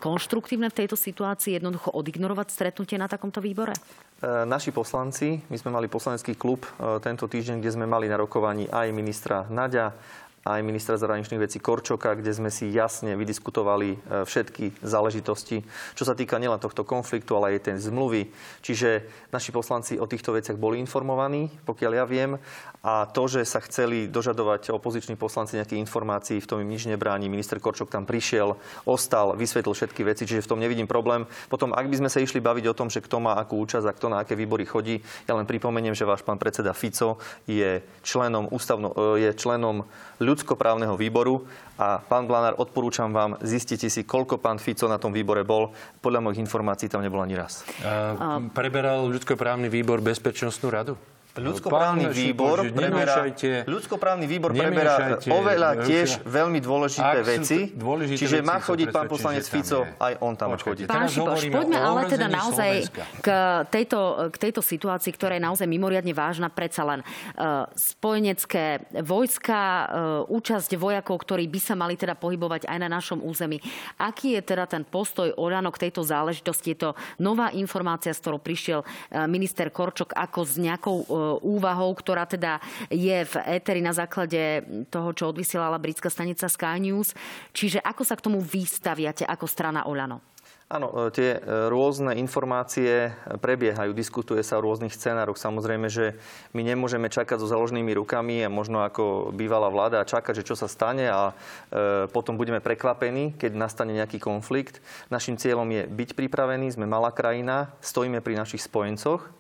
konštruktívne 0.02 0.74
v 0.74 0.78
tejto 0.82 0.98
situácii 0.98 1.62
jednoducho 1.62 1.94
odignorovať 1.94 2.50
stretnutie 2.50 2.98
na 2.98 3.06
takomto 3.06 3.38
výbore? 3.38 3.78
E, 4.20 4.46
naši 4.46 4.76
poslanci, 4.76 5.40
my 5.48 5.56
sme 5.56 5.72
mali 5.72 5.88
poslanecký 5.88 6.36
klub 6.36 6.68
e, 6.68 7.00
tento 7.00 7.24
týždeň, 7.32 7.64
kde 7.64 7.72
sme 7.72 7.88
mali 7.88 8.12
na 8.12 8.20
rokovaní 8.20 8.68
aj 8.68 8.92
ministra 8.92 9.48
Naďa, 9.48 9.96
aj 10.44 10.60
ministra 10.60 11.00
zahraničných 11.00 11.40
vecí 11.40 11.64
Korčoka, 11.64 12.20
kde 12.20 12.36
sme 12.36 12.52
si 12.52 12.68
jasne 12.68 13.16
vydiskutovali 13.16 13.90
e, 13.96 13.98
všetky 14.28 14.84
záležitosti, 14.84 15.64
čo 15.96 16.04
sa 16.04 16.20
týka 16.20 16.36
nielen 16.36 16.60
tohto 16.60 16.84
konfliktu, 16.84 17.32
ale 17.40 17.56
aj 17.56 17.72
tej 17.72 17.88
zmluvy. 17.88 18.28
Čiže 18.60 19.08
naši 19.32 19.56
poslanci 19.56 19.96
o 19.96 20.04
týchto 20.04 20.36
veciach 20.36 20.60
boli 20.60 20.84
informovaní, 20.84 21.48
pokiaľ 21.64 21.92
ja 21.96 22.04
viem. 22.04 22.36
A 22.80 23.04
to, 23.12 23.28
že 23.28 23.44
sa 23.44 23.60
chceli 23.60 24.08
dožadovať 24.08 24.72
opoziční 24.72 25.20
poslanci 25.20 25.60
nejakých 25.60 25.84
informácií, 25.84 26.40
v 26.40 26.48
tom 26.48 26.64
im 26.64 26.72
nič 26.72 26.88
nebráni. 26.88 27.28
Minister 27.28 27.60
Korčok 27.60 27.92
tam 27.92 28.08
prišiel, 28.08 28.56
ostal, 28.88 29.36
vysvetlil 29.36 29.76
všetky 29.76 30.08
veci, 30.08 30.24
čiže 30.24 30.48
v 30.48 30.52
tom 30.56 30.64
nevidím 30.64 30.88
problém. 30.88 31.28
Potom, 31.52 31.76
ak 31.76 31.92
by 31.92 32.00
sme 32.00 32.10
sa 32.10 32.24
išli 32.24 32.40
baviť 32.40 32.72
o 32.72 32.78
tom, 32.78 32.88
že 32.88 33.04
kto 33.04 33.20
má 33.20 33.36
akú 33.36 33.60
účasť 33.60 33.84
a 33.84 33.92
kto 33.92 34.08
na 34.08 34.24
aké 34.24 34.40
výbory 34.40 34.64
chodí, 34.64 35.04
ja 35.28 35.36
len 35.36 35.44
pripomeniem, 35.44 35.92
že 35.92 36.08
váš 36.08 36.24
pán 36.24 36.40
predseda 36.40 36.72
Fico 36.72 37.20
je 37.44 37.84
členom, 38.00 38.48
ústavno, 38.48 38.96
e, 38.96 39.28
je 39.28 39.30
členom 39.36 39.84
ľudskoprávneho 40.24 40.96
výboru 40.96 41.44
a 41.76 42.00
pán 42.00 42.32
Blanár, 42.32 42.64
odporúčam 42.64 43.12
vám, 43.12 43.36
zistite 43.44 43.92
si, 43.92 44.08
koľko 44.08 44.40
pán 44.40 44.56
Fico 44.56 44.88
na 44.88 44.96
tom 44.96 45.12
výbore 45.12 45.44
bol. 45.44 45.76
Podľa 46.00 46.24
mojich 46.24 46.40
informácií 46.40 46.88
tam 46.88 47.04
nebol 47.04 47.20
ani 47.20 47.36
raz. 47.36 47.68
A 47.84 48.40
preberal 48.56 49.04
ľudskoprávny 49.12 49.68
výbor 49.68 50.00
bezpečnostnú 50.00 50.72
radu? 50.72 50.96
Ľudskoprávny 51.30 52.10
výbor 52.10 52.66
preberá, 52.74 53.22
ľudskoprávny 53.70 54.26
výbor 54.26 54.50
preberá 54.50 55.22
oveľa 55.30 55.86
tiež 55.86 56.26
veľmi 56.26 56.58
dôležité 56.58 57.18
veci. 57.22 57.70
Dôležité 57.70 58.18
čiže 58.18 58.38
má 58.42 58.58
chodiť 58.58 58.90
pán 58.90 59.06
poslanec 59.06 59.46
Fico, 59.46 59.86
aj 59.86 60.18
on 60.26 60.34
tam 60.34 60.58
chodí. 60.58 60.90
Pán 60.90 61.06
Šipoš, 61.06 61.46
poďme 61.54 61.78
ale 61.78 62.10
teda 62.10 62.28
naozaj 62.28 62.90
k 63.22 63.28
tejto, 63.70 64.34
k 64.34 64.36
tejto 64.42 64.62
situácii, 64.66 65.14
ktorá 65.14 65.38
je 65.38 65.44
naozaj 65.46 65.68
mimoriadne 65.70 66.18
vážna. 66.18 66.50
Predsa 66.50 66.82
len 66.82 67.06
uh, 67.06 67.70
spojenecké 67.78 68.90
vojska, 69.06 69.62
uh, 69.62 69.88
účasť 70.34 70.76
vojakov, 70.82 71.22
ktorí 71.22 71.46
by 71.46 71.60
sa 71.62 71.78
mali 71.78 71.94
teda 71.94 72.18
pohybovať 72.18 72.66
aj 72.66 72.78
na 72.82 72.90
našom 72.90 73.22
území. 73.22 73.62
Aký 74.02 74.34
je 74.34 74.42
teda 74.42 74.66
ten 74.66 74.82
postoj 74.82 75.30
Olano 75.38 75.70
k 75.70 75.88
tejto 75.88 76.02
záležitosti? 76.02 76.74
Je 76.74 76.90
to 76.90 76.90
nová 77.22 77.54
informácia, 77.54 78.12
s 78.12 78.20
ktorou 78.20 78.42
prišiel 78.42 78.82
uh, 78.82 79.30
minister 79.30 79.70
Korčok 79.70 80.18
ako 80.18 80.40
s 80.42 80.58
nejakou 80.58 80.98
úvahou, 81.44 81.92
ktorá 81.96 82.26
teda 82.26 82.62
je 82.88 83.26
v 83.26 83.36
éteri 83.60 83.84
na 83.84 83.92
základe 83.96 84.64
toho, 84.90 85.10
čo 85.14 85.30
odvysielala 85.30 85.82
britská 85.82 86.08
stanica 86.12 86.50
Sky 86.50 86.78
News. 86.80 87.14
Čiže 87.54 87.84
ako 87.84 88.04
sa 88.06 88.16
k 88.18 88.26
tomu 88.26 88.40
vystaviate 88.40 89.28
ako 89.28 89.46
strana 89.46 89.86
Oľano? 89.86 90.30
Áno, 90.70 90.94
e, 90.94 91.10
tie 91.10 91.30
e, 91.34 91.40
rôzne 91.66 92.14
informácie 92.22 93.10
prebiehajú, 93.42 93.90
diskutuje 93.90 94.46
sa 94.46 94.62
o 94.62 94.66
rôznych 94.70 94.94
scenároch. 94.94 95.34
Samozrejme, 95.34 95.90
že 95.90 96.14
my 96.54 96.62
nemôžeme 96.62 97.10
čakať 97.10 97.42
so 97.42 97.50
založenými 97.50 97.98
rukami 97.98 98.46
a 98.46 98.54
možno 98.54 98.86
ako 98.86 99.34
bývalá 99.34 99.66
vláda 99.74 99.98
a 99.98 100.06
čakať, 100.06 100.46
že 100.46 100.46
čo 100.46 100.54
sa 100.54 100.70
stane 100.70 101.10
a 101.10 101.34
e, 101.34 102.06
potom 102.14 102.38
budeme 102.38 102.62
prekvapení, 102.62 103.34
keď 103.34 103.58
nastane 103.58 103.98
nejaký 103.98 104.22
konflikt. 104.22 104.78
Našim 105.10 105.42
cieľom 105.42 105.66
je 105.74 105.90
byť 105.90 106.14
pripravení, 106.14 106.70
sme 106.70 106.86
malá 106.86 107.10
krajina, 107.10 107.74
stojíme 107.82 108.22
pri 108.22 108.38
našich 108.38 108.62
spojencoch, 108.62 109.39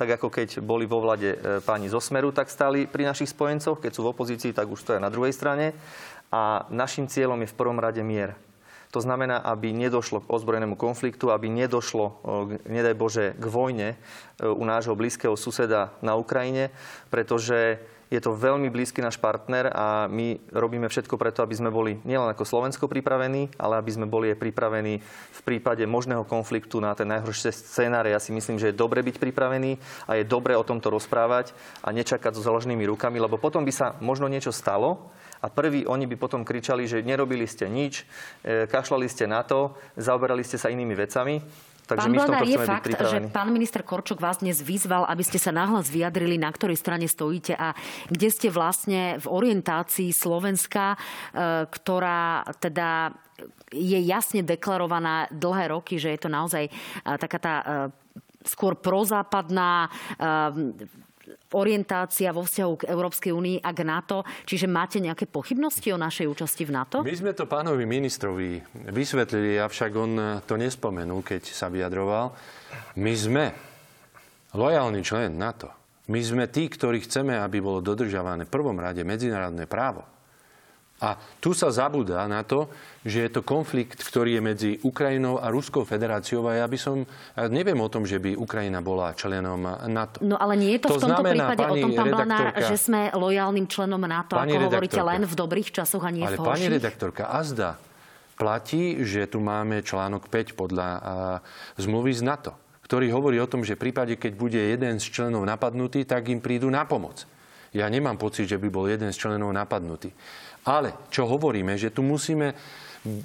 tak 0.00 0.16
ako 0.16 0.32
keď 0.32 0.64
boli 0.64 0.88
vo 0.88 1.04
vlade 1.04 1.60
páni 1.68 1.92
zo 1.92 2.00
Smeru, 2.00 2.32
tak 2.32 2.48
stali 2.48 2.88
pri 2.88 3.04
našich 3.04 3.36
spojencoch, 3.36 3.84
keď 3.84 3.92
sú 3.92 4.00
v 4.00 4.12
opozícii, 4.16 4.56
tak 4.56 4.72
už 4.72 4.80
stoja 4.80 4.96
na 4.96 5.12
druhej 5.12 5.36
strane. 5.36 5.76
A 6.32 6.64
našim 6.72 7.04
cieľom 7.04 7.44
je 7.44 7.52
v 7.52 7.58
prvom 7.60 7.76
rade 7.76 8.00
mier. 8.00 8.32
To 8.90 8.98
znamená, 8.98 9.38
aby 9.46 9.70
nedošlo 9.70 10.26
k 10.26 10.30
ozbrojenému 10.34 10.74
konfliktu, 10.74 11.30
aby 11.30 11.46
nedošlo, 11.46 12.26
nedaj 12.66 12.94
Bože, 12.98 13.26
k 13.38 13.44
vojne 13.46 13.94
e, 13.94 13.96
u 14.50 14.66
nášho 14.66 14.98
blízkeho 14.98 15.38
suseda 15.38 15.94
na 16.02 16.18
Ukrajine, 16.18 16.74
pretože 17.06 17.78
je 18.10 18.18
to 18.18 18.34
veľmi 18.34 18.66
blízky 18.74 18.98
náš 18.98 19.22
partner 19.22 19.70
a 19.70 20.10
my 20.10 20.50
robíme 20.50 20.90
všetko 20.90 21.14
preto, 21.14 21.46
aby 21.46 21.54
sme 21.54 21.70
boli 21.70 22.02
nielen 22.02 22.26
ako 22.34 22.42
Slovensko 22.42 22.90
pripravení, 22.90 23.54
ale 23.54 23.78
aby 23.78 23.90
sme 23.94 24.10
boli 24.10 24.34
aj 24.34 24.42
pripravení 24.42 24.98
v 25.30 25.40
prípade 25.46 25.86
možného 25.86 26.26
konfliktu 26.26 26.82
na 26.82 26.90
ten 26.98 27.06
najhoršie 27.06 27.54
scénáre. 27.54 28.10
Ja 28.10 28.18
si 28.18 28.34
myslím, 28.34 28.58
že 28.58 28.74
je 28.74 28.80
dobre 28.82 29.06
byť 29.06 29.22
pripravený 29.22 29.78
a 30.10 30.18
je 30.18 30.26
dobre 30.26 30.58
o 30.58 30.66
tomto 30.66 30.90
rozprávať 30.90 31.54
a 31.86 31.94
nečakať 31.94 32.34
so 32.34 32.42
založenými 32.42 32.82
rukami, 32.90 33.22
lebo 33.22 33.38
potom 33.38 33.62
by 33.62 33.70
sa 33.70 33.94
možno 34.02 34.26
niečo 34.26 34.50
stalo, 34.50 35.14
a 35.40 35.48
prví 35.48 35.88
oni 35.88 36.04
by 36.04 36.16
potom 36.20 36.44
kričali, 36.44 36.84
že 36.84 37.00
nerobili 37.00 37.48
ste 37.48 37.64
nič, 37.64 38.04
e, 38.44 38.68
kašľali 38.68 39.08
ste 39.08 39.24
na 39.24 39.40
to, 39.40 39.72
zaoberali 39.96 40.44
ste 40.44 40.60
sa 40.60 40.68
inými 40.68 40.92
vecami. 40.92 41.40
Takže 41.90 42.06
pán 42.06 42.14
Blanár, 42.14 42.46
je 42.46 42.58
fakt, 42.62 42.86
že 42.86 43.18
pán 43.34 43.50
minister 43.50 43.82
Korčok 43.82 44.22
vás 44.22 44.38
dnes 44.38 44.62
vyzval, 44.62 45.10
aby 45.10 45.26
ste 45.26 45.42
sa 45.42 45.50
nahlas 45.50 45.90
vyjadrili, 45.90 46.38
na 46.38 46.46
ktorej 46.54 46.78
strane 46.78 47.10
stojíte 47.10 47.58
a 47.58 47.74
kde 48.06 48.28
ste 48.30 48.46
vlastne 48.46 49.18
v 49.18 49.26
orientácii 49.26 50.14
Slovenska, 50.14 50.94
e, 50.94 50.98
ktorá 51.66 52.46
teda 52.62 53.10
je 53.74 53.98
jasne 54.06 54.46
deklarovaná 54.46 55.26
dlhé 55.34 55.74
roky, 55.74 55.98
že 55.98 56.14
je 56.14 56.20
to 56.22 56.30
naozaj 56.30 56.70
e, 56.70 56.70
taká 57.02 57.38
tá 57.42 57.54
skôr 58.40 58.72
prozápadná 58.72 59.92
orientácia 61.56 62.30
vo 62.30 62.46
vzťahu 62.46 62.72
k 62.84 62.88
Európskej 62.90 63.32
únii 63.34 63.58
a 63.64 63.70
k 63.74 63.80
NATO. 63.82 64.22
Čiže 64.46 64.70
máte 64.70 65.02
nejaké 65.02 65.26
pochybnosti 65.26 65.90
o 65.90 65.98
našej 65.98 66.26
účasti 66.30 66.62
v 66.68 66.74
NATO? 66.74 66.96
My 67.02 67.14
sme 67.14 67.34
to 67.34 67.50
pánovi 67.50 67.86
ministrovi 67.86 68.62
vysvetlili, 68.90 69.58
avšak 69.58 69.90
on 69.96 70.12
to 70.46 70.54
nespomenul, 70.54 71.26
keď 71.26 71.42
sa 71.50 71.66
vyjadroval. 71.66 72.34
My 72.98 73.14
sme 73.16 73.44
lojálny 74.54 75.00
člen 75.02 75.38
NATO. 75.38 75.70
My 76.10 76.18
sme 76.18 76.50
tí, 76.50 76.66
ktorí 76.66 77.06
chceme, 77.06 77.38
aby 77.38 77.62
bolo 77.62 77.78
dodržiavané 77.78 78.46
v 78.46 78.54
prvom 78.54 78.74
rade 78.74 79.06
medzinárodné 79.06 79.70
právo. 79.70 80.02
A 81.00 81.16
tu 81.40 81.56
sa 81.56 81.72
zabúda 81.72 82.28
na 82.28 82.44
to, 82.44 82.68
že 83.08 83.24
je 83.24 83.30
to 83.32 83.40
konflikt, 83.40 84.04
ktorý 84.04 84.36
je 84.36 84.42
medzi 84.44 84.70
Ukrajinou 84.84 85.40
a 85.40 85.48
Ruskou 85.48 85.88
federáciou 85.88 86.44
a 86.44 86.60
ja 86.60 86.66
by 86.68 86.76
som, 86.76 87.08
neviem 87.48 87.80
o 87.80 87.88
tom, 87.88 88.04
že 88.04 88.20
by 88.20 88.36
Ukrajina 88.36 88.84
bola 88.84 89.16
členom 89.16 89.64
NATO. 89.88 90.20
No 90.20 90.36
ale 90.36 90.60
nie 90.60 90.76
je 90.76 90.84
to, 90.84 90.92
to 90.92 91.00
v 91.00 91.08
tomto 91.08 91.24
znamená, 91.24 91.32
prípade 91.32 91.62
o 91.64 91.74
tom, 91.80 91.90
pán 91.96 92.08
Blanár, 92.12 92.46
že 92.60 92.76
sme 92.76 93.08
lojálnym 93.16 93.64
členom 93.64 94.02
NATO, 94.04 94.36
ako 94.36 94.68
hovoríte, 94.68 95.00
len 95.00 95.24
v 95.24 95.34
dobrých 95.34 95.72
časoch 95.72 96.04
a 96.04 96.12
nie 96.12 96.20
ale 96.20 96.36
v 96.36 96.44
horších? 96.44 96.52
pani 96.52 96.66
redaktorka, 96.68 97.32
azda 97.32 97.80
platí, 98.40 99.04
že 99.04 99.28
tu 99.28 99.40
máme 99.44 99.84
článok 99.84 100.32
5 100.32 100.56
podľa 100.56 100.88
uh, 100.88 101.00
zmluvy 101.76 102.16
z 102.16 102.24
NATO, 102.24 102.56
ktorý 102.88 103.12
hovorí 103.12 103.36
o 103.36 103.48
tom, 103.48 103.60
že 103.60 103.76
v 103.76 103.88
prípade, 103.88 104.16
keď 104.16 104.32
bude 104.32 104.56
jeden 104.56 104.96
z 104.96 105.06
členov 105.12 105.44
napadnutý, 105.44 106.08
tak 106.08 106.32
im 106.32 106.40
prídu 106.40 106.72
na 106.72 106.88
pomoc. 106.88 107.28
Ja 107.70 107.86
nemám 107.86 108.18
pocit, 108.18 108.50
že 108.50 108.58
by 108.58 108.66
bol 108.66 108.90
jeden 108.90 109.14
z 109.14 109.16
členov 109.20 109.52
napadnutý. 109.54 110.10
Ale 110.70 111.10
čo 111.10 111.26
hovoríme, 111.26 111.74
že 111.74 111.90
tu 111.90 112.06
musíme 112.06 112.54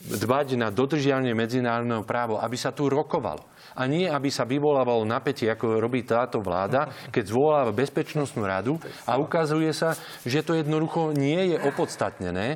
dbať 0.09 0.57
na 0.57 0.73
dodržiavanie 0.73 1.37
medzinárodného 1.37 2.01
práva, 2.07 2.41
aby 2.41 2.57
sa 2.57 2.73
tu 2.73 2.89
rokovalo. 2.89 3.45
A 3.75 3.91
nie, 3.91 4.07
aby 4.07 4.31
sa 4.31 4.47
vyvolávalo 4.47 5.03
napätie, 5.03 5.51
ako 5.51 5.83
robí 5.83 6.07
táto 6.07 6.39
vláda, 6.39 6.87
keď 7.11 7.23
zvoláva 7.27 7.75
Bezpečnostnú 7.75 8.47
radu 8.47 8.79
a 9.03 9.19
ukazuje 9.19 9.75
sa, 9.75 9.99
že 10.23 10.47
to 10.47 10.55
jednoducho 10.55 11.11
nie 11.11 11.51
je 11.53 11.57
opodstatnené 11.59 12.55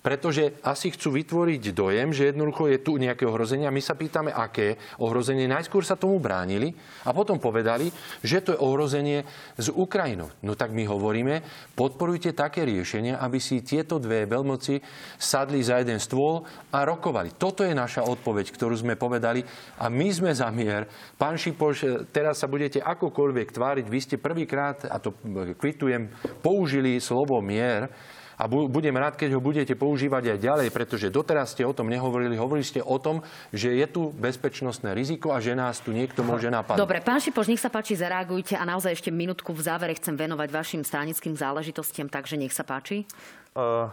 pretože 0.00 0.56
asi 0.64 0.88
chcú 0.92 1.20
vytvoriť 1.20 1.76
dojem, 1.76 2.08
že 2.16 2.32
jednoducho 2.32 2.72
je 2.72 2.80
tu 2.80 2.96
nejaké 2.96 3.28
ohrozenie 3.28 3.68
a 3.68 3.74
my 3.74 3.84
sa 3.84 3.92
pýtame, 3.92 4.32
aké 4.32 4.80
ohrozenie. 4.96 5.44
Najskôr 5.44 5.84
sa 5.84 6.00
tomu 6.00 6.16
bránili 6.16 6.72
a 7.04 7.12
potom 7.12 7.36
povedali, 7.36 7.92
že 8.24 8.40
to 8.40 8.56
je 8.56 8.62
ohrozenie 8.64 9.28
z 9.60 9.68
Ukrajinou. 9.76 10.32
No 10.40 10.56
tak 10.56 10.72
my 10.72 10.88
hovoríme, 10.88 11.44
podporujte 11.76 12.32
také 12.32 12.64
riešenia, 12.64 13.20
aby 13.20 13.36
si 13.36 13.60
tieto 13.60 14.00
dve 14.00 14.24
veľmoci 14.24 14.80
sadli 15.20 15.60
za 15.60 15.84
jeden 15.84 16.00
stôl 16.00 16.48
a 16.72 16.88
rokovali. 16.88 17.36
Toto 17.36 17.60
je 17.60 17.76
naša 17.76 18.08
odpoveď, 18.08 18.56
ktorú 18.56 18.72
sme 18.80 18.96
povedali 18.96 19.44
a 19.76 19.92
my 19.92 20.08
sme 20.08 20.32
za 20.32 20.48
mier. 20.48 20.88
Pán 21.20 21.36
Šipoš, 21.36 22.08
teraz 22.08 22.40
sa 22.40 22.48
budete 22.48 22.80
akokoľvek 22.80 23.48
tváriť. 23.52 23.84
Vy 23.84 24.00
ste 24.00 24.16
prvýkrát, 24.16 24.88
a 24.88 24.96
to 24.96 25.12
kvitujem, 25.60 26.08
použili 26.40 26.96
slovo 27.04 27.36
mier 27.44 27.92
a 28.40 28.48
budem 28.48 28.96
rád, 28.96 29.20
keď 29.20 29.36
ho 29.36 29.44
budete 29.44 29.76
používať 29.76 30.32
aj 30.32 30.38
ďalej, 30.40 30.68
pretože 30.72 31.12
doteraz 31.12 31.52
ste 31.52 31.68
o 31.68 31.76
tom 31.76 31.92
nehovorili. 31.92 32.40
Hovorili 32.40 32.64
ste 32.64 32.80
o 32.80 32.96
tom, 32.96 33.20
že 33.52 33.76
je 33.76 33.84
tu 33.84 34.16
bezpečnostné 34.16 34.96
riziko 34.96 35.36
a 35.36 35.44
že 35.44 35.52
nás 35.52 35.84
tu 35.84 35.92
niekto 35.92 36.24
môže 36.24 36.48
napadnúť. 36.48 36.80
Dobre, 36.80 37.04
pán 37.04 37.20
Šipoš, 37.20 37.52
nech 37.52 37.60
sa 37.60 37.68
páči, 37.68 38.00
zareagujte 38.00 38.56
a 38.56 38.64
naozaj 38.64 38.96
ešte 38.96 39.12
minútku 39.12 39.52
v 39.52 39.60
závere 39.60 39.92
chcem 39.92 40.16
venovať 40.16 40.48
vašim 40.48 40.80
stranickým 40.80 41.36
záležitostiam, 41.36 42.08
takže 42.08 42.40
nech 42.40 42.56
sa 42.56 42.64
páči. 42.64 43.04
Uh 43.52 43.92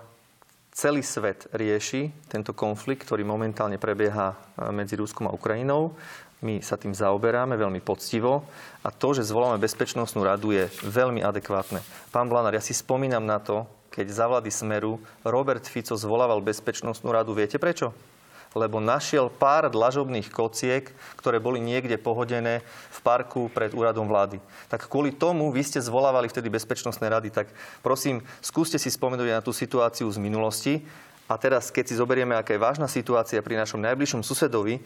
celý 0.77 1.01
svet 1.01 1.49
rieši 1.57 2.13
tento 2.29 2.53
konflikt, 2.53 3.09
ktorý 3.09 3.25
momentálne 3.25 3.81
prebieha 3.81 4.37
medzi 4.69 4.93
Ruskom 4.93 5.25
a 5.25 5.33
Ukrajinou. 5.33 5.97
My 6.45 6.61
sa 6.61 6.77
tým 6.77 6.93
zaoberáme 6.93 7.57
veľmi 7.57 7.81
poctivo 7.81 8.45
a 8.85 8.93
to, 8.93 9.17
že 9.17 9.25
zvoláme 9.25 9.57
Bezpečnostnú 9.57 10.21
radu, 10.21 10.53
je 10.53 10.69
veľmi 10.85 11.25
adekvátne. 11.25 11.81
Pán 12.13 12.29
Blanár, 12.29 12.53
ja 12.53 12.61
si 12.61 12.77
spomínam 12.77 13.25
na 13.25 13.41
to, 13.41 13.65
keď 13.97 14.13
za 14.13 14.29
vlády 14.29 14.53
Smeru 14.53 15.01
Robert 15.25 15.65
Fico 15.65 15.97
zvolával 15.97 16.37
Bezpečnostnú 16.45 17.09
radu. 17.09 17.33
Viete 17.33 17.57
prečo? 17.57 17.97
lebo 18.55 18.81
našiel 18.81 19.29
pár 19.29 19.69
dlažobných 19.69 20.33
kociek, 20.33 20.89
ktoré 21.19 21.37
boli 21.37 21.61
niekde 21.61 21.99
pohodené 21.99 22.65
v 22.89 22.99
parku 23.05 23.53
pred 23.53 23.69
úradom 23.75 24.09
vlády. 24.09 24.41
Tak 24.71 24.89
kvôli 24.89 25.13
tomu 25.13 25.53
vy 25.53 25.61
ste 25.61 25.83
zvolávali 25.83 26.25
vtedy 26.25 26.49
bezpečnostné 26.49 27.05
rady. 27.05 27.29
Tak 27.29 27.51
prosím, 27.85 28.25
skúste 28.41 28.81
si 28.81 28.89
spomenúť 28.89 29.29
na 29.29 29.45
tú 29.45 29.53
situáciu 29.53 30.09
z 30.09 30.17
minulosti. 30.17 30.81
A 31.27 31.35
teraz, 31.35 31.69
keď 31.69 31.91
si 31.91 31.99
zoberieme, 31.99 32.33
aká 32.39 32.55
je 32.55 32.65
vážna 32.65 32.87
situácia 32.87 33.43
pri 33.43 33.59
našom 33.59 33.83
najbližšom 33.83 34.23
susedovi, 34.23 34.79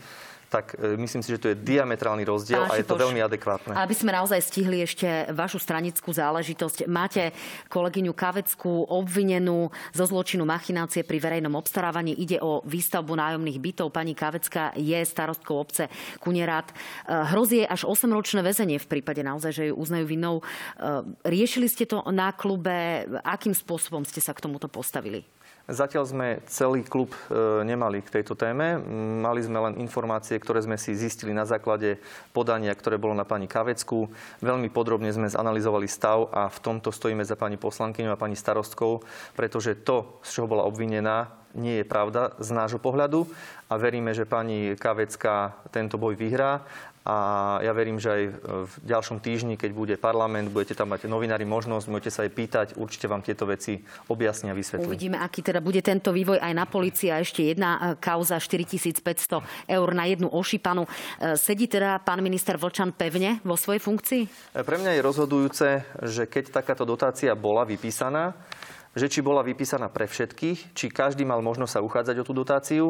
tak 0.51 0.75
e, 0.75 0.99
myslím 0.99 1.23
si, 1.23 1.31
že 1.31 1.39
to 1.39 1.47
je 1.55 1.55
diametrálny 1.55 2.27
rozdiel 2.27 2.67
Pán 2.67 2.75
a 2.75 2.79
je 2.79 2.83
to 2.83 2.99
veľmi 2.99 3.23
adekvátne. 3.23 3.71
Aby 3.71 3.95
sme 3.95 4.11
naozaj 4.11 4.43
stihli 4.43 4.83
ešte 4.83 5.31
vašu 5.31 5.63
stranickú 5.63 6.11
záležitosť. 6.11 6.91
Máte 6.91 7.31
kolegyňu 7.71 8.11
Kaveckú 8.11 8.91
obvinenú 8.91 9.71
zo 9.95 10.03
zločinu 10.03 10.43
machinácie 10.43 11.07
pri 11.07 11.23
verejnom 11.23 11.55
obstarávaní. 11.55 12.19
Ide 12.19 12.43
o 12.43 12.59
výstavbu 12.67 13.15
nájomných 13.15 13.63
bytov. 13.63 13.95
Pani 13.95 14.11
Kavecka 14.11 14.75
je 14.75 14.99
starostkou 14.99 15.55
obce 15.55 15.87
Kunerát. 16.19 16.67
E, 16.67 16.75
hrozí 17.31 17.63
až 17.63 17.87
8-ročné 17.87 18.43
väzenie 18.43 18.75
v 18.75 18.89
prípade 18.91 19.23
naozaj, 19.23 19.55
že 19.55 19.63
ju 19.71 19.79
uznajú 19.79 20.03
vinou. 20.03 20.35
E, 20.43 20.43
riešili 21.23 21.71
ste 21.71 21.87
to 21.87 22.03
na 22.11 22.35
klube? 22.35 23.07
Akým 23.23 23.55
spôsobom 23.55 24.03
ste 24.03 24.19
sa 24.19 24.35
k 24.35 24.43
tomuto 24.43 24.67
postavili? 24.67 25.23
Zatiaľ 25.69 26.03
sme 26.09 26.27
celý 26.49 26.81
klub 26.81 27.13
nemali 27.63 28.01
k 28.01 28.19
tejto 28.19 28.33
téme. 28.33 28.81
Mali 29.21 29.45
sme 29.45 29.61
len 29.69 29.73
informácie, 29.77 30.40
ktoré 30.41 30.65
sme 30.65 30.81
si 30.81 30.97
zistili 30.97 31.31
na 31.31 31.45
základe 31.45 32.01
podania, 32.33 32.73
ktoré 32.73 32.97
bolo 32.97 33.13
na 33.13 33.23
pani 33.23 33.45
Kavecku. 33.45 34.09
Veľmi 34.41 34.73
podrobne 34.73 35.13
sme 35.13 35.29
zanalizovali 35.29 35.85
stav 35.85 36.33
a 36.33 36.49
v 36.49 36.59
tomto 36.59 36.89
stojíme 36.89 37.21
za 37.21 37.37
pani 37.37 37.61
poslankyňou 37.61 38.17
a 38.17 38.19
pani 38.19 38.33
starostkou, 38.33 39.05
pretože 39.37 39.77
to, 39.85 40.19
z 40.25 40.41
čoho 40.41 40.49
bola 40.49 40.65
obvinená, 40.65 41.37
nie 41.51 41.83
je 41.83 41.85
pravda 41.87 42.31
z 42.39 42.49
nášho 42.55 42.79
pohľadu 42.79 43.27
a 43.67 43.75
veríme, 43.75 44.15
že 44.15 44.27
pani 44.27 44.75
Kavecká 44.79 45.55
tento 45.71 45.99
boj 45.99 46.15
vyhrá 46.15 46.63
a 47.01 47.57
ja 47.65 47.73
verím, 47.73 47.97
že 47.97 48.13
aj 48.13 48.23
v 48.45 48.73
ďalšom 48.85 49.25
týždni, 49.25 49.57
keď 49.57 49.71
bude 49.73 49.95
parlament, 49.97 50.53
budete 50.53 50.77
tam 50.77 50.93
mať 50.93 51.09
novinári 51.09 51.49
možnosť, 51.49 51.89
môžete 51.89 52.11
sa 52.13 52.21
aj 52.29 52.31
pýtať, 52.37 52.67
určite 52.77 53.09
vám 53.09 53.25
tieto 53.25 53.49
veci 53.49 53.81
objasnia 54.05 54.53
a 54.53 54.57
vysvetlia. 54.57 54.85
Uvidíme, 54.85 55.17
aký 55.17 55.41
teda 55.41 55.65
bude 55.65 55.81
tento 55.81 56.13
vývoj 56.13 56.37
aj 56.37 56.53
na 56.53 56.69
policii. 56.69 57.09
A 57.09 57.25
ešte 57.25 57.41
jedna 57.41 57.97
e, 57.97 57.97
kauza 57.97 58.37
4500 58.37 59.01
eur 59.65 59.87
na 59.97 60.05
jednu 60.05 60.29
ošípanu. 60.29 60.85
E, 60.85 60.89
sedí 61.41 61.65
teda 61.65 61.97
pán 62.05 62.21
minister 62.21 62.61
Vlčan 62.61 62.93
pevne 62.93 63.41
vo 63.41 63.57
svojej 63.57 63.81
funkcii? 63.81 64.21
E, 64.53 64.61
pre 64.61 64.77
mňa 64.77 64.93
je 64.93 65.01
rozhodujúce, 65.01 65.67
že 66.05 66.29
keď 66.29 66.61
takáto 66.61 66.85
dotácia 66.85 67.33
bola 67.33 67.65
vypísaná, 67.65 68.37
že 68.91 69.07
či 69.07 69.23
bola 69.23 69.39
vypísaná 69.39 69.87
pre 69.87 70.03
všetkých, 70.03 70.75
či 70.75 70.91
každý 70.91 71.23
mal 71.23 71.39
možnosť 71.39 71.79
sa 71.79 71.83
uchádzať 71.85 72.15
o 72.19 72.27
tú 72.27 72.33
dotáciu 72.35 72.85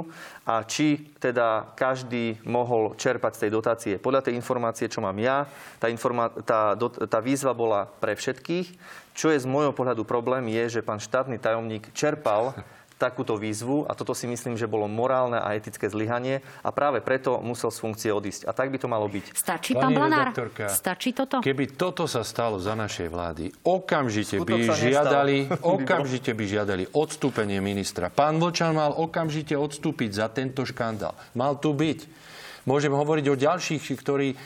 a 0.50 0.66
či 0.66 1.14
teda 1.22 1.78
každý 1.78 2.42
mohol 2.42 2.98
čerpať 2.98 3.38
z 3.38 3.42
tej 3.46 3.52
dotácie. 3.54 3.94
Podľa 4.02 4.26
tej 4.26 4.34
informácie, 4.34 4.90
čo 4.90 5.06
mám 5.06 5.18
ja, 5.22 5.46
tá, 5.78 5.94
informa- 5.94 6.34
tá, 6.42 6.74
tá 7.06 7.20
výzva 7.22 7.54
bola 7.54 7.86
pre 8.02 8.18
všetkých. 8.18 9.00
Čo 9.12 9.30
je 9.30 9.44
z 9.44 9.46
môjho 9.46 9.76
pohľadu 9.76 10.08
problém, 10.08 10.50
je, 10.50 10.80
že 10.80 10.86
pán 10.86 10.98
štátny 10.98 11.38
tajomník 11.38 11.94
čerpal 11.94 12.58
takúto 13.02 13.34
výzvu 13.42 13.90
a 13.90 13.98
toto 13.98 14.14
si 14.14 14.30
myslím, 14.30 14.54
že 14.54 14.70
bolo 14.70 14.86
morálne 14.86 15.42
a 15.42 15.58
etické 15.58 15.90
zlyhanie 15.90 16.46
a 16.62 16.70
práve 16.70 17.02
preto 17.02 17.42
musel 17.42 17.74
z 17.74 17.82
funkcie 17.82 18.14
odísť. 18.14 18.46
A 18.46 18.54
tak 18.54 18.70
by 18.70 18.78
to 18.78 18.86
malo 18.86 19.10
byť. 19.10 19.34
Stačí, 19.34 19.74
pán 19.74 19.98
Blanár? 19.98 20.30
Stačí 20.70 21.18
toto? 21.18 21.42
Keby 21.42 21.74
toto 21.74 22.06
sa 22.06 22.22
stalo 22.22 22.62
za 22.62 22.78
našej 22.78 23.10
vlády, 23.10 23.50
okamžite 23.66 24.38
by 24.46 24.70
žiadali, 24.70 25.50
okamžite 25.76 26.38
by 26.38 26.44
žiadali 26.46 26.84
odstúpenie 26.94 27.58
ministra. 27.58 28.14
Pán 28.14 28.38
Vlčan 28.38 28.78
mal 28.78 28.94
okamžite 28.94 29.58
odstúpiť 29.58 30.10
za 30.14 30.30
tento 30.30 30.62
škandál. 30.62 31.18
Mal 31.34 31.58
tu 31.58 31.74
byť. 31.74 32.22
Môžem 32.62 32.94
hovoriť 32.94 33.26
o 33.34 33.40
ďalších, 33.42 33.82
ktorí 33.98 34.30
e, 34.34 34.38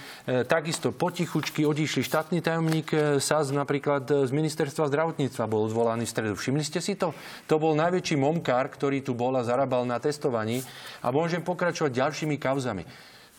takisto 0.48 0.96
potichučky 0.96 1.68
odišli. 1.68 2.00
Štátny 2.00 2.40
tajomník 2.40 2.88
e, 2.96 3.20
SAS 3.20 3.52
napríklad 3.52 4.08
e, 4.08 4.24
z 4.24 4.32
ministerstva 4.32 4.88
zdravotníctva 4.88 5.44
bol 5.52 5.68
zvolaný 5.68 6.08
v 6.08 6.14
stredu. 6.16 6.34
Všimli 6.40 6.64
ste 6.64 6.80
si 6.80 6.96
to? 6.96 7.12
To 7.52 7.60
bol 7.60 7.76
najväčší 7.76 8.16
momkár, 8.16 8.72
ktorý 8.72 9.04
tu 9.04 9.12
bol 9.12 9.36
a 9.36 9.44
zarábal 9.44 9.84
na 9.84 10.00
testovaní. 10.00 10.64
A 11.04 11.12
môžem 11.12 11.44
pokračovať 11.44 11.92
ďalšími 11.92 12.40
kauzami. 12.40 12.88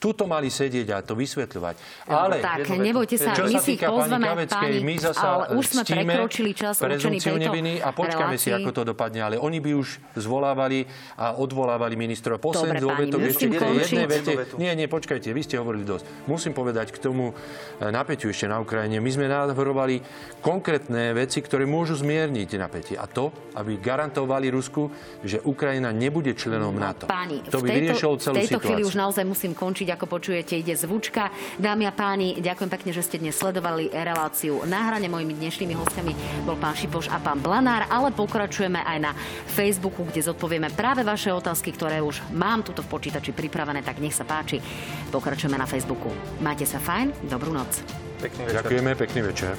Tuto 0.06 0.30
mali 0.30 0.54
sedieť 0.54 0.86
a 0.94 1.02
to 1.02 1.18
vysvetľovať. 1.18 1.74
Ale, 2.06 2.38
tak, 2.38 2.70
nebojte 2.78 3.18
sa, 3.18 3.34
my 3.34 3.58
si 3.58 3.74
pozveme, 3.74 4.46
pani, 4.46 4.78
my 4.86 4.94
zasa 5.02 5.26
ale 5.26 5.44
už 5.58 5.64
sme 5.66 5.82
prekročili 5.82 6.54
čas 6.54 6.78
určený 6.78 7.18
tejto 7.18 7.42
neviny 7.42 7.82
a 7.82 7.90
počkáme 7.90 8.38
relácii. 8.38 8.54
si, 8.54 8.54
ako 8.54 8.70
to 8.70 8.82
dopadne. 8.86 9.20
Ale 9.26 9.36
oni 9.42 9.58
by 9.58 9.74
už 9.74 9.98
zvolávali 10.14 10.86
a 11.18 11.34
odvolávali 11.34 11.98
ministrov. 11.98 12.38
Posledný 12.38 12.78
dôvetok, 12.78 13.18
ešte 13.26 13.50
k 13.50 13.58
jednej 13.58 14.06
vete. 14.06 14.32
Nie, 14.62 14.78
nie, 14.78 14.86
počkajte, 14.86 15.34
vy 15.34 15.42
ste 15.42 15.58
hovorili 15.58 15.82
dosť. 15.82 16.30
Musím 16.30 16.54
povedať 16.54 16.94
k 16.94 17.02
tomu 17.02 17.34
e, 17.34 17.90
napätiu 17.90 18.30
ešte 18.30 18.46
na 18.46 18.62
Ukrajine. 18.62 19.02
My 19.02 19.10
sme 19.10 19.26
navrhovali 19.26 19.98
konkrétne 20.38 21.18
veci, 21.18 21.42
ktoré 21.42 21.66
môžu 21.66 21.98
zmierniť 21.98 22.50
napätie. 22.54 22.94
A 22.94 23.10
to, 23.10 23.34
aby 23.58 23.82
garantovali 23.82 24.54
Rusku, 24.54 24.86
že 25.26 25.42
Ukrajina 25.42 25.90
nebude 25.90 26.30
členom 26.38 26.78
NATO. 26.78 27.10
Páni, 27.10 27.42
to 27.42 27.58
by 27.58 27.74
vyriešilo 27.74 28.22
celú 28.22 28.38
v 28.38 28.46
tejto 28.46 28.62
situáciu. 28.62 28.70
chvíli 28.70 28.82
už 28.86 28.94
naozaj 28.94 29.26
musím 29.26 29.50
končiť. 29.50 29.95
Ako 29.96 30.12
počujete, 30.12 30.60
ide 30.60 30.76
zvučka. 30.76 31.32
Dámy 31.56 31.88
a 31.88 31.92
páni, 31.96 32.36
ďakujem 32.36 32.68
pekne, 32.68 32.92
že 32.92 33.00
ste 33.00 33.16
dnes 33.16 33.32
sledovali 33.32 33.88
reláciu 33.88 34.60
na 34.68 34.92
hrane. 34.92 35.08
Mojimi 35.08 35.32
dnešnými 35.32 35.72
hostiami 35.72 36.12
bol 36.44 36.60
pán 36.60 36.76
Šipoš 36.76 37.08
a 37.08 37.16
pán 37.16 37.40
Blanár, 37.40 37.88
ale 37.88 38.12
pokračujeme 38.12 38.84
aj 38.84 38.98
na 39.00 39.16
Facebooku, 39.48 40.04
kde 40.04 40.20
zodpovieme 40.20 40.68
práve 40.76 41.00
vaše 41.00 41.32
otázky, 41.32 41.72
ktoré 41.72 42.04
už 42.04 42.20
mám 42.36 42.60
tuto 42.60 42.84
v 42.84 42.92
počítači 42.92 43.32
pripravené, 43.32 43.80
tak 43.80 43.96
nech 43.96 44.12
sa 44.12 44.28
páči. 44.28 44.60
Pokračujeme 45.08 45.56
na 45.56 45.64
Facebooku. 45.64 46.12
Majte 46.44 46.68
sa 46.68 46.76
fajn, 46.76 47.32
dobrú 47.32 47.56
noc. 47.56 47.80
Pekný 48.20 48.52
večer. 48.52 48.60
Ďakujeme, 48.60 48.90
pekný 49.00 49.20
večer. 49.32 49.56